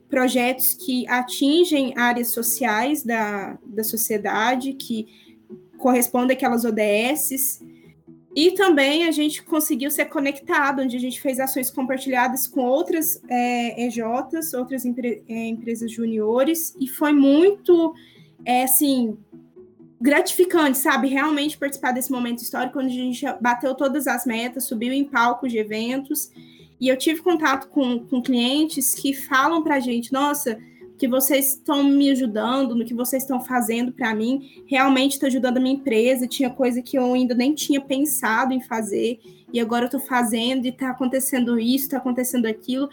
projetos 0.09 0.75
que 0.75 1.07
atingem 1.09 1.95
áreas 1.97 2.33
sociais 2.33 3.03
da, 3.03 3.57
da 3.65 3.85
sociedade, 3.85 4.75
que 4.75 5.07
correspondem 5.79 6.37
àquelas 6.37 6.65
ODSs. 6.65 7.64
E 8.35 8.51
também 8.53 9.07
a 9.07 9.13
gente 9.13 9.43
conseguiu 9.45 9.91
ser 9.91 10.07
conectado, 10.07 10.83
onde 10.83 10.97
a 10.97 11.01
gente 11.01 11.21
fez 11.21 11.39
ações 11.39 11.71
compartilhadas 11.71 12.49
com 12.49 12.63
outras 12.63 13.23
é, 13.29 13.87
EJs, 13.87 14.55
outras 14.55 14.85
empre, 14.85 15.23
é, 15.29 15.47
empresas 15.47 15.91
juniores, 15.93 16.75
e 16.81 16.89
foi 16.89 17.13
muito, 17.13 17.95
é, 18.45 18.65
assim, 18.65 19.17
gratificante, 20.01 20.79
sabe? 20.79 21.09
Realmente 21.09 21.57
participar 21.57 21.93
desse 21.93 22.11
momento 22.11 22.43
histórico, 22.43 22.81
onde 22.81 22.89
a 22.89 23.05
gente 23.05 23.25
bateu 23.41 23.73
todas 23.75 24.09
as 24.09 24.27
metas, 24.27 24.65
subiu 24.65 24.93
em 24.93 25.05
palcos 25.05 25.53
de 25.53 25.59
eventos. 25.59 26.33
E 26.81 26.89
eu 26.89 26.97
tive 26.99 27.23
contato 27.23 27.69
com, 27.69 28.01
com 28.01 28.21
clientes 28.21 28.95
que 28.95 29.15
falam 29.15 29.63
para 29.63 29.77
a 29.77 29.81
gente: 29.81 30.13
nossa, 30.13 30.59
que 30.97 31.09
vocês 31.09 31.55
estão 31.55 31.83
me 31.83 32.11
ajudando, 32.11 32.75
no 32.75 32.85
que 32.85 32.95
vocês 32.95 33.23
estão 33.23 33.41
fazendo 33.41 33.93
para 33.93 34.15
mim, 34.15 34.63
realmente 34.67 35.13
está 35.13 35.27
ajudando 35.27 35.57
a 35.57 35.61
minha 35.61 35.75
empresa. 35.75 36.27
Tinha 36.27 36.51
coisa 36.51 36.81
que 36.81 36.97
eu 36.97 37.13
ainda 37.13 37.35
nem 37.35 37.55
tinha 37.55 37.81
pensado 37.81 38.53
em 38.53 38.61
fazer, 38.61 39.19
e 39.53 39.61
agora 39.61 39.85
eu 39.85 39.87
estou 39.87 40.01
fazendo, 40.01 40.67
e 40.67 40.69
está 40.69 40.91
acontecendo 40.91 41.59
isso, 41.59 41.85
está 41.85 41.99
acontecendo 41.99 42.47
aquilo. 42.47 42.89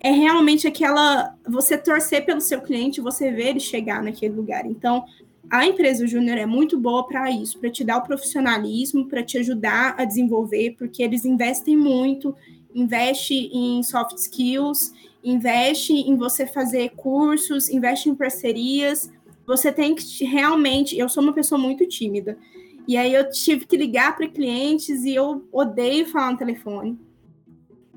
É 0.00 0.10
realmente 0.10 0.66
aquela. 0.66 1.36
Você 1.46 1.76
torcer 1.78 2.24
pelo 2.24 2.40
seu 2.40 2.60
cliente, 2.60 3.00
você 3.00 3.30
ver 3.30 3.50
ele 3.50 3.60
chegar 3.60 4.02
naquele 4.02 4.34
lugar. 4.34 4.66
Então, 4.66 5.04
a 5.50 5.66
empresa 5.66 6.06
júnior 6.06 6.38
é 6.38 6.46
muito 6.46 6.78
boa 6.78 7.06
para 7.06 7.30
isso, 7.30 7.58
para 7.58 7.70
te 7.70 7.84
dar 7.84 7.98
o 7.98 8.02
profissionalismo, 8.02 9.06
para 9.06 9.22
te 9.22 9.36
ajudar 9.38 9.94
a 9.98 10.04
desenvolver, 10.04 10.74
porque 10.78 11.02
eles 11.02 11.26
investem 11.26 11.76
muito, 11.76 12.34
investe 12.74 13.50
em 13.52 13.82
soft 13.82 14.16
skills, 14.16 14.92
investe 15.22 15.92
em 15.92 16.16
você 16.16 16.46
fazer 16.46 16.90
cursos, 16.90 17.68
investe 17.68 18.08
em 18.08 18.14
parcerias. 18.14 19.10
Você 19.46 19.72
tem 19.72 19.94
que 19.94 20.24
realmente, 20.24 20.98
eu 20.98 21.08
sou 21.08 21.22
uma 21.22 21.32
pessoa 21.32 21.60
muito 21.60 21.86
tímida. 21.86 22.36
E 22.86 22.96
aí 22.96 23.14
eu 23.14 23.30
tive 23.30 23.66
que 23.66 23.76
ligar 23.76 24.16
para 24.16 24.28
clientes 24.28 25.04
e 25.04 25.14
eu 25.14 25.46
odeio 25.52 26.06
falar 26.06 26.32
no 26.32 26.38
telefone. 26.38 26.98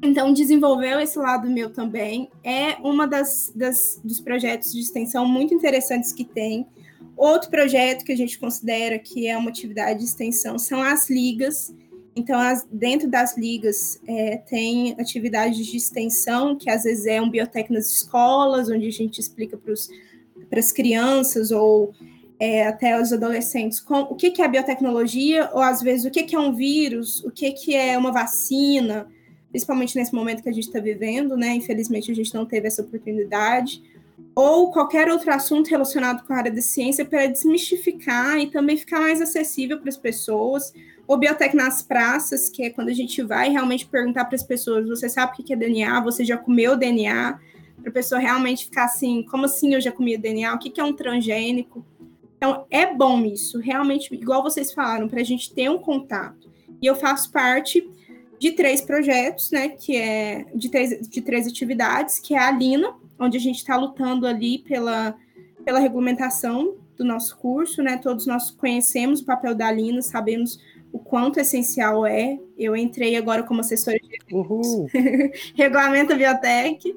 Então, 0.03 0.33
desenvolveu 0.33 0.99
esse 0.99 1.17
lado 1.17 1.49
meu 1.49 1.71
também. 1.71 2.29
É 2.43 2.75
uma 2.81 3.07
das, 3.07 3.51
das 3.55 3.99
dos 4.03 4.19
projetos 4.19 4.71
de 4.71 4.79
extensão 4.79 5.25
muito 5.25 5.53
interessantes 5.53 6.11
que 6.11 6.23
tem. 6.23 6.67
Outro 7.15 7.49
projeto 7.49 8.03
que 8.03 8.11
a 8.11 8.17
gente 8.17 8.37
considera 8.37 8.99
que 8.99 9.25
é 9.27 9.37
uma 9.37 9.49
atividade 9.49 9.99
de 9.99 10.05
extensão 10.05 10.59
são 10.59 10.81
as 10.81 11.09
ligas. 11.09 11.73
Então, 12.15 12.39
as, 12.39 12.65
dentro 12.71 13.09
das 13.09 13.37
ligas, 13.37 13.99
é, 14.07 14.37
tem 14.37 14.95
atividades 14.97 15.65
de 15.65 15.75
extensão, 15.75 16.55
que 16.55 16.69
às 16.69 16.83
vezes 16.83 17.05
é 17.05 17.21
um 17.21 17.29
biotec 17.29 17.71
nas 17.71 17.87
escolas, 17.87 18.69
onde 18.69 18.87
a 18.87 18.91
gente 18.91 19.19
explica 19.19 19.57
para 19.57 20.59
as 20.59 20.71
crianças 20.71 21.51
ou 21.51 21.93
é, 22.39 22.67
até 22.67 22.99
os 22.99 23.11
adolescentes 23.11 23.79
com, 23.81 24.01
o 24.01 24.15
que, 24.15 24.31
que 24.31 24.41
é 24.41 24.47
biotecnologia, 24.47 25.49
ou 25.53 25.61
às 25.61 25.81
vezes 25.81 26.05
o 26.05 26.11
que, 26.11 26.23
que 26.23 26.35
é 26.35 26.39
um 26.39 26.53
vírus, 26.53 27.23
o 27.25 27.31
que, 27.31 27.51
que 27.51 27.75
é 27.75 27.97
uma 27.97 28.11
vacina, 28.11 29.07
principalmente 29.49 29.97
nesse 29.97 30.13
momento 30.13 30.41
que 30.41 30.49
a 30.49 30.53
gente 30.53 30.67
está 30.67 30.79
vivendo, 30.79 31.35
né? 31.35 31.53
Infelizmente 31.53 32.11
a 32.11 32.15
gente 32.15 32.33
não 32.33 32.45
teve 32.45 32.67
essa 32.67 32.81
oportunidade 32.81 33.81
ou 34.35 34.71
qualquer 34.71 35.09
outro 35.09 35.31
assunto 35.31 35.69
relacionado 35.69 36.25
com 36.25 36.33
a 36.33 36.37
área 36.37 36.51
da 36.51 36.61
ciência 36.61 37.05
para 37.05 37.25
desmistificar 37.27 38.37
e 38.37 38.47
também 38.47 38.75
ficar 38.75 38.99
mais 38.99 39.21
acessível 39.21 39.79
para 39.79 39.89
as 39.89 39.97
pessoas. 39.97 40.73
O 41.07 41.15
Biotec 41.15 41.55
nas 41.55 41.81
praças, 41.81 42.49
que 42.49 42.63
é 42.63 42.69
quando 42.69 42.89
a 42.89 42.93
gente 42.93 43.21
vai 43.21 43.49
realmente 43.49 43.85
perguntar 43.85 44.25
para 44.25 44.35
as 44.35 44.43
pessoas: 44.43 44.87
você 44.87 45.07
sabe 45.07 45.33
o 45.33 45.35
que 45.35 45.53
é 45.53 45.55
DNA? 45.55 46.01
Você 46.01 46.25
já 46.25 46.37
comeu 46.37 46.75
DNA? 46.75 47.39
Para 47.81 47.89
a 47.89 47.93
pessoa 47.93 48.19
realmente 48.19 48.65
ficar 48.65 48.85
assim: 48.85 49.23
como 49.23 49.45
assim 49.45 49.73
eu 49.73 49.81
já 49.81 49.91
comi 49.91 50.17
DNA? 50.17 50.53
O 50.53 50.59
que 50.59 50.79
é 50.79 50.83
um 50.83 50.93
transgênico? 50.93 51.85
Então, 52.37 52.65
é 52.69 52.93
bom 52.93 53.23
isso, 53.25 53.59
realmente, 53.59 54.13
igual 54.13 54.43
vocês 54.43 54.73
falaram, 54.73 55.07
para 55.07 55.21
a 55.21 55.23
gente 55.23 55.53
ter 55.53 55.69
um 55.69 55.77
contato. 55.77 56.51
E 56.81 56.85
eu 56.85 56.95
faço 56.95 57.31
parte 57.31 57.89
de 58.37 58.51
três 58.51 58.81
projetos, 58.81 59.49
né? 59.51 59.69
Que 59.69 59.95
é 59.95 60.45
de 60.53 60.69
três, 60.69 61.07
de 61.07 61.21
três 61.21 61.47
atividades, 61.47 62.19
que 62.19 62.35
é 62.35 62.39
a 62.39 62.51
Lina, 62.51 62.93
onde 63.19 63.37
a 63.37 63.39
gente 63.39 63.57
está 63.57 63.75
lutando 63.77 64.27
ali 64.27 64.59
pela, 64.59 65.15
pela 65.63 65.79
regulamentação 65.79 66.75
do 66.97 67.03
nosso 67.03 67.37
curso, 67.37 67.81
né? 67.83 67.97
Todos 67.97 68.25
nós 68.25 68.49
conhecemos 68.51 69.21
o 69.21 69.25
papel 69.25 69.53
da 69.53 69.71
Lina, 69.71 70.01
sabemos 70.01 70.59
o 70.91 70.99
quanto 70.99 71.39
essencial 71.39 72.05
é. 72.05 72.39
Eu 72.57 72.75
entrei 72.75 73.15
agora 73.15 73.43
como 73.43 73.59
assessora 73.59 73.97
de 73.99 74.15
eventos, 74.15 74.91
regulamento 75.55 76.15
biotech. 76.15 76.95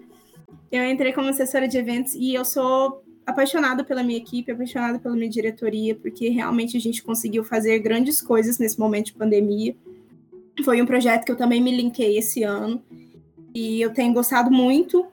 Eu 0.71 0.85
entrei 0.85 1.13
como 1.13 1.29
assessora 1.29 1.67
de 1.67 1.79
eventos 1.79 2.15
e 2.15 2.35
eu 2.35 2.45
sou 2.45 3.03
apaixonada 3.27 3.85
pela 3.85 4.03
minha 4.03 4.19
equipe, 4.19 4.53
apaixonada 4.53 4.99
pela 4.99 5.15
minha 5.15 5.29
diretoria, 5.29 5.95
porque 5.95 6.29
realmente 6.29 6.77
a 6.77 6.81
gente 6.81 7.03
conseguiu 7.03 7.45
fazer 7.45 7.79
grandes 7.81 8.23
coisas 8.23 8.59
nesse 8.59 8.79
momento 8.79 9.07
de 9.07 9.15
pandemia. 9.15 9.77
Foi 10.65 10.81
um 10.81 10.87
projeto 10.87 11.25
que 11.25 11.33
eu 11.33 11.37
também 11.37 11.61
me 11.61 11.77
linkei 11.77 12.17
esse 12.17 12.43
ano 12.43 12.83
e 13.55 13.81
eu 13.81 13.93
tenho 13.93 14.15
gostado 14.15 14.51
muito 14.51 15.07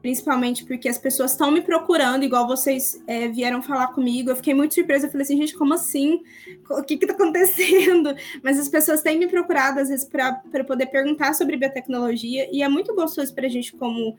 principalmente 0.00 0.64
porque 0.64 0.88
as 0.88 0.98
pessoas 0.98 1.32
estão 1.32 1.50
me 1.50 1.60
procurando, 1.60 2.24
igual 2.24 2.46
vocês 2.46 3.02
é, 3.06 3.28
vieram 3.28 3.62
falar 3.62 3.88
comigo. 3.88 4.30
Eu 4.30 4.36
fiquei 4.36 4.54
muito 4.54 4.74
surpresa, 4.74 5.06
eu 5.06 5.10
falei 5.10 5.24
assim, 5.24 5.36
gente, 5.36 5.56
como 5.56 5.74
assim? 5.74 6.22
O 6.70 6.82
que 6.82 6.94
está 6.94 7.12
acontecendo? 7.12 8.14
Mas 8.42 8.58
as 8.58 8.68
pessoas 8.68 9.02
têm 9.02 9.18
me 9.18 9.28
procurado, 9.28 9.80
às 9.80 9.88
vezes, 9.88 10.04
para 10.06 10.64
poder 10.66 10.86
perguntar 10.86 11.34
sobre 11.34 11.56
biotecnologia, 11.56 12.48
e 12.50 12.62
é 12.62 12.68
muito 12.68 12.94
gostoso 12.94 13.34
para 13.34 13.46
a 13.46 13.50
gente, 13.50 13.74
como 13.74 14.16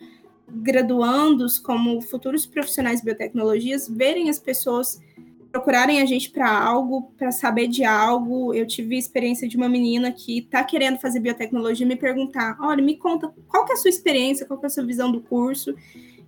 graduandos, 0.47 1.57
como 1.57 2.01
futuros 2.01 2.45
profissionais 2.45 2.99
de 2.99 3.05
biotecnologias, 3.05 3.87
verem 3.87 4.29
as 4.29 4.37
pessoas 4.37 4.99
procurarem 5.51 6.01
a 6.01 6.05
gente 6.05 6.31
para 6.31 6.49
algo, 6.49 7.11
para 7.17 7.31
saber 7.31 7.67
de 7.67 7.83
algo. 7.83 8.53
Eu 8.53 8.65
tive 8.65 8.95
a 8.95 8.99
experiência 8.99 9.47
de 9.47 9.57
uma 9.57 9.67
menina 9.67 10.11
que 10.11 10.39
está 10.39 10.63
querendo 10.63 10.97
fazer 10.99 11.19
biotecnologia 11.19 11.85
me 11.85 11.95
perguntar: 11.95 12.57
olha, 12.59 12.81
me 12.81 12.95
conta 12.95 13.31
qual 13.47 13.65
que 13.65 13.73
é 13.73 13.75
a 13.75 13.77
sua 13.77 13.89
experiência, 13.89 14.45
qual 14.45 14.59
que 14.59 14.65
é 14.65 14.67
a 14.67 14.69
sua 14.69 14.85
visão 14.85 15.11
do 15.11 15.21
curso. 15.21 15.75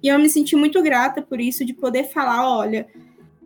E 0.01 0.09
eu 0.09 0.19
me 0.19 0.30
senti 0.30 0.55
muito 0.55 0.82
grata 0.82 1.21
por 1.21 1.39
isso, 1.39 1.63
de 1.63 1.74
poder 1.74 2.05
falar: 2.05 2.47
olha, 2.49 2.88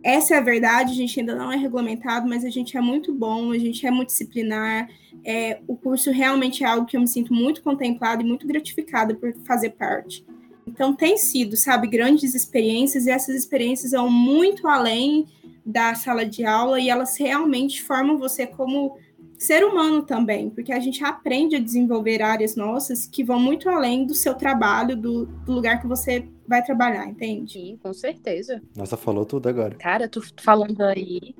essa 0.02 0.34
é 0.34 0.38
a 0.38 0.42
verdade, 0.42 0.92
a 0.92 0.96
gente 0.96 1.20
ainda 1.20 1.34
não 1.34 1.52
é 1.52 1.56
regulamentado, 1.56 2.28
mas 2.28 2.44
a 2.44 2.50
gente 2.50 2.76
é 2.76 2.80
muito 2.80 3.14
bom, 3.14 3.52
a 3.52 3.58
gente 3.58 3.86
é 3.86 3.90
multidisciplinar. 3.90 4.88
É, 5.24 5.60
o 5.66 5.76
curso 5.76 6.10
realmente 6.10 6.64
é 6.64 6.66
algo 6.66 6.86
que 6.86 6.96
eu 6.96 7.00
me 7.00 7.08
sinto 7.08 7.32
muito 7.32 7.62
contemplada 7.62 8.22
e 8.22 8.26
muito 8.26 8.46
gratificada 8.46 9.14
por 9.14 9.32
fazer 9.44 9.70
parte. 9.70 10.24
Então, 10.66 10.94
tem 10.94 11.16
sido, 11.16 11.56
sabe, 11.56 11.88
grandes 11.88 12.34
experiências, 12.34 13.06
e 13.06 13.10
essas 13.10 13.34
experiências 13.34 13.92
vão 13.92 14.10
muito 14.10 14.68
além 14.68 15.26
da 15.68 15.94
sala 15.94 16.24
de 16.24 16.46
aula 16.46 16.80
e 16.80 16.88
elas 16.88 17.14
realmente 17.18 17.82
formam 17.82 18.16
você 18.16 18.46
como 18.46 18.96
ser 19.38 19.62
humano 19.62 20.02
também, 20.02 20.48
porque 20.48 20.72
a 20.72 20.80
gente 20.80 21.04
aprende 21.04 21.54
a 21.56 21.60
desenvolver 21.60 22.22
áreas 22.22 22.56
nossas 22.56 23.06
que 23.06 23.22
vão 23.22 23.38
muito 23.38 23.68
além 23.68 24.06
do 24.06 24.14
seu 24.14 24.34
trabalho, 24.34 24.96
do, 24.96 25.26
do 25.26 25.52
lugar 25.52 25.80
que 25.80 25.86
você 25.86 26.26
vai 26.46 26.64
trabalhar, 26.64 27.06
entende? 27.06 27.52
Sim, 27.52 27.78
com 27.82 27.92
certeza. 27.92 28.62
Nossa, 28.74 28.96
falou 28.96 29.26
tudo 29.26 29.46
agora. 29.46 29.74
Cara, 29.76 30.08
tu 30.08 30.22
falando 30.40 30.80
aí. 30.80 31.36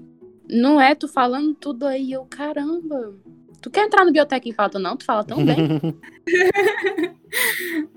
Não 0.49 0.81
é 0.81 0.95
tu 0.95 1.09
falando 1.09 1.55
tudo 1.55 1.87
aí, 1.87 2.13
eu, 2.13 2.27
caramba. 2.27 3.15
Tu 3.61 3.71
quer 3.71 3.87
entrar 3.87 4.05
no 4.05 4.13
Biotec 4.13 4.49
em 4.49 4.53
Pauta, 4.53 4.79
não? 4.79 4.97
Tu 4.97 5.05
fala 5.05 5.25
tão 5.25 5.45
bem. 5.45 5.57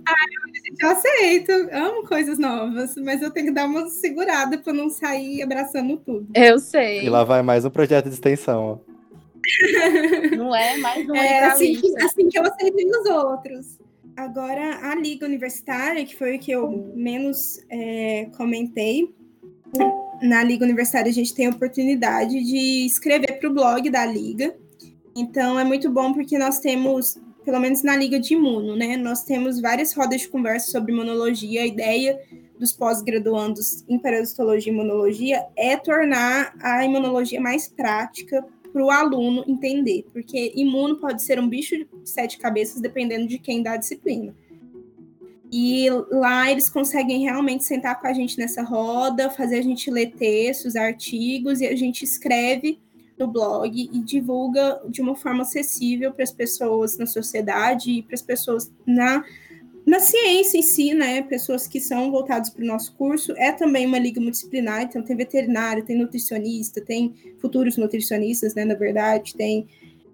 ah, 0.08 0.26
eu, 0.80 0.90
aceito, 0.90 1.52
amo 1.72 2.08
coisas 2.08 2.40
novas, 2.40 2.96
mas 2.96 3.22
eu 3.22 3.30
tenho 3.32 3.48
que 3.48 3.54
dar 3.54 3.66
uma 3.66 3.88
segurada 3.88 4.58
para 4.58 4.74
não 4.74 4.90
sair 4.90 5.44
abraçando 5.44 5.98
tudo. 5.98 6.28
Eu 6.34 6.58
sei. 6.60 7.06
E 7.06 7.10
lá 7.10 7.24
vai 7.24 7.42
mais 7.44 7.64
um 7.64 7.70
projeto 7.70 8.08
de 8.08 8.14
extensão, 8.16 8.64
ó. 8.64 8.92
Não 10.38 10.56
é 10.56 10.78
mais 10.78 11.10
um 11.10 11.16
é 11.16 11.46
assim 11.46 11.76
que, 11.76 12.04
assim 12.04 12.30
que 12.30 12.38
eu 12.38 12.44
aceitei 12.44 12.86
os 12.86 13.10
outros. 13.10 13.80
Agora, 14.16 14.92
a 14.92 14.96
Liga 14.96 15.26
Universitária, 15.26 16.06
que 16.06 16.16
foi 16.16 16.36
o 16.36 16.40
que 16.40 16.52
eu 16.52 16.92
menos 16.96 17.60
é, 17.70 18.28
comentei, 18.38 19.14
na 20.22 20.44
Liga 20.44 20.66
Universitária 20.66 21.10
a 21.10 21.14
gente 21.14 21.34
tem 21.34 21.48
a 21.48 21.50
oportunidade 21.50 22.44
de 22.44 22.86
escrever 22.86 23.40
para 23.40 23.50
o 23.50 23.54
blog 23.54 23.90
da 23.90 24.06
Liga. 24.06 24.54
Então 25.16 25.60
é 25.60 25.64
muito 25.64 25.90
bom 25.90 26.14
porque 26.14 26.38
nós 26.38 26.60
temos, 26.60 27.18
pelo 27.44 27.60
menos 27.60 27.84
na 27.84 27.96
Liga 27.96 28.20
de 28.20 28.34
Imuno, 28.34 28.76
né? 28.76 28.96
Nós 28.98 29.24
temos 29.24 29.60
várias 29.60 29.94
rodas 29.94 30.22
de 30.22 30.30
conversa 30.30 30.72
sobre 30.72 30.94
imunologia. 30.94 31.64
A 31.64 31.68
ideia 31.68 32.20
dos 32.58 32.72
pós-graduandos 32.72 33.84
em 33.90 33.98
parasitologia 33.98 34.72
e 34.72 34.76
imunologia 34.76 35.46
é 35.56 35.76
tornar 35.76 36.54
a 36.62 36.86
imunologia 36.86 37.42
mais 37.42 37.68
prática 37.68 38.46
para 38.72 38.84
o 38.84 38.90
aluno 38.90 39.44
entender, 39.48 40.06
porque 40.14 40.54
imuno 40.56 40.96
pode 40.98 41.22
ser 41.22 41.40
um 41.40 41.48
bicho 41.48 41.76
de 41.76 41.88
sete 42.06 42.38
cabeças 42.38 42.80
dependendo 42.80 43.28
de 43.28 43.38
quem 43.38 43.62
dá 43.62 43.74
a 43.74 43.78
disciplina. 43.78 44.34
E 45.52 45.88
lá 46.10 46.50
eles 46.50 46.70
conseguem 46.70 47.24
realmente 47.24 47.66
sentar 47.66 48.00
com 48.00 48.08
a 48.08 48.14
gente 48.14 48.38
nessa 48.38 48.64
roda, 48.64 49.30
fazer 49.30 49.58
a 49.58 49.62
gente 49.62 49.92
ler 49.92 50.12
textos, 50.12 50.78
artigos, 50.78 51.60
e 51.60 51.68
a 51.68 51.76
gente 51.76 52.06
escreve 52.06 52.80
no 53.22 53.28
blog 53.28 53.90
e 53.92 54.00
divulga 54.00 54.82
de 54.90 55.02
uma 55.02 55.16
forma 55.16 55.44
acessível 55.44 56.12
para 56.12 56.24
as 56.24 56.32
pessoas 56.32 56.98
na 56.98 57.06
sociedade 57.06 57.92
e 57.92 58.02
para 58.02 58.16
as 58.16 58.22
pessoas 58.22 58.72
na, 58.86 59.24
na 59.86 60.00
ciência 60.00 60.58
em 60.58 60.62
si, 60.62 60.94
né? 60.94 61.22
Pessoas 61.22 61.68
que 61.68 61.80
são 61.80 62.12
voltadas 62.12 62.50
para 62.50 62.64
o 62.64 62.68
nosso 62.68 62.94
curso. 62.96 63.34
É 63.38 63.52
também 63.52 63.86
uma 63.86 64.00
liga 64.00 64.20
multidisciplinar, 64.20 64.84
então 64.84 65.02
tem 65.04 65.16
veterinário, 65.16 65.86
tem 65.86 65.98
nutricionista, 65.98 66.82
tem 66.82 67.14
futuros 67.40 67.78
nutricionistas, 67.78 68.56
né? 68.56 68.66
Na 68.66 68.76
verdade, 68.76 69.36
tem 69.36 69.68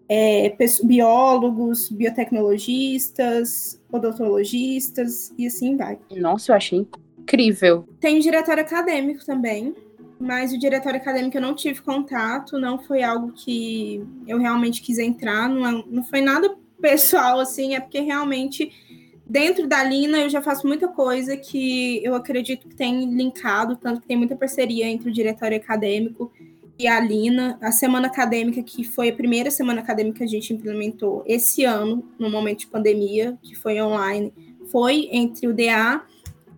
é, 0.09 0.55
biólogos, 0.83 1.89
biotecnologistas, 1.89 3.81
odontologistas 3.91 5.33
e 5.37 5.47
assim 5.47 5.75
vai. 5.75 5.97
Nossa, 6.15 6.51
eu 6.51 6.55
achei 6.55 6.87
incrível. 7.19 7.85
Tem 7.99 8.19
diretório 8.19 8.63
acadêmico 8.63 9.25
também, 9.25 9.75
mas 10.19 10.51
o 10.51 10.57
diretório 10.57 10.99
acadêmico 10.99 11.37
eu 11.37 11.41
não 11.41 11.53
tive 11.53 11.81
contato, 11.81 12.59
não 12.59 12.79
foi 12.79 13.03
algo 13.03 13.31
que 13.33 14.03
eu 14.27 14.37
realmente 14.37 14.81
quis 14.81 14.97
entrar, 14.97 15.47
não, 15.47 15.65
é, 15.65 15.83
não 15.87 16.03
foi 16.03 16.21
nada 16.21 16.55
pessoal, 16.81 17.39
assim, 17.39 17.75
é 17.75 17.79
porque 17.79 17.99
realmente 17.99 18.71
dentro 19.25 19.67
da 19.67 19.83
Lina 19.83 20.19
eu 20.19 20.29
já 20.29 20.41
faço 20.41 20.65
muita 20.65 20.87
coisa 20.87 21.35
que 21.35 22.03
eu 22.03 22.15
acredito 22.15 22.67
que 22.67 22.75
tem 22.75 23.05
linkado, 23.13 23.75
tanto 23.75 24.01
que 24.01 24.07
tem 24.07 24.17
muita 24.17 24.35
parceria 24.35 24.87
entre 24.87 25.09
o 25.09 25.13
diretório 25.13 25.57
acadêmico 25.57 26.31
e 26.79 26.87
a 26.87 26.99
Lina. 26.99 27.57
A 27.61 27.71
semana 27.71 28.07
acadêmica, 28.07 28.61
que 28.63 28.83
foi 28.83 29.09
a 29.09 29.15
primeira 29.15 29.51
semana 29.51 29.81
acadêmica 29.81 30.19
que 30.19 30.23
a 30.23 30.27
gente 30.27 30.53
implementou 30.53 31.23
esse 31.25 31.63
ano, 31.63 32.07
no 32.17 32.29
momento 32.29 32.59
de 32.59 32.67
pandemia, 32.67 33.37
que 33.41 33.55
foi 33.55 33.81
online, 33.81 34.33
foi 34.71 35.09
entre 35.11 35.47
o 35.47 35.53
DA 35.53 36.03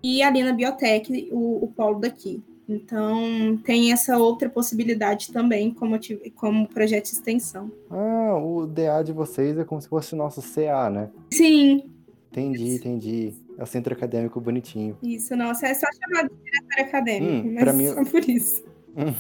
e 0.03 0.21
a 0.21 0.29
Lina 0.29 0.53
Biotech, 0.53 1.29
o, 1.31 1.63
o 1.63 1.67
polo 1.67 1.99
daqui. 1.99 2.41
Então, 2.69 3.57
tem 3.63 3.91
essa 3.91 4.15
outra 4.19 4.47
possibilidade 4.47 5.33
também 5.33 5.73
como, 5.73 5.99
como 6.35 6.67
projeto 6.67 7.05
de 7.05 7.11
extensão. 7.13 7.71
Ah, 7.89 8.35
o 8.37 8.67
DA 8.67 9.01
de 9.03 9.11
vocês 9.11 9.57
é 9.57 9.63
como 9.63 9.81
se 9.81 9.89
fosse 9.89 10.15
nosso 10.15 10.39
CA, 10.41 10.87
né? 10.87 11.09
Sim. 11.33 11.89
Entendi, 12.31 12.75
entendi. 12.75 13.33
É 13.57 13.63
o 13.63 13.65
centro 13.65 13.91
acadêmico 13.91 14.39
bonitinho. 14.39 14.95
Isso, 15.01 15.35
nossa, 15.35 15.65
é 15.65 15.73
só 15.73 15.87
chamado 15.91 16.29
de 16.29 16.43
diretor 16.43 16.87
acadêmico, 16.87 17.47
hum, 17.47 17.53
mas 17.55 17.75
mim... 17.75 17.87
só 17.87 18.05
por 18.05 18.29
isso. 18.29 18.63
Hum, 18.95 19.13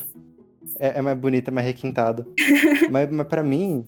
é, 0.77 0.99
é, 0.99 1.01
mais 1.01 1.17
bonito, 1.17 1.47
é 1.47 1.51
mais 1.51 1.65
requintado. 1.65 2.31
mas, 2.91 3.09
mas 3.09 3.27
para 3.27 3.41
mim, 3.41 3.83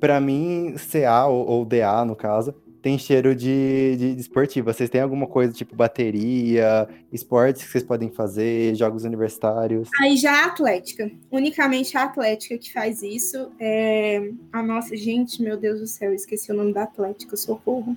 para 0.00 0.20
mim, 0.20 0.74
CA 0.90 1.26
ou, 1.26 1.46
ou 1.46 1.64
DA, 1.64 2.04
no 2.04 2.16
caso, 2.16 2.52
tem 2.80 2.98
cheiro 2.98 3.34
de, 3.34 3.96
de, 3.96 4.14
de 4.14 4.20
esportiva. 4.20 4.72
Vocês 4.72 4.88
têm 4.88 5.00
alguma 5.00 5.26
coisa 5.26 5.52
tipo 5.52 5.74
bateria, 5.74 6.88
esportes 7.12 7.64
que 7.64 7.70
vocês 7.70 7.84
podem 7.84 8.10
fazer, 8.10 8.74
jogos 8.74 9.04
universitários? 9.04 9.88
Aí 10.00 10.16
já 10.16 10.44
a 10.44 10.46
Atlética. 10.46 11.10
Unicamente 11.30 11.96
a 11.96 12.04
Atlética 12.04 12.56
que 12.58 12.72
faz 12.72 13.02
isso. 13.02 13.50
É... 13.58 14.30
A 14.52 14.62
nossa, 14.62 14.96
gente, 14.96 15.42
meu 15.42 15.56
Deus 15.56 15.80
do 15.80 15.86
céu, 15.86 16.14
esqueci 16.14 16.50
o 16.52 16.54
nome 16.54 16.72
da 16.72 16.84
Atlética, 16.84 17.36
socorro. 17.36 17.96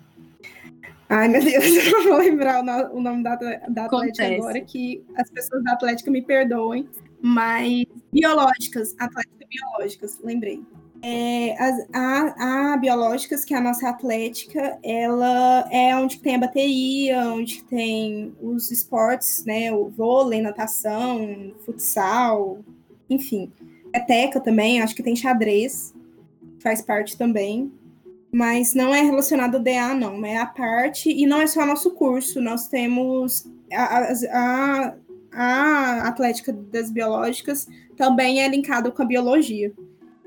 Ai, 1.07 1.27
meu 1.27 1.43
Deus, 1.43 1.65
eu 1.75 1.91
não 1.91 2.03
vou 2.03 2.17
lembrar 2.19 2.61
o, 2.93 3.01
nome 3.01 3.21
da, 3.21 3.35
da 3.35 3.85
Atlética 3.85 4.27
agora, 4.27 4.61
que 4.61 5.03
as 5.17 5.29
pessoas 5.29 5.63
da 5.63 5.73
Atlética 5.73 6.09
me 6.09 6.21
perdoem. 6.21 6.87
Mas 7.21 7.85
biológicas, 8.11 8.95
Atlética 8.97 9.45
biológicas, 9.47 10.19
lembrei. 10.23 10.63
É, 11.03 11.55
as, 11.59 11.87
a, 11.91 12.73
a, 12.73 12.77
Biológicas, 12.77 13.43
que 13.43 13.53
é 13.53 13.57
a 13.57 13.61
nossa 13.61 13.89
atlética, 13.89 14.77
ela 14.83 15.67
é 15.71 15.95
onde 15.95 16.19
tem 16.19 16.35
a 16.35 16.39
bateria, 16.39 17.19
onde 17.33 17.63
tem 17.63 18.35
os 18.39 18.69
esportes, 18.69 19.43
né? 19.43 19.73
O 19.73 19.89
vôlei, 19.89 20.41
natação, 20.41 21.53
futsal, 21.65 22.59
enfim. 23.09 23.51
Peteca 23.91 24.39
também, 24.39 24.81
acho 24.81 24.95
que 24.95 25.01
tem 25.03 25.15
xadrez, 25.15 25.93
faz 26.59 26.81
parte 26.81 27.17
também. 27.17 27.71
Mas 28.31 28.73
não 28.73 28.93
é 28.93 29.01
relacionado 29.01 29.55
ao 29.55 29.61
DA, 29.61 29.93
não. 29.93 30.23
É 30.23 30.37
a 30.37 30.45
parte, 30.45 31.09
e 31.09 31.25
não 31.25 31.41
é 31.41 31.47
só 31.47 31.65
nosso 31.65 31.91
curso. 31.91 32.39
Nós 32.39 32.67
temos 32.67 33.45
a, 33.73 34.13
a, 34.31 34.95
a 35.33 36.07
Atlética 36.07 36.53
das 36.53 36.91
Biológicas 36.91 37.67
também 37.97 38.41
é 38.41 38.47
linkada 38.47 38.91
com 38.91 39.01
a 39.01 39.05
biologia. 39.05 39.73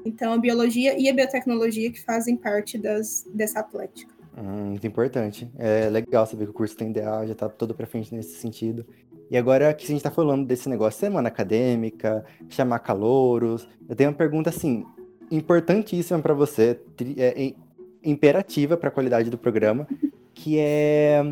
Então, 0.05 0.33
a 0.33 0.39
biologia 0.39 0.99
e 0.99 1.09
a 1.09 1.15
biotecnologia 1.15 1.91
que 1.91 2.01
fazem 2.01 2.37
parte 2.37 2.77
das, 2.77 3.25
dessa 3.33 3.61
atlética. 3.61 4.13
Hum, 4.37 4.71
muito 4.71 4.87
importante. 4.87 5.51
É 5.57 5.89
legal 5.89 6.27
saber 6.27 6.45
que 6.45 6.51
o 6.51 6.55
curso 6.55 6.77
tem 6.77 6.93
DA, 6.93 7.25
já 7.27 7.33
está 7.33 7.49
todo 7.49 7.75
para 7.75 7.87
frente 7.87 8.15
nesse 8.15 8.37
sentido. 8.37 8.85
E 9.31 9.37
agora 9.37 9.73
que 9.73 9.85
a 9.85 9.87
gente 9.87 9.99
está 9.99 10.11
falando 10.11 10.47
desse 10.47 10.69
negócio, 10.69 11.01
semana 11.01 11.29
acadêmica, 11.29 12.25
chamar 12.49 12.81
calouros, 12.81 13.67
eu 13.89 13.97
tenho 13.97 14.11
uma 14.11 14.17
pergunta 14.17 14.51
assim, 14.51 14.85
importantíssima 15.31 16.21
para 16.21 16.35
você, 16.35 16.79
é, 17.17 17.55
imperativa 18.03 18.77
para 18.77 18.89
a 18.89 18.93
qualidade 18.93 19.31
do 19.31 19.39
programa, 19.39 19.89
que 20.35 20.59
é 20.59 21.23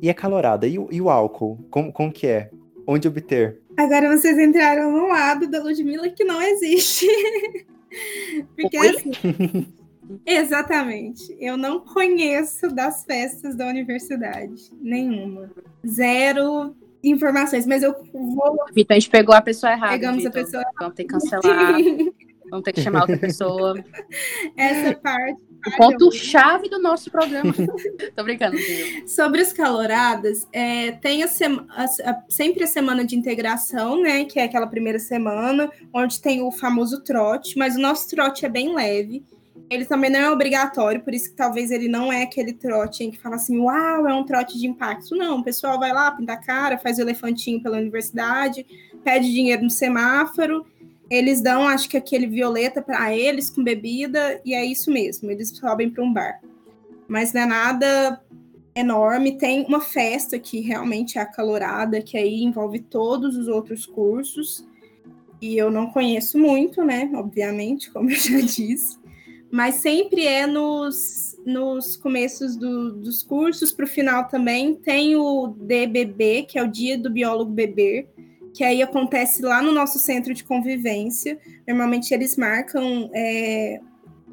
e 0.00 0.08
a 0.08 0.14
calorada 0.14 0.66
e 0.66 0.78
o, 0.78 0.88
e 0.92 1.00
o 1.00 1.10
álcool, 1.10 1.58
como, 1.70 1.92
como 1.92 2.12
que 2.12 2.26
é? 2.26 2.50
Onde 2.86 3.08
obter? 3.08 3.60
Agora 3.76 4.16
vocês 4.16 4.38
entraram 4.38 4.92
no 4.92 5.08
lado 5.08 5.48
da 5.48 5.62
Ludmilla 5.62 6.08
que 6.08 6.24
não 6.24 6.40
existe. 6.40 7.06
Porque 8.56 8.76
assim, 8.76 9.12
exatamente, 10.24 11.36
eu 11.40 11.56
não 11.56 11.80
conheço 11.80 12.68
das 12.68 13.04
festas 13.04 13.56
da 13.56 13.66
universidade, 13.66 14.70
nenhuma. 14.80 15.50
Zero 15.86 16.74
informações, 17.02 17.66
mas 17.66 17.82
eu 17.82 17.94
vou. 18.12 18.56
Vitor, 18.74 18.96
a 18.96 18.98
gente 18.98 19.10
pegou 19.10 19.34
a 19.34 19.40
pessoa 19.40 19.72
errada. 19.72 19.92
Pegamos 19.92 20.26
a 20.26 20.30
pessoa 20.30 20.64
Vamos 20.78 20.94
ter 20.94 21.04
que 21.04 21.10
cancelar. 21.10 21.76
Vamos 22.50 22.64
ter 22.64 22.72
que 22.72 22.80
chamar 22.80 23.02
outra 23.02 23.18
pessoa. 23.18 23.74
Essa 24.56 24.98
parte. 24.98 25.47
O 25.66 25.76
ponto-chave 25.76 26.68
do 26.68 26.78
nosso 26.78 27.10
programa. 27.10 27.52
Tô 28.14 28.22
brincando. 28.22 28.56
Viu? 28.56 29.08
Sobre 29.08 29.40
as 29.40 29.52
caloradas, 29.52 30.46
é, 30.52 30.92
tem 30.92 31.22
a 31.22 31.28
a, 31.70 31.84
a, 31.84 32.22
sempre 32.28 32.64
a 32.64 32.66
semana 32.66 33.04
de 33.04 33.16
integração, 33.16 34.00
né? 34.00 34.24
Que 34.24 34.38
é 34.38 34.44
aquela 34.44 34.66
primeira 34.66 34.98
semana, 34.98 35.70
onde 35.92 36.20
tem 36.20 36.42
o 36.42 36.50
famoso 36.50 37.02
trote, 37.02 37.58
mas 37.58 37.76
o 37.76 37.80
nosso 37.80 38.08
trote 38.08 38.46
é 38.46 38.48
bem 38.48 38.74
leve. 38.74 39.24
Ele 39.70 39.84
também 39.84 40.08
não 40.08 40.20
é 40.20 40.30
obrigatório, 40.30 41.02
por 41.02 41.12
isso 41.12 41.30
que 41.30 41.36
talvez 41.36 41.70
ele 41.70 41.88
não 41.88 42.10
é 42.10 42.22
aquele 42.22 42.54
trote 42.54 43.04
em 43.04 43.10
que 43.10 43.18
fala 43.18 43.36
assim, 43.36 43.58
uau, 43.58 44.08
é 44.08 44.14
um 44.14 44.24
trote 44.24 44.58
de 44.58 44.66
impacto. 44.66 45.14
Não, 45.14 45.40
o 45.40 45.44
pessoal 45.44 45.78
vai 45.78 45.92
lá, 45.92 46.10
pinta 46.10 46.32
a 46.32 46.36
cara, 46.38 46.78
faz 46.78 46.98
o 46.98 47.02
elefantinho 47.02 47.62
pela 47.62 47.76
universidade, 47.76 48.64
pede 49.04 49.30
dinheiro 49.30 49.62
no 49.62 49.70
semáforo 49.70 50.64
eles 51.10 51.40
dão, 51.40 51.66
acho 51.66 51.88
que 51.88 51.96
aquele 51.96 52.26
violeta 52.26 52.82
para 52.82 53.14
eles 53.16 53.50
com 53.50 53.64
bebida, 53.64 54.40
e 54.44 54.54
é 54.54 54.64
isso 54.64 54.90
mesmo, 54.90 55.30
eles 55.30 55.48
sobem 55.50 55.90
para 55.90 56.04
um 56.04 56.12
bar. 56.12 56.40
Mas 57.08 57.32
não 57.32 57.42
é 57.42 57.46
nada 57.46 58.22
enorme. 58.78 59.38
Tem 59.38 59.64
uma 59.64 59.80
festa 59.80 60.38
que 60.38 60.60
realmente 60.60 61.18
é 61.18 61.22
acalorada, 61.22 62.02
que 62.02 62.16
aí 62.16 62.42
envolve 62.42 62.80
todos 62.80 63.36
os 63.36 63.48
outros 63.48 63.86
cursos. 63.86 64.66
E 65.40 65.56
eu 65.56 65.70
não 65.70 65.90
conheço 65.90 66.38
muito, 66.38 66.84
né? 66.84 67.10
Obviamente, 67.14 67.90
como 67.92 68.10
eu 68.10 68.16
já 68.16 68.40
disse. 68.40 68.98
Mas 69.50 69.76
sempre 69.76 70.26
é 70.26 70.46
nos, 70.46 71.38
nos 71.46 71.96
começos 71.96 72.56
do, 72.56 72.92
dos 72.92 73.22
cursos, 73.22 73.72
para 73.72 73.86
o 73.86 73.88
final 73.88 74.28
também. 74.28 74.74
Tem 74.74 75.16
o 75.16 75.48
DBB, 75.48 76.42
que 76.42 76.58
é 76.58 76.62
o 76.62 76.70
Dia 76.70 76.98
do 76.98 77.10
Biólogo 77.10 77.50
Beber, 77.50 78.06
que 78.58 78.64
aí 78.64 78.82
acontece 78.82 79.40
lá 79.40 79.62
no 79.62 79.70
nosso 79.70 80.00
centro 80.00 80.34
de 80.34 80.42
convivência. 80.42 81.38
Normalmente 81.64 82.12
eles 82.12 82.36
marcam 82.36 83.08
é, 83.14 83.78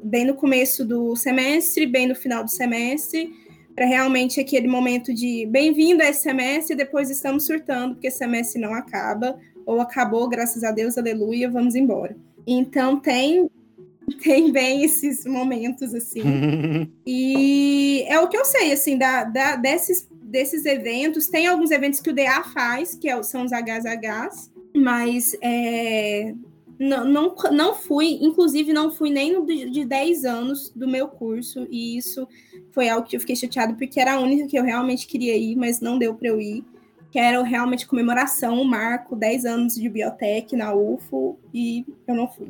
bem 0.02 0.24
no 0.24 0.34
começo 0.34 0.84
do 0.84 1.14
semestre, 1.14 1.86
bem 1.86 2.08
no 2.08 2.14
final 2.16 2.42
do 2.42 2.50
semestre, 2.50 3.32
para 3.72 3.86
realmente 3.86 4.40
aquele 4.40 4.66
momento 4.66 5.14
de 5.14 5.46
bem-vindo 5.46 6.02
a 6.02 6.08
esse 6.08 6.22
semestre, 6.22 6.74
depois 6.74 7.08
estamos 7.08 7.46
surtando, 7.46 7.94
porque 7.94 8.08
esse 8.08 8.18
semestre 8.18 8.60
não 8.60 8.74
acaba, 8.74 9.38
ou 9.64 9.80
acabou, 9.80 10.28
graças 10.28 10.64
a 10.64 10.72
Deus, 10.72 10.98
aleluia, 10.98 11.48
vamos 11.48 11.76
embora. 11.76 12.16
Então 12.44 12.98
tem 12.98 13.48
tem 14.24 14.50
bem 14.50 14.82
esses 14.82 15.24
momentos 15.24 15.94
assim. 15.94 16.90
e 17.06 18.04
é 18.08 18.18
o 18.18 18.26
que 18.26 18.36
eu 18.36 18.44
sei 18.44 18.72
assim 18.72 18.98
da, 18.98 19.22
da 19.22 19.54
desses 19.54 20.08
desses 20.26 20.64
eventos. 20.66 21.28
Tem 21.28 21.46
alguns 21.46 21.70
eventos 21.70 22.00
que 22.00 22.10
o 22.10 22.14
DA 22.14 22.42
faz, 22.52 22.94
que 22.94 23.08
é, 23.08 23.22
são 23.22 23.44
os 23.44 23.52
HSHs, 23.52 24.50
mas 24.74 25.36
é, 25.40 26.34
não, 26.78 27.04
não, 27.04 27.34
não 27.52 27.74
fui, 27.74 28.18
inclusive 28.20 28.72
não 28.72 28.90
fui 28.90 29.10
nem 29.10 29.32
no 29.32 29.46
de, 29.46 29.70
de 29.70 29.84
10 29.84 30.24
anos 30.24 30.70
do 30.74 30.86
meu 30.86 31.08
curso, 31.08 31.66
e 31.70 31.96
isso 31.96 32.28
foi 32.72 32.88
algo 32.88 33.06
que 33.06 33.16
eu 33.16 33.20
fiquei 33.20 33.36
chateado, 33.36 33.74
porque 33.76 34.00
era 34.00 34.14
a 34.14 34.20
única 34.20 34.46
que 34.46 34.58
eu 34.58 34.64
realmente 34.64 35.06
queria 35.06 35.36
ir, 35.36 35.56
mas 35.56 35.80
não 35.80 35.98
deu 35.98 36.14
para 36.14 36.28
eu 36.28 36.40
ir. 36.40 36.64
Que 37.10 37.20
era 37.20 37.42
realmente 37.42 37.86
comemoração, 37.86 38.60
o 38.60 38.64
marco, 38.64 39.16
10 39.16 39.44
anos 39.46 39.74
de 39.76 39.88
biotech 39.88 40.54
na 40.54 40.74
UFO, 40.74 41.38
e 41.54 41.86
eu 42.06 42.14
não 42.14 42.28
fui. 42.28 42.46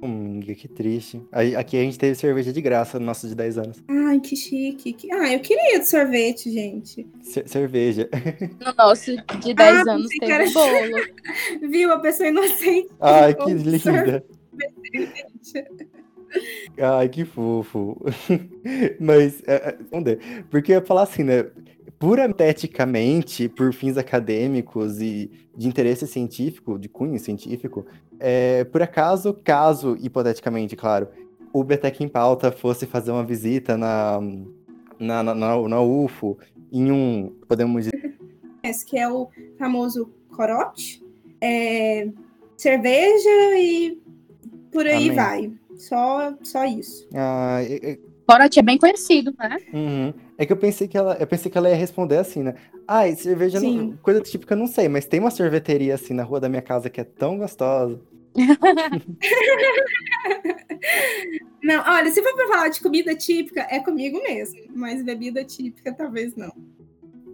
Hum, 0.00 0.40
que 0.40 0.68
triste. 0.68 1.20
Aqui 1.56 1.76
a 1.76 1.82
gente 1.82 1.98
teve 1.98 2.14
cerveja 2.14 2.52
de 2.52 2.60
graça 2.60 3.00
no 3.00 3.06
nosso 3.06 3.26
de 3.26 3.34
10 3.34 3.58
anos. 3.58 3.82
Ai, 3.88 4.20
que 4.20 4.36
chique. 4.36 4.96
Ah, 5.12 5.32
eu 5.32 5.40
queria 5.40 5.80
de 5.80 5.88
sorvete, 5.88 6.50
gente. 6.50 7.06
cerveja. 7.46 8.08
No 8.64 8.74
nosso 8.76 9.16
de 9.40 9.54
10 9.54 9.58
ah, 9.58 9.92
anos 9.92 10.08
teve 10.20 10.32
era... 10.32 10.50
bolo. 10.50 11.04
Viu? 11.70 11.92
A 11.92 11.98
pessoa 11.98 12.28
inocente. 12.28 12.88
Ai, 13.00 13.34
que 13.34 13.54
linda. 13.54 14.24
Ai, 16.80 17.08
que 17.08 17.24
fofo. 17.24 18.00
Mas, 19.00 19.42
é, 19.46 19.54
é, 19.54 20.42
porque 20.50 20.72
eu 20.72 20.76
ia 20.76 20.84
falar 20.84 21.02
assim, 21.02 21.24
né? 21.24 21.46
Puramente 21.98 22.42
eticamente, 22.44 23.48
por 23.48 23.72
fins 23.72 23.96
acadêmicos 23.96 25.00
e 25.00 25.30
de 25.56 25.66
interesse 25.66 26.06
científico, 26.06 26.78
de 26.78 26.88
cunho 26.88 27.18
científico, 27.18 27.84
é, 28.20 28.64
por 28.64 28.82
acaso, 28.82 29.34
caso, 29.34 29.96
hipoteticamente, 30.00 30.76
claro, 30.76 31.08
o 31.52 31.64
Betec 31.64 32.02
em 32.02 32.08
Pauta 32.08 32.52
fosse 32.52 32.86
fazer 32.86 33.10
uma 33.10 33.24
visita 33.24 33.76
na, 33.76 34.20
na, 34.98 35.22
na, 35.22 35.34
na, 35.34 35.68
na 35.68 35.80
UFO, 35.80 36.38
em 36.72 36.92
um, 36.92 37.34
podemos 37.48 37.84
dizer... 37.84 38.16
Esse 38.62 38.84
que 38.84 38.98
é 38.98 39.08
o 39.08 39.28
famoso 39.58 40.12
corote, 40.30 41.02
é, 41.40 42.08
cerveja 42.56 43.58
e 43.58 44.00
por 44.70 44.86
aí 44.86 45.10
Amém. 45.10 45.14
vai. 45.14 45.52
Só, 45.76 46.34
só 46.42 46.64
isso. 46.64 47.08
Ah, 47.14 47.60
é, 47.62 47.98
Corote 48.26 48.58
é 48.58 48.62
bem 48.62 48.76
conhecido, 48.76 49.32
né? 49.38 49.56
Uhum. 49.72 50.12
É 50.40 50.46
que 50.46 50.52
eu 50.52 50.56
pensei 50.56 50.86
que 50.86 50.96
ela, 50.96 51.16
eu 51.18 51.26
pensei 51.26 51.50
que 51.50 51.58
ela 51.58 51.68
ia 51.68 51.74
responder 51.74 52.16
assim, 52.16 52.44
né? 52.44 52.54
Ai, 52.86 53.16
cerveja, 53.16 53.60
não, 53.60 53.96
coisa 53.96 54.20
típica 54.20 54.54
eu 54.54 54.58
não 54.58 54.68
sei, 54.68 54.88
mas 54.88 55.04
tem 55.04 55.18
uma 55.18 55.32
sorveteria 55.32 55.96
assim 55.96 56.14
na 56.14 56.22
rua 56.22 56.38
da 56.38 56.48
minha 56.48 56.62
casa 56.62 56.88
que 56.88 57.00
é 57.00 57.04
tão 57.04 57.36
gostosa. 57.36 58.00
não, 61.60 61.82
olha, 61.84 62.08
se 62.12 62.22
for 62.22 62.32
pra 62.36 62.46
falar 62.46 62.68
de 62.68 62.80
comida 62.80 63.16
típica, 63.16 63.66
é 63.68 63.80
comigo 63.80 64.22
mesmo, 64.22 64.60
mas 64.76 65.02
bebida 65.02 65.44
típica 65.44 65.92
talvez 65.92 66.36
não. 66.36 66.52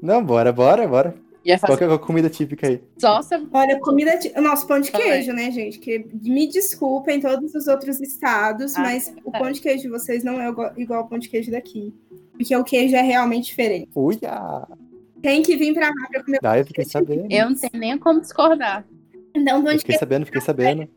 Não, 0.01 0.25
bora, 0.25 0.51
bora, 0.51 0.89
bora. 0.89 1.15
Qual 1.61 1.77
que 1.77 1.85
é 1.85 1.93
a 1.93 1.99
comida 1.99 2.31
típica 2.31 2.67
aí? 2.67 2.83
Nossa. 3.03 3.39
Olha, 3.53 3.79
comida 3.79 4.19
típica. 4.19 4.41
Nosso 4.41 4.67
pão 4.67 4.81
de 4.81 4.91
queijo, 4.91 5.31
né, 5.35 5.51
gente? 5.51 5.79
Que 5.79 6.07
me 6.23 6.49
desculpem 6.49 7.21
todos 7.21 7.55
os 7.55 7.67
outros 7.67 8.01
estados, 8.01 8.75
ah, 8.75 8.81
mas 8.81 9.09
é 9.09 9.13
o 9.23 9.31
pão 9.31 9.53
de 9.53 9.61
queijo 9.61 9.83
de 9.83 9.91
vocês 9.91 10.25
não 10.25 10.41
é 10.41 10.49
igual 10.79 11.01
ao 11.01 11.07
pão 11.07 11.19
de 11.19 11.29
queijo 11.29 11.51
daqui. 11.51 11.93
Porque 12.37 12.55
o 12.55 12.65
queijo 12.65 12.97
é 12.97 13.03
realmente 13.03 13.47
diferente. 13.47 13.89
Uia! 13.95 14.67
Tem 15.23 15.43
que 15.43 15.57
vir 15.57 15.73
pra 15.73 15.87
cá 15.89 16.09
pra 16.11 16.25
comer. 16.25 16.39
Ah, 16.43 16.59
eu 16.59 16.67
fiquei 16.67 16.85
sabendo. 16.85 17.27
Eu 17.31 17.49
não 17.49 17.57
tenho 17.57 17.81
nem 17.81 17.99
como 17.99 18.21
discordar. 18.21 18.85
Então, 19.35 19.65
pão 19.65 19.73
de 19.73 19.79
fiquei 19.79 19.97
sabendo, 19.97 20.27
fiquei 20.27 20.41
sabendo. 20.41 20.89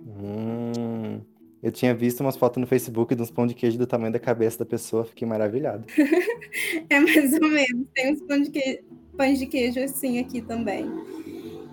Hum. 0.00 1.20
Eu 1.62 1.70
tinha 1.70 1.94
visto 1.94 2.20
umas 2.20 2.36
fotos 2.36 2.60
no 2.60 2.66
Facebook 2.66 3.14
de 3.14 3.22
uns 3.22 3.30
pão 3.30 3.46
de 3.46 3.54
queijo 3.54 3.78
do 3.78 3.86
tamanho 3.86 4.12
da 4.12 4.18
cabeça 4.18 4.60
da 4.60 4.64
pessoa, 4.64 5.04
fiquei 5.04 5.28
maravilhado. 5.28 5.84
é 6.90 6.98
mais 6.98 7.32
ou 7.34 7.48
menos. 7.48 7.86
Tem 7.94 8.12
uns 8.12 8.22
pão 8.22 8.40
de 8.40 8.50
queijo, 8.50 8.78
pães 9.16 9.38
de 9.38 9.46
queijo 9.46 9.80
assim 9.80 10.18
aqui 10.18 10.40
também. 10.40 10.90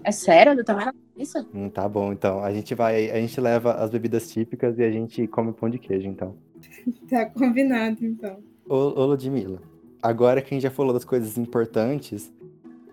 É 0.03 0.11
sério? 0.11 0.55
Do 0.55 0.63
tamanho 0.63 0.87
da 0.87 0.93
cabeça? 0.93 1.47
Hum, 1.53 1.69
tá 1.69 1.87
bom, 1.87 2.13
então. 2.13 2.43
A 2.43 2.53
gente 2.53 2.75
vai, 2.75 3.09
a 3.09 3.15
gente 3.15 3.39
leva 3.39 3.73
as 3.73 3.89
bebidas 3.89 4.29
típicas 4.29 4.77
e 4.77 4.83
a 4.83 4.91
gente 4.91 5.25
come 5.27 5.53
pão 5.53 5.69
de 5.69 5.79
queijo, 5.79 6.07
então. 6.07 6.35
tá 7.09 7.25
combinado, 7.25 8.05
então. 8.05 8.48
Ô, 8.69 9.01
ô 9.01 9.05
Ludmilla, 9.07 9.59
agora 9.99 10.43
que 10.43 10.53
a 10.53 10.55
gente 10.55 10.61
já 10.61 10.69
falou 10.69 10.93
das 10.93 11.03
coisas 11.03 11.39
importantes, 11.39 12.31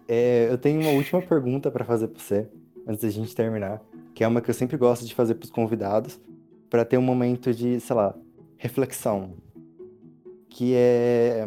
é, 0.09 0.49
eu 0.51 0.57
tenho 0.57 0.81
uma 0.81 0.93
última 0.93 1.21
pergunta 1.21 1.71
para 1.71 1.85
fazer 1.85 2.09
para 2.09 2.19
você, 2.19 2.49
antes 2.87 3.03
da 3.03 3.11
gente 3.11 3.37
terminar, 3.37 3.83
que 4.15 4.25
é 4.25 4.27
uma 4.27 4.41
que 4.41 4.49
eu 4.49 4.55
sempre 4.55 4.79
gosto 4.79 5.05
de 5.05 5.15
fazer 5.15 5.35
para 5.35 5.45
os 5.45 5.51
convidados, 5.51 6.19
para 6.71 6.83
ter 6.83 6.97
um 6.97 7.03
momento 7.03 7.53
de, 7.53 7.79
sei 7.79 7.95
lá, 7.95 8.15
reflexão. 8.57 9.35
Que 10.49 10.73
é. 10.75 11.47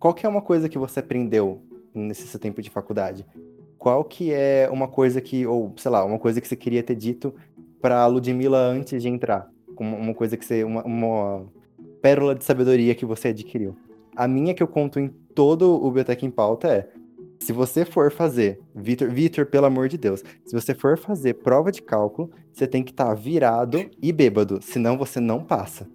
Qual 0.00 0.12
que 0.12 0.26
é 0.26 0.28
uma 0.28 0.42
coisa 0.42 0.68
que 0.68 0.76
você 0.76 0.98
aprendeu 0.98 1.62
nesse 1.94 2.26
seu 2.26 2.40
tempo 2.40 2.60
de 2.60 2.68
faculdade? 2.68 3.24
Qual 3.78 4.02
que 4.02 4.32
é 4.32 4.68
uma 4.72 4.88
coisa 4.88 5.20
que, 5.20 5.46
ou 5.46 5.72
sei 5.76 5.92
lá, 5.92 6.04
uma 6.04 6.18
coisa 6.18 6.40
que 6.40 6.48
você 6.48 6.56
queria 6.56 6.82
ter 6.82 6.96
dito 6.96 7.32
para 7.80 8.04
Ludmilla 8.08 8.58
antes 8.58 9.00
de 9.00 9.08
entrar? 9.08 9.48
Uma 9.78 10.14
coisa 10.14 10.36
que 10.36 10.44
você. 10.44 10.64
Uma, 10.64 10.82
uma 10.82 11.46
pérola 12.00 12.34
de 12.34 12.44
sabedoria 12.44 12.94
que 12.94 13.04
você 13.04 13.28
adquiriu. 13.28 13.76
A 14.14 14.26
minha 14.26 14.54
que 14.54 14.62
eu 14.62 14.68
conto 14.68 14.98
em 14.98 15.08
todo 15.34 15.74
o 15.74 15.86
Biblioteca 15.88 16.24
em 16.24 16.30
Pauta 16.30 16.68
é: 16.68 16.88
se 17.38 17.52
você 17.52 17.84
for 17.84 18.10
fazer, 18.10 18.60
Vitor, 18.74 19.10
Vitor, 19.10 19.46
pelo 19.46 19.66
amor 19.66 19.88
de 19.88 19.98
Deus, 19.98 20.22
se 20.44 20.52
você 20.54 20.74
for 20.74 20.98
fazer 20.98 21.34
prova 21.34 21.70
de 21.70 21.82
cálculo, 21.82 22.30
você 22.52 22.66
tem 22.66 22.82
que 22.82 22.90
estar 22.90 23.06
tá 23.06 23.14
virado 23.14 23.88
e 24.02 24.12
bêbado, 24.12 24.60
senão 24.62 24.96
você 24.96 25.20
não 25.20 25.44
passa. 25.44 25.88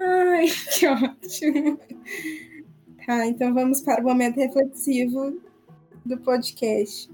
Ai, 0.00 0.46
que 0.72 0.86
ótimo. 0.86 1.78
Tá, 3.06 3.26
então 3.26 3.54
vamos 3.54 3.82
para 3.82 4.00
o 4.00 4.04
momento 4.04 4.36
reflexivo 4.36 5.38
do 6.04 6.18
podcast. 6.18 7.10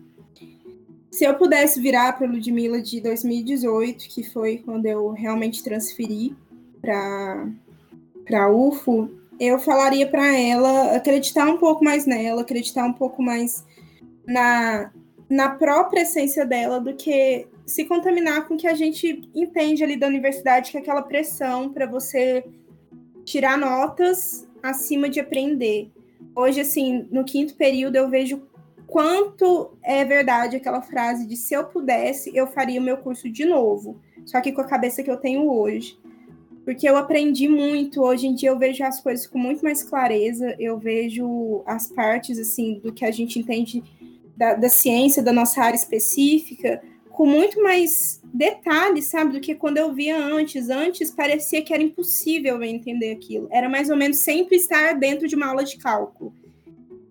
Se 1.11 1.25
eu 1.25 1.35
pudesse 1.35 1.81
virar 1.81 2.15
para 2.15 2.27
Ludmilla 2.27 2.81
de 2.81 3.01
2018, 3.01 4.09
que 4.09 4.23
foi 4.23 4.59
quando 4.59 4.87
eu 4.87 5.11
realmente 5.11 5.63
transferi 5.63 6.35
para 6.83 7.47
para 8.25 8.51
UFO, 8.51 9.11
eu 9.39 9.59
falaria 9.59 10.07
para 10.07 10.37
ela 10.37 10.97
acreditar 10.97 11.47
um 11.47 11.57
pouco 11.59 11.85
mais 11.85 12.07
nela, 12.07 12.43
acreditar 12.43 12.85
um 12.85 12.93
pouco 12.93 13.23
mais 13.23 13.65
na, 14.27 14.93
na 15.29 15.51
própria 15.51 16.03
essência 16.03 16.47
dela 16.47 16.81
do 16.81 16.95
que 16.95 17.47
se 17.67 17.85
contaminar 17.85 18.47
com 18.47 18.55
o 18.55 18.57
que 18.57 18.67
a 18.67 18.75
gente 18.75 19.29
entende 19.35 19.83
ali 19.83 19.97
da 19.97 20.07
universidade, 20.07 20.71
que 20.71 20.77
é 20.77 20.81
aquela 20.81 21.03
pressão 21.03 21.73
para 21.73 21.87
você 21.87 22.45
tirar 23.25 23.59
notas 23.59 24.47
acima 24.63 25.09
de 25.09 25.21
aprender. 25.21 25.91
Hoje, 26.37 26.61
assim, 26.61 27.09
no 27.11 27.25
quinto 27.25 27.55
período, 27.55 27.97
eu 27.97 28.09
vejo 28.09 28.43
quanto 28.87 29.77
é 29.83 30.05
verdade 30.05 30.57
aquela 30.57 30.83
frase 30.83 31.27
de 31.27 31.37
se 31.37 31.55
eu 31.55 31.65
pudesse, 31.65 32.31
eu 32.37 32.47
faria 32.47 32.81
o 32.81 32.85
meu 32.85 32.99
curso 32.99 33.29
de 33.29 33.45
novo, 33.45 34.01
só 34.25 34.41
que 34.41 34.53
com 34.53 34.61
a 34.61 34.67
cabeça 34.67 35.03
que 35.03 35.11
eu 35.11 35.17
tenho 35.17 35.51
hoje 35.51 35.99
porque 36.65 36.89
eu 36.89 36.97
aprendi 36.97 37.49
muito. 37.49 38.03
Hoje 38.03 38.27
em 38.27 38.35
dia 38.35 38.51
eu 38.51 38.59
vejo 38.59 38.85
as 38.85 39.01
coisas 39.01 39.27
com 39.27 39.39
muito 39.39 39.63
mais 39.63 39.83
clareza, 39.83 40.55
eu 40.59 40.79
vejo 40.79 41.63
as 41.67 41.89
partes 41.89 42.39
assim 42.39 42.81
do 42.83 42.93
que 42.93 43.05
a 43.05 43.11
gente 43.11 43.39
entende 43.39 43.83
da, 44.37 44.55
da 44.55 44.69
ciência, 44.69 45.23
da 45.23 45.33
nossa 45.33 45.61
área 45.61 45.77
específica, 45.77 46.83
com 47.11 47.27
muito 47.27 47.63
mais 47.63 48.23
detalhes, 48.33 49.05
sabe, 49.07 49.33
do 49.33 49.41
que 49.41 49.55
quando 49.55 49.77
eu 49.77 49.93
via 49.93 50.17
antes. 50.17 50.71
Antes 50.71 51.11
parecia 51.11 51.63
que 51.63 51.73
era 51.73 51.83
impossível 51.83 52.57
eu 52.57 52.63
entender 52.63 53.13
aquilo. 53.13 53.49
Era 53.51 53.69
mais 53.69 53.91
ou 53.91 53.97
menos 53.97 54.19
sempre 54.19 54.57
estar 54.57 54.95
dentro 54.95 55.29
de 55.29 55.35
uma 55.35 55.47
aula 55.47 55.65
de 55.65 55.77
cálculo. 55.77 56.35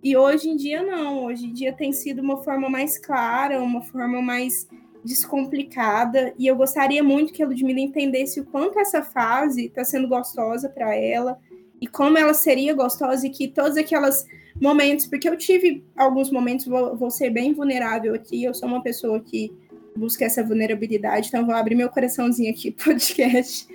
E 0.03 0.17
hoje 0.17 0.49
em 0.49 0.55
dia 0.55 0.81
não. 0.81 1.25
Hoje 1.25 1.45
em 1.45 1.53
dia 1.53 1.71
tem 1.71 1.93
sido 1.93 2.21
uma 2.21 2.43
forma 2.43 2.69
mais 2.69 2.97
clara, 2.97 3.61
uma 3.61 3.83
forma 3.83 4.21
mais 4.21 4.67
descomplicada 5.03 6.33
e 6.37 6.47
eu 6.47 6.55
gostaria 6.55 7.03
muito 7.03 7.33
que 7.33 7.41
a 7.41 7.47
Ludmilla 7.47 7.79
entendesse 7.79 8.39
o 8.39 8.45
quanto 8.45 8.79
essa 8.79 9.01
fase 9.01 9.65
está 9.65 9.83
sendo 9.83 10.07
gostosa 10.07 10.69
para 10.69 10.95
ela 10.95 11.39
e 11.79 11.87
como 11.87 12.17
ela 12.17 12.33
seria 12.33 12.73
gostosa 12.73 13.25
e 13.25 13.29
que 13.29 13.47
todos 13.47 13.75
aqueles 13.75 14.25
momentos, 14.61 15.07
porque 15.07 15.27
eu 15.27 15.35
tive 15.35 15.83
alguns 15.95 16.29
momentos, 16.29 16.67
vou, 16.67 16.95
vou 16.95 17.09
ser 17.09 17.31
bem 17.31 17.53
vulnerável 17.53 18.13
aqui, 18.13 18.43
eu 18.43 18.53
sou 18.53 18.69
uma 18.69 18.83
pessoa 18.83 19.19
que 19.19 19.51
busca 19.95 20.23
essa 20.23 20.43
vulnerabilidade, 20.43 21.27
então 21.27 21.45
vou 21.45 21.55
abrir 21.55 21.75
meu 21.75 21.89
coraçãozinho 21.89 22.51
aqui 22.51 22.69
podcast, 22.83 23.67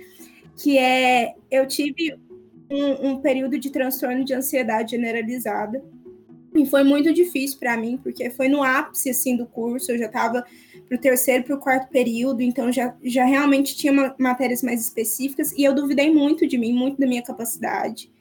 que 0.55 0.77
é, 0.77 1.35
eu 1.51 1.67
tive 1.67 2.17
um, 2.69 3.09
um 3.09 3.21
período 3.21 3.59
de 3.59 3.69
transtorno 3.69 4.23
de 4.23 4.33
ansiedade 4.33 4.91
generalizada, 4.91 5.83
e 6.59 6.65
foi 6.65 6.83
muito 6.83 7.13
difícil 7.13 7.59
para 7.59 7.77
mim, 7.77 7.99
porque 8.01 8.29
foi 8.29 8.47
no 8.47 8.63
ápice 8.63 9.09
assim 9.09 9.35
do 9.35 9.45
curso, 9.45 9.91
eu 9.91 9.97
já 9.97 10.05
estava 10.05 10.45
para 10.87 10.97
o 10.97 10.99
terceiro 10.99 11.43
para 11.43 11.55
o 11.55 11.59
quarto 11.59 11.89
período, 11.89 12.41
então 12.41 12.71
já, 12.71 12.95
já 13.03 13.25
realmente 13.25 13.75
tinha 13.75 14.15
matérias 14.17 14.63
mais 14.63 14.81
específicas, 14.81 15.51
e 15.51 15.63
eu 15.63 15.73
duvidei 15.73 16.11
muito 16.13 16.47
de 16.47 16.57
mim, 16.57 16.73
muito 16.73 16.99
da 16.99 17.07
minha 17.07 17.21
capacidade. 17.21 18.11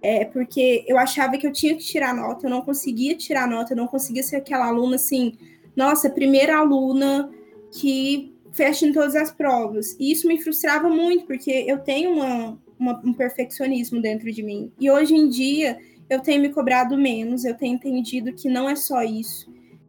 É, 0.00 0.24
porque 0.24 0.84
eu 0.86 0.96
achava 0.96 1.36
que 1.36 1.46
eu 1.46 1.52
tinha 1.52 1.74
que 1.74 1.82
tirar 1.82 2.14
nota, 2.14 2.46
eu 2.46 2.50
não 2.50 2.60
conseguia 2.60 3.16
tirar 3.16 3.48
nota, 3.48 3.72
eu 3.72 3.76
não 3.76 3.88
conseguia 3.88 4.22
ser 4.22 4.36
aquela 4.36 4.66
aluna 4.66 4.94
assim, 4.94 5.36
nossa, 5.74 6.08
primeira 6.08 6.56
aluna 6.56 7.30
que 7.72 8.32
fecha 8.52 8.86
em 8.86 8.92
todas 8.92 9.16
as 9.16 9.30
provas. 9.30 9.96
E 9.98 10.12
isso 10.12 10.28
me 10.28 10.40
frustrava 10.40 10.88
muito, 10.88 11.26
porque 11.26 11.50
eu 11.50 11.78
tenho 11.78 12.12
uma, 12.12 12.58
uma, 12.78 13.00
um 13.04 13.12
perfeccionismo 13.12 14.00
dentro 14.00 14.30
de 14.32 14.42
mim. 14.42 14.72
E 14.78 14.90
hoje 14.90 15.14
em 15.14 15.28
dia 15.28 15.78
eu 16.08 16.20
tenho 16.20 16.40
me 16.40 16.48
cobrado 16.48 16.96
menos, 16.96 17.44
eu 17.44 17.54
tenho 17.54 17.74
entendido 17.74 18.32
que 18.32 18.48
não 18.48 18.68
é 18.68 18.76
só 18.76 19.02
isso 19.02 19.48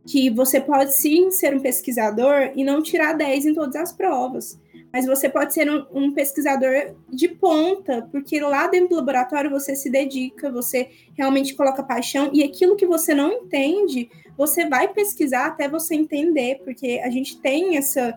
que 0.09 0.28
você 0.30 0.59
pode 0.59 0.95
sim 0.95 1.30
ser 1.30 1.55
um 1.55 1.59
pesquisador 1.59 2.51
e 2.55 2.63
não 2.63 2.82
tirar 2.82 3.13
10 3.13 3.45
em 3.45 3.53
todas 3.53 3.76
as 3.76 3.93
provas. 3.93 4.59
Mas 4.91 5.05
você 5.05 5.30
pode 5.30 5.53
ser 5.53 5.70
um, 5.70 5.86
um, 5.93 6.11
pesquisador 6.11 6.95
de 7.07 7.28
ponta, 7.28 8.07
porque 8.11 8.39
lá 8.39 8.65
dentro 8.65 8.89
do 8.89 8.95
laboratório 8.95 9.51
você 9.51 9.76
se 9.76 9.88
dedica, 9.88 10.51
você 10.51 10.89
realmente 11.15 11.53
coloca 11.53 11.84
paixão, 11.84 12.32
e 12.34 12.43
aquilo 12.43 12.76
que 12.76 12.88
você 12.88 13.13
não 13.13 13.32
entende, 13.32 14.09
você 14.36 14.67
vai 14.67 14.88
pesquisar 14.88 15.45
até 15.45 15.70
você 15.70 15.93
entender, 15.93 16.59
porque 16.63 16.99
a 17.03 17.09
gente 17.11 17.39
tem 17.39 17.78
essa, 17.78 18.15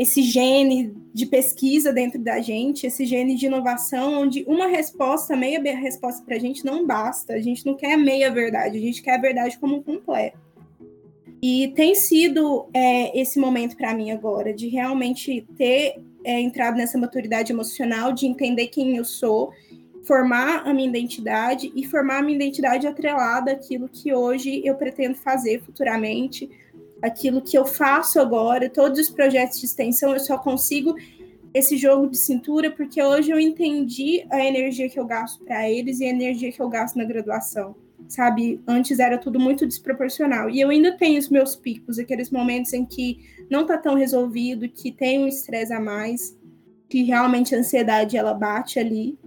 esse 0.00 0.22
gene 0.22 0.96
de 1.12 1.26
pesquisa 1.26 1.92
dentro 1.92 2.18
da 2.18 2.40
gente, 2.40 2.86
esse 2.86 3.04
gene 3.04 3.36
de 3.36 3.44
inovação, 3.44 4.22
onde 4.22 4.42
uma 4.48 4.66
resposta, 4.66 5.36
meia 5.36 5.60
resposta 5.76 6.24
para 6.24 6.36
a 6.36 6.38
gente 6.38 6.64
não 6.64 6.86
basta, 6.86 7.34
a 7.34 7.38
gente 7.38 7.66
não 7.66 7.74
quer 7.74 7.98
meia 7.98 8.30
verdade, 8.30 8.78
a 8.78 8.80
gente 8.80 9.02
quer 9.02 9.16
a 9.16 9.20
verdade 9.20 9.58
como 9.58 9.76
um 9.76 9.82
completo. 9.82 10.38
E 11.42 11.68
tem 11.76 11.94
sido 11.94 12.66
é, 12.72 13.20
esse 13.20 13.38
momento 13.38 13.76
para 13.76 13.92
mim 13.92 14.10
agora, 14.10 14.54
de 14.54 14.68
realmente 14.68 15.46
ter 15.58 16.00
é, 16.24 16.40
entrado 16.40 16.78
nessa 16.78 16.96
maturidade 16.96 17.52
emocional, 17.52 18.10
de 18.10 18.26
entender 18.26 18.68
quem 18.68 18.96
eu 18.96 19.04
sou, 19.04 19.52
formar 20.04 20.66
a 20.66 20.72
minha 20.72 20.88
identidade 20.88 21.70
e 21.76 21.84
formar 21.84 22.20
a 22.20 22.22
minha 22.22 22.36
identidade 22.36 22.86
atrelada 22.86 23.52
àquilo 23.52 23.86
que 23.86 24.14
hoje 24.14 24.62
eu 24.64 24.76
pretendo 24.76 25.16
fazer 25.16 25.60
futuramente, 25.60 26.48
aquilo 27.02 27.40
que 27.40 27.56
eu 27.56 27.64
faço 27.64 28.20
agora, 28.20 28.68
todos 28.68 28.98
os 28.98 29.10
projetos 29.10 29.58
de 29.60 29.66
extensão, 29.66 30.12
eu 30.12 30.20
só 30.20 30.38
consigo 30.38 30.94
esse 31.52 31.76
jogo 31.76 32.08
de 32.08 32.16
cintura 32.16 32.70
porque 32.70 33.02
hoje 33.02 33.30
eu 33.30 33.40
entendi 33.40 34.24
a 34.30 34.44
energia 34.44 34.88
que 34.88 35.00
eu 35.00 35.04
gasto 35.04 35.44
para 35.44 35.68
eles 35.68 36.00
e 36.00 36.04
a 36.04 36.10
energia 36.10 36.52
que 36.52 36.60
eu 36.60 36.68
gasto 36.68 36.96
na 36.96 37.04
graduação 37.04 37.74
sabe? 38.08 38.60
Antes 38.66 38.98
era 38.98 39.18
tudo 39.18 39.38
muito 39.38 39.66
desproporcional. 39.66 40.50
E 40.50 40.60
eu 40.60 40.68
ainda 40.68 40.96
tenho 40.96 41.18
os 41.18 41.28
meus 41.28 41.54
picos, 41.54 41.98
aqueles 41.98 42.30
momentos 42.30 42.72
em 42.72 42.84
que 42.84 43.18
não 43.50 43.64
tá 43.64 43.78
tão 43.78 43.94
resolvido, 43.94 44.68
que 44.68 44.90
tem 44.90 45.20
um 45.20 45.28
estresse 45.28 45.72
a 45.72 45.80
mais, 45.80 46.36
que 46.88 47.02
realmente 47.02 47.54
a 47.54 47.58
ansiedade 47.58 48.16
ela 48.16 48.34
bate 48.34 48.78
ali. 48.78 49.18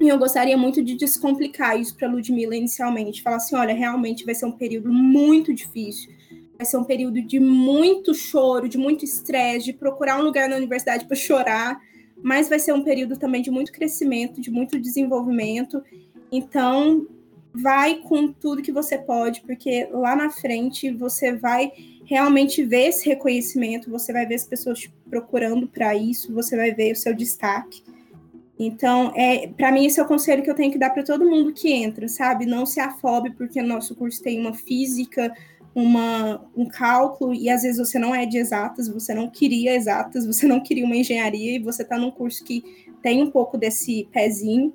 E 0.00 0.08
eu 0.08 0.18
gostaria 0.18 0.56
muito 0.56 0.82
de 0.82 0.96
descomplicar 0.96 1.78
isso 1.78 1.96
para 1.96 2.08
Ludmilla 2.08 2.56
inicialmente, 2.56 3.22
falar 3.22 3.36
assim, 3.36 3.56
olha, 3.56 3.74
realmente 3.74 4.24
vai 4.24 4.34
ser 4.34 4.46
um 4.46 4.52
período 4.52 4.92
muito 4.92 5.52
difícil. 5.52 6.12
Vai 6.56 6.66
ser 6.66 6.76
um 6.76 6.84
período 6.84 7.20
de 7.20 7.40
muito 7.40 8.14
choro, 8.14 8.68
de 8.68 8.78
muito 8.78 9.04
estresse, 9.04 9.66
de 9.66 9.72
procurar 9.72 10.18
um 10.18 10.22
lugar 10.22 10.48
na 10.48 10.56
universidade 10.56 11.04
para 11.06 11.16
chorar, 11.16 11.80
mas 12.22 12.48
vai 12.48 12.58
ser 12.58 12.72
um 12.72 12.82
período 12.82 13.18
também 13.18 13.42
de 13.42 13.50
muito 13.50 13.72
crescimento, 13.72 14.40
de 14.40 14.50
muito 14.50 14.78
desenvolvimento. 14.78 15.82
Então, 16.30 17.06
vai 17.54 17.96
com 17.96 18.32
tudo 18.32 18.62
que 18.62 18.72
você 18.72 18.98
pode, 18.98 19.40
porque 19.42 19.88
lá 19.92 20.16
na 20.16 20.30
frente 20.30 20.90
você 20.90 21.32
vai 21.32 21.72
realmente 22.04 22.64
ver 22.64 22.88
esse 22.88 23.08
reconhecimento, 23.08 23.90
você 23.90 24.12
vai 24.12 24.26
ver 24.26 24.34
as 24.34 24.44
pessoas 24.44 24.80
te 24.80 24.94
procurando 25.08 25.68
para 25.68 25.94
isso, 25.94 26.32
você 26.34 26.56
vai 26.56 26.72
ver 26.72 26.92
o 26.92 26.96
seu 26.96 27.14
destaque. 27.14 27.82
Então, 28.58 29.12
é, 29.16 29.48
para 29.48 29.72
mim, 29.72 29.86
esse 29.86 29.98
é 29.98 30.02
o 30.02 30.06
conselho 30.06 30.42
que 30.42 30.50
eu 30.50 30.54
tenho 30.54 30.70
que 30.70 30.78
dar 30.78 30.90
para 30.90 31.02
todo 31.02 31.28
mundo 31.28 31.52
que 31.52 31.72
entra, 31.72 32.06
sabe? 32.08 32.46
Não 32.46 32.64
se 32.66 32.78
afobe 32.78 33.30
porque 33.30 33.60
nosso 33.62 33.94
curso 33.94 34.22
tem 34.22 34.40
uma 34.40 34.54
física 34.54 35.32
uma, 35.74 36.40
um 36.56 36.66
cálculo 36.66 37.34
e 37.34 37.50
às 37.50 37.62
vezes 37.62 37.78
você 37.78 37.98
não 37.98 38.14
é 38.14 38.24
de 38.24 38.38
exatas, 38.38 38.88
você 38.88 39.12
não 39.12 39.28
queria 39.28 39.74
exatas, 39.74 40.24
você 40.24 40.46
não 40.46 40.60
queria 40.60 40.84
uma 40.84 40.96
engenharia 40.96 41.56
e 41.56 41.58
você 41.58 41.82
está 41.82 41.98
num 41.98 42.10
curso 42.10 42.44
que 42.44 42.86
tem 43.02 43.22
um 43.22 43.30
pouco 43.30 43.58
desse 43.58 44.08
pezinho, 44.12 44.72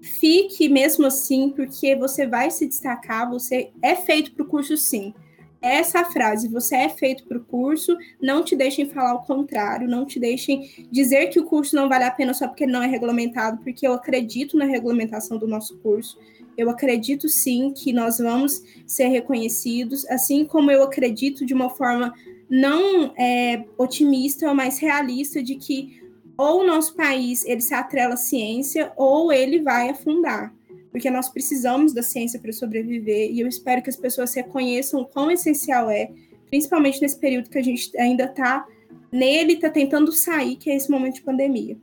fique 0.00 0.68
mesmo 0.68 1.06
assim, 1.06 1.50
porque 1.50 1.96
você 1.96 2.26
vai 2.26 2.50
se 2.50 2.66
destacar, 2.66 3.30
você 3.30 3.70
é 3.80 3.96
feito 3.96 4.32
para 4.32 4.42
o 4.42 4.48
curso 4.48 4.76
sim. 4.76 5.14
Essa 5.62 6.04
frase, 6.04 6.48
você 6.48 6.74
é 6.74 6.88
feito 6.88 7.24
para 7.24 7.38
o 7.38 7.44
curso, 7.44 7.96
não 8.20 8.42
te 8.42 8.56
deixem 8.56 8.90
falar 8.90 9.14
o 9.14 9.22
contrário, 9.22 9.88
não 9.88 10.04
te 10.04 10.18
deixem 10.18 10.88
dizer 10.90 11.28
que 11.28 11.38
o 11.38 11.44
curso 11.44 11.76
não 11.76 11.88
vale 11.88 12.02
a 12.02 12.10
pena 12.10 12.34
só 12.34 12.48
porque 12.48 12.66
não 12.66 12.82
é 12.82 12.88
regulamentado, 12.88 13.62
porque 13.62 13.86
eu 13.86 13.92
acredito 13.92 14.58
na 14.58 14.64
regulamentação 14.64 15.38
do 15.38 15.46
nosso 15.46 15.78
curso. 15.78 16.18
Eu 16.56 16.70
acredito 16.70 17.28
sim 17.28 17.72
que 17.72 17.92
nós 17.92 18.18
vamos 18.18 18.62
ser 18.86 19.08
reconhecidos, 19.08 20.08
assim 20.08 20.44
como 20.44 20.70
eu 20.70 20.82
acredito 20.82 21.46
de 21.46 21.54
uma 21.54 21.70
forma 21.70 22.14
não 22.48 23.14
é, 23.16 23.64
otimista, 23.78 24.52
mas 24.52 24.78
realista 24.78 25.42
de 25.42 25.56
que 25.56 26.02
ou 26.36 26.60
o 26.60 26.66
nosso 26.66 26.94
país 26.94 27.44
ele 27.44 27.60
se 27.60 27.74
atrela 27.74 28.14
à 28.14 28.16
ciência 28.16 28.92
ou 28.96 29.32
ele 29.32 29.60
vai 29.60 29.90
afundar, 29.90 30.52
porque 30.90 31.10
nós 31.10 31.28
precisamos 31.28 31.92
da 31.92 32.02
ciência 32.02 32.40
para 32.40 32.52
sobreviver 32.52 33.30
e 33.30 33.40
eu 33.40 33.48
espero 33.48 33.82
que 33.82 33.90
as 33.90 33.96
pessoas 33.96 34.34
reconheçam 34.34 35.00
o 35.00 35.06
quão 35.06 35.30
essencial 35.30 35.88
é, 35.90 36.10
principalmente 36.48 37.00
nesse 37.00 37.18
período 37.18 37.48
que 37.48 37.58
a 37.58 37.62
gente 37.62 37.96
ainda 37.98 38.24
está 38.24 38.66
nele, 39.10 39.54
está 39.54 39.70
tentando 39.70 40.12
sair, 40.12 40.56
que 40.56 40.70
é 40.70 40.76
esse 40.76 40.90
momento 40.90 41.14
de 41.14 41.22
pandemia. 41.22 41.76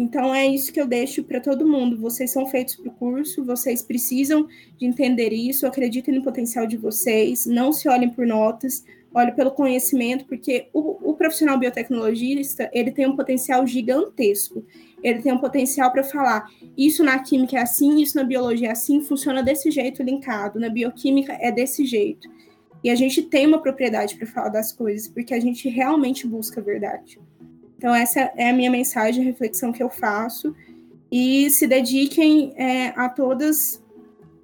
Então 0.00 0.32
é 0.32 0.46
isso 0.46 0.72
que 0.72 0.80
eu 0.80 0.86
deixo 0.86 1.24
para 1.24 1.40
todo 1.40 1.66
mundo. 1.66 1.98
Vocês 1.98 2.30
são 2.30 2.46
feitos 2.46 2.76
para 2.76 2.88
o 2.88 2.94
curso, 2.94 3.44
vocês 3.44 3.82
precisam 3.82 4.46
de 4.76 4.86
entender 4.86 5.32
isso, 5.32 5.66
acreditem 5.66 6.14
no 6.14 6.22
potencial 6.22 6.68
de 6.68 6.76
vocês, 6.76 7.46
não 7.46 7.72
se 7.72 7.88
olhem 7.88 8.08
por 8.08 8.24
notas, 8.24 8.84
olhem 9.12 9.34
pelo 9.34 9.50
conhecimento, 9.50 10.24
porque 10.26 10.68
o, 10.72 11.10
o 11.10 11.14
profissional 11.14 11.58
biotecnologista 11.58 12.70
ele 12.72 12.92
tem 12.92 13.08
um 13.08 13.16
potencial 13.16 13.66
gigantesco. 13.66 14.64
Ele 15.02 15.20
tem 15.20 15.32
um 15.32 15.38
potencial 15.38 15.90
para 15.90 16.04
falar 16.04 16.48
isso 16.76 17.02
na 17.02 17.18
química 17.18 17.56
é 17.58 17.62
assim, 17.62 18.00
isso 18.00 18.16
na 18.16 18.22
biologia 18.22 18.68
é 18.68 18.72
assim, 18.72 19.00
funciona 19.00 19.42
desse 19.42 19.68
jeito 19.68 20.00
linkado, 20.04 20.60
na 20.60 20.68
bioquímica 20.68 21.36
é 21.40 21.50
desse 21.50 21.84
jeito. 21.84 22.28
E 22.84 22.90
a 22.90 22.94
gente 22.94 23.22
tem 23.22 23.48
uma 23.48 23.60
propriedade 23.60 24.14
para 24.14 24.28
falar 24.28 24.50
das 24.50 24.72
coisas, 24.72 25.08
porque 25.08 25.34
a 25.34 25.40
gente 25.40 25.68
realmente 25.68 26.24
busca 26.24 26.60
a 26.60 26.64
verdade. 26.64 27.18
Então, 27.78 27.94
essa 27.94 28.32
é 28.36 28.50
a 28.50 28.52
minha 28.52 28.70
mensagem, 28.70 29.22
a 29.22 29.26
reflexão 29.26 29.72
que 29.72 29.82
eu 29.82 29.88
faço. 29.88 30.54
E 31.10 31.48
se 31.50 31.66
dediquem 31.66 32.52
é, 32.56 32.88
a 32.88 33.08
todos 33.08 33.80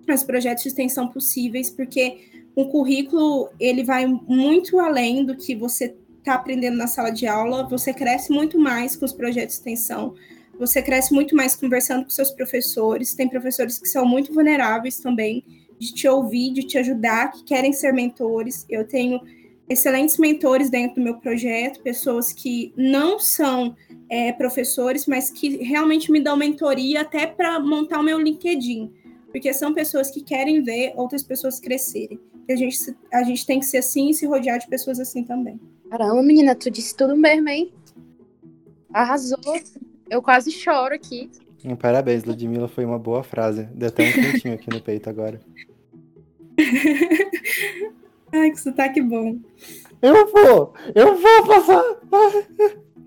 os 0.09 0.23
projetos 0.23 0.63
de 0.63 0.69
extensão 0.69 1.09
possíveis, 1.09 1.69
porque 1.69 2.31
um 2.57 2.65
currículo 2.65 3.51
ele 3.59 3.83
vai 3.83 4.07
muito 4.07 4.79
além 4.79 5.25
do 5.25 5.37
que 5.37 5.57
você 5.57 5.95
está 6.19 6.35
aprendendo 6.35 6.77
na 6.77 6.87
sala 6.87 7.11
de 7.11 7.27
aula, 7.27 7.69
você 7.69 7.93
cresce 7.93 8.33
muito 8.33 8.59
mais 8.59 8.97
com 8.97 9.05
os 9.05 9.13
projetos 9.13 9.57
de 9.57 9.61
extensão, 9.61 10.15
você 10.59 10.81
cresce 10.81 11.13
muito 11.13 11.35
mais 11.35 11.57
conversando 11.57 12.05
com 12.05 12.11
seus 12.11 12.31
professores, 12.31 13.15
tem 13.15 13.29
professores 13.29 13.79
que 13.79 13.89
são 13.89 14.07
muito 14.07 14.33
vulneráveis 14.33 14.99
também, 14.99 15.45
de 15.79 15.93
te 15.93 16.07
ouvir, 16.07 16.53
de 16.53 16.63
te 16.63 16.79
ajudar, 16.79 17.33
que 17.33 17.45
querem 17.45 17.73
ser 17.73 17.93
mentores. 17.93 18.65
Eu 18.71 18.87
tenho 18.87 19.21
excelentes 19.69 20.19
mentores 20.19 20.69
dentro 20.71 20.97
do 20.97 21.03
meu 21.03 21.17
projeto, 21.17 21.81
pessoas 21.83 22.33
que 22.33 22.73
não 22.77 23.19
são 23.19 23.75
é, 24.09 24.33
professores, 24.33 25.07
mas 25.07 25.31
que 25.31 25.57
realmente 25.65 26.13
me 26.13 26.21
dão 26.21 26.37
mentoria 26.37 27.01
até 27.01 27.27
para 27.27 27.59
montar 27.59 28.01
o 28.01 28.03
meu 28.03 28.21
LinkedIn, 28.21 28.93
porque 29.31 29.53
são 29.53 29.73
pessoas 29.73 30.11
que 30.11 30.23
querem 30.23 30.63
ver 30.63 30.93
outras 30.97 31.23
pessoas 31.23 31.59
crescerem. 31.59 32.21
E 32.47 32.53
a 32.53 32.57
gente, 32.57 32.95
a 33.13 33.23
gente 33.23 33.47
tem 33.47 33.59
que 33.59 33.67
ser 33.67 33.79
assim 33.79 34.11
e 34.11 34.15
se 34.15 34.27
rodear 34.27 34.59
de 34.59 34.69
pessoas 34.69 35.01
assim 35.01 35.25
também. 35.25 35.59
Caramba, 35.91 36.23
menina, 36.23 36.55
tu 36.55 36.71
disse 36.71 36.95
tudo 36.95 37.17
mesmo, 37.17 37.49
hein? 37.49 37.73
Arrasou. 38.93 39.39
Eu 40.11 40.21
quase 40.21 40.51
choro 40.51 40.95
aqui. 40.95 41.31
Parabéns, 41.81 42.25
Ludmilla, 42.25 42.69
foi 42.69 42.85
uma 42.85 42.99
boa 42.99 43.23
frase. 43.23 43.65
Deu 43.75 43.89
até 43.89 44.07
um 44.07 44.13
quentinho 44.13 44.55
aqui 44.55 44.69
no 44.69 44.83
peito 44.83 45.09
agora. 45.09 45.41
Ai, 48.35 48.51
que 48.51 48.61
sotaque 48.61 49.01
bom. 49.01 49.39
Eu 50.03 50.27
vou! 50.27 50.75
Eu 50.93 51.17
vou 51.17 51.47
passar! 51.47 51.85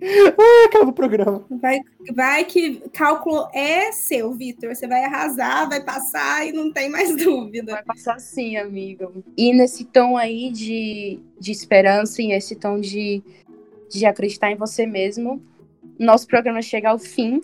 Ai, 0.01 0.65
acaba 0.65 0.89
o 0.89 0.93
programa. 0.93 1.45
Vai, 1.49 1.81
vai 2.15 2.45
que 2.45 2.79
cálculo 2.93 3.49
é 3.53 3.91
seu, 3.91 4.31
Vitor. 4.33 4.73
Você 4.73 4.87
vai 4.87 5.03
arrasar, 5.03 5.67
vai 5.67 5.83
passar 5.83 6.47
e 6.47 6.53
não 6.53 6.71
tem 6.71 6.89
mais 6.89 7.13
dúvida. 7.21 7.73
Vai 7.73 7.83
passar 7.83 8.21
sim, 8.21 8.55
amiga. 8.55 9.11
E 9.35 9.53
nesse 9.53 9.83
tom 9.83 10.15
aí 10.15 10.49
de, 10.49 11.19
de 11.37 11.51
esperança 11.51 12.21
e 12.21 12.31
esse 12.31 12.55
tom 12.55 12.79
de, 12.79 13.21
de 13.89 14.05
acreditar 14.05 14.49
em 14.49 14.55
você 14.55 14.85
mesmo, 14.85 15.43
nosso 15.99 16.25
programa 16.25 16.61
chega 16.61 16.89
ao 16.89 16.99
fim. 16.99 17.41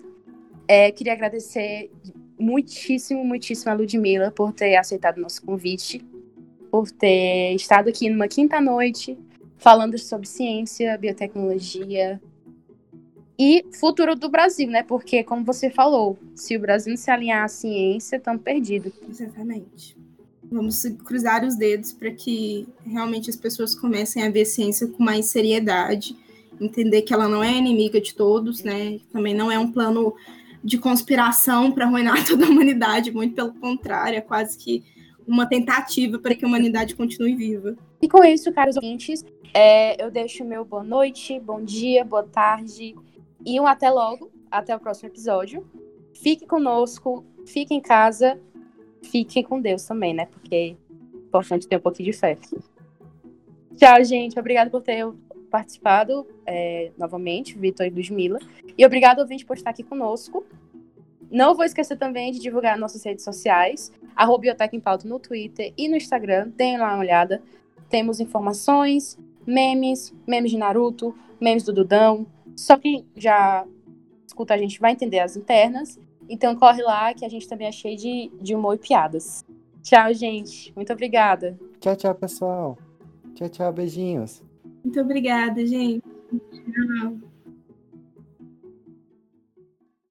É, 0.66 0.90
queria 0.90 1.12
agradecer 1.12 1.90
muitíssimo, 2.38 3.22
muitíssimo 3.22 3.70
a 3.70 3.74
Ludmilla 3.74 4.30
por 4.30 4.54
ter 4.54 4.74
aceitado 4.76 5.18
o 5.18 5.20
nosso 5.20 5.44
convite 5.44 6.02
por 6.74 6.90
ter 6.90 7.54
estado 7.54 7.88
aqui 7.88 8.10
numa 8.10 8.26
quinta 8.26 8.60
noite 8.60 9.16
falando 9.56 9.96
sobre 9.96 10.26
ciência, 10.26 10.98
biotecnologia 10.98 12.20
e 13.38 13.64
futuro 13.78 14.16
do 14.16 14.28
Brasil, 14.28 14.68
né? 14.68 14.82
Porque, 14.82 15.22
como 15.22 15.44
você 15.44 15.70
falou, 15.70 16.18
se 16.34 16.56
o 16.56 16.60
Brasil 16.60 16.90
não 16.90 16.96
se 16.96 17.08
alinhar 17.12 17.44
à 17.44 17.48
ciência, 17.48 18.16
estamos 18.16 18.42
perdidos. 18.42 18.92
Exatamente. 19.08 19.96
Vamos 20.50 20.82
cruzar 21.04 21.44
os 21.44 21.54
dedos 21.54 21.92
para 21.92 22.10
que 22.10 22.66
realmente 22.84 23.30
as 23.30 23.36
pessoas 23.36 23.76
comecem 23.76 24.24
a 24.24 24.28
ver 24.28 24.44
ciência 24.44 24.88
com 24.88 25.00
mais 25.00 25.26
seriedade, 25.26 26.16
entender 26.60 27.02
que 27.02 27.14
ela 27.14 27.28
não 27.28 27.44
é 27.44 27.52
inimiga 27.56 28.00
de 28.00 28.16
todos, 28.16 28.64
né? 28.64 28.98
Também 29.12 29.32
não 29.32 29.48
é 29.48 29.56
um 29.56 29.70
plano 29.70 30.12
de 30.62 30.76
conspiração 30.76 31.70
para 31.70 31.84
arruinar 31.84 32.16
toda 32.26 32.44
a 32.44 32.48
humanidade, 32.48 33.12
muito 33.12 33.32
pelo 33.32 33.54
contrário, 33.54 34.18
é 34.18 34.20
quase 34.20 34.58
que 34.58 34.82
uma 35.26 35.46
tentativa 35.46 36.18
para 36.18 36.34
que 36.34 36.44
a 36.44 36.48
humanidade 36.48 36.94
continue 36.94 37.34
viva. 37.34 37.76
E 38.00 38.08
com 38.08 38.22
isso, 38.24 38.52
caros 38.52 38.76
ouvintes, 38.76 39.24
é, 39.52 40.02
eu 40.02 40.10
deixo 40.10 40.44
meu 40.44 40.64
boa 40.64 40.82
noite, 40.82 41.38
bom 41.38 41.62
dia, 41.62 42.04
boa 42.04 42.24
tarde 42.24 42.94
e 43.44 43.60
um 43.60 43.66
até 43.66 43.90
logo, 43.90 44.30
até 44.50 44.74
o 44.74 44.80
próximo 44.80 45.08
episódio. 45.08 45.66
Fique 46.12 46.46
conosco, 46.46 47.24
fique 47.46 47.74
em 47.74 47.80
casa, 47.80 48.40
fiquem 49.02 49.42
com 49.42 49.60
Deus 49.60 49.84
também, 49.84 50.14
né? 50.14 50.26
Porque 50.26 50.54
é 50.54 50.66
importante 51.28 51.68
ter 51.68 51.76
um 51.76 51.80
pouquinho 51.80 52.10
de 52.10 52.18
fé. 52.18 52.38
Tchau, 53.76 54.04
gente. 54.04 54.38
Obrigado 54.38 54.70
por 54.70 54.82
ter 54.82 55.06
participado 55.50 56.26
é, 56.46 56.90
novamente, 56.96 57.58
Vitor 57.58 57.86
e 57.86 57.90
Ludmilla. 57.90 58.38
E 58.76 58.84
obrigado, 58.84 59.20
ouvinte, 59.20 59.44
por 59.44 59.56
estar 59.56 59.70
aqui 59.70 59.82
conosco. 59.82 60.44
Não 61.34 61.52
vou 61.52 61.64
esquecer 61.64 61.96
também 61.96 62.30
de 62.30 62.38
divulgar 62.38 62.78
nossas 62.78 63.02
redes 63.02 63.24
sociais, 63.24 63.90
arroba 64.14 64.42
Biotec 64.42 64.76
em 64.76 64.78
Pauta 64.78 65.08
no 65.08 65.18
Twitter 65.18 65.74
e 65.76 65.88
no 65.88 65.96
Instagram. 65.96 66.52
Deem 66.56 66.78
lá 66.78 66.94
uma 66.94 67.00
olhada. 67.00 67.42
Temos 67.88 68.20
informações, 68.20 69.18
memes, 69.44 70.14
memes 70.28 70.52
de 70.52 70.56
Naruto, 70.56 71.12
memes 71.40 71.64
do 71.64 71.72
Dudão. 71.72 72.24
Só 72.54 72.78
quem 72.78 73.04
já 73.16 73.66
escuta 74.24 74.54
a 74.54 74.56
gente 74.56 74.78
vai 74.78 74.92
entender 74.92 75.18
as 75.18 75.36
internas. 75.36 75.98
Então 76.28 76.54
corre 76.54 76.84
lá 76.84 77.12
que 77.12 77.24
a 77.24 77.28
gente 77.28 77.48
também 77.48 77.66
é 77.66 77.72
cheio 77.72 77.96
de, 77.96 78.30
de 78.40 78.54
humor 78.54 78.76
e 78.76 78.78
piadas. 78.78 79.44
Tchau, 79.82 80.14
gente. 80.14 80.72
Muito 80.76 80.92
obrigada. 80.92 81.58
Tchau, 81.80 81.96
tchau, 81.96 82.14
pessoal. 82.14 82.78
Tchau, 83.34 83.48
tchau, 83.48 83.72
beijinhos. 83.72 84.40
Muito 84.84 85.00
obrigada, 85.00 85.66
gente. 85.66 86.00
Tchau. 86.30 87.33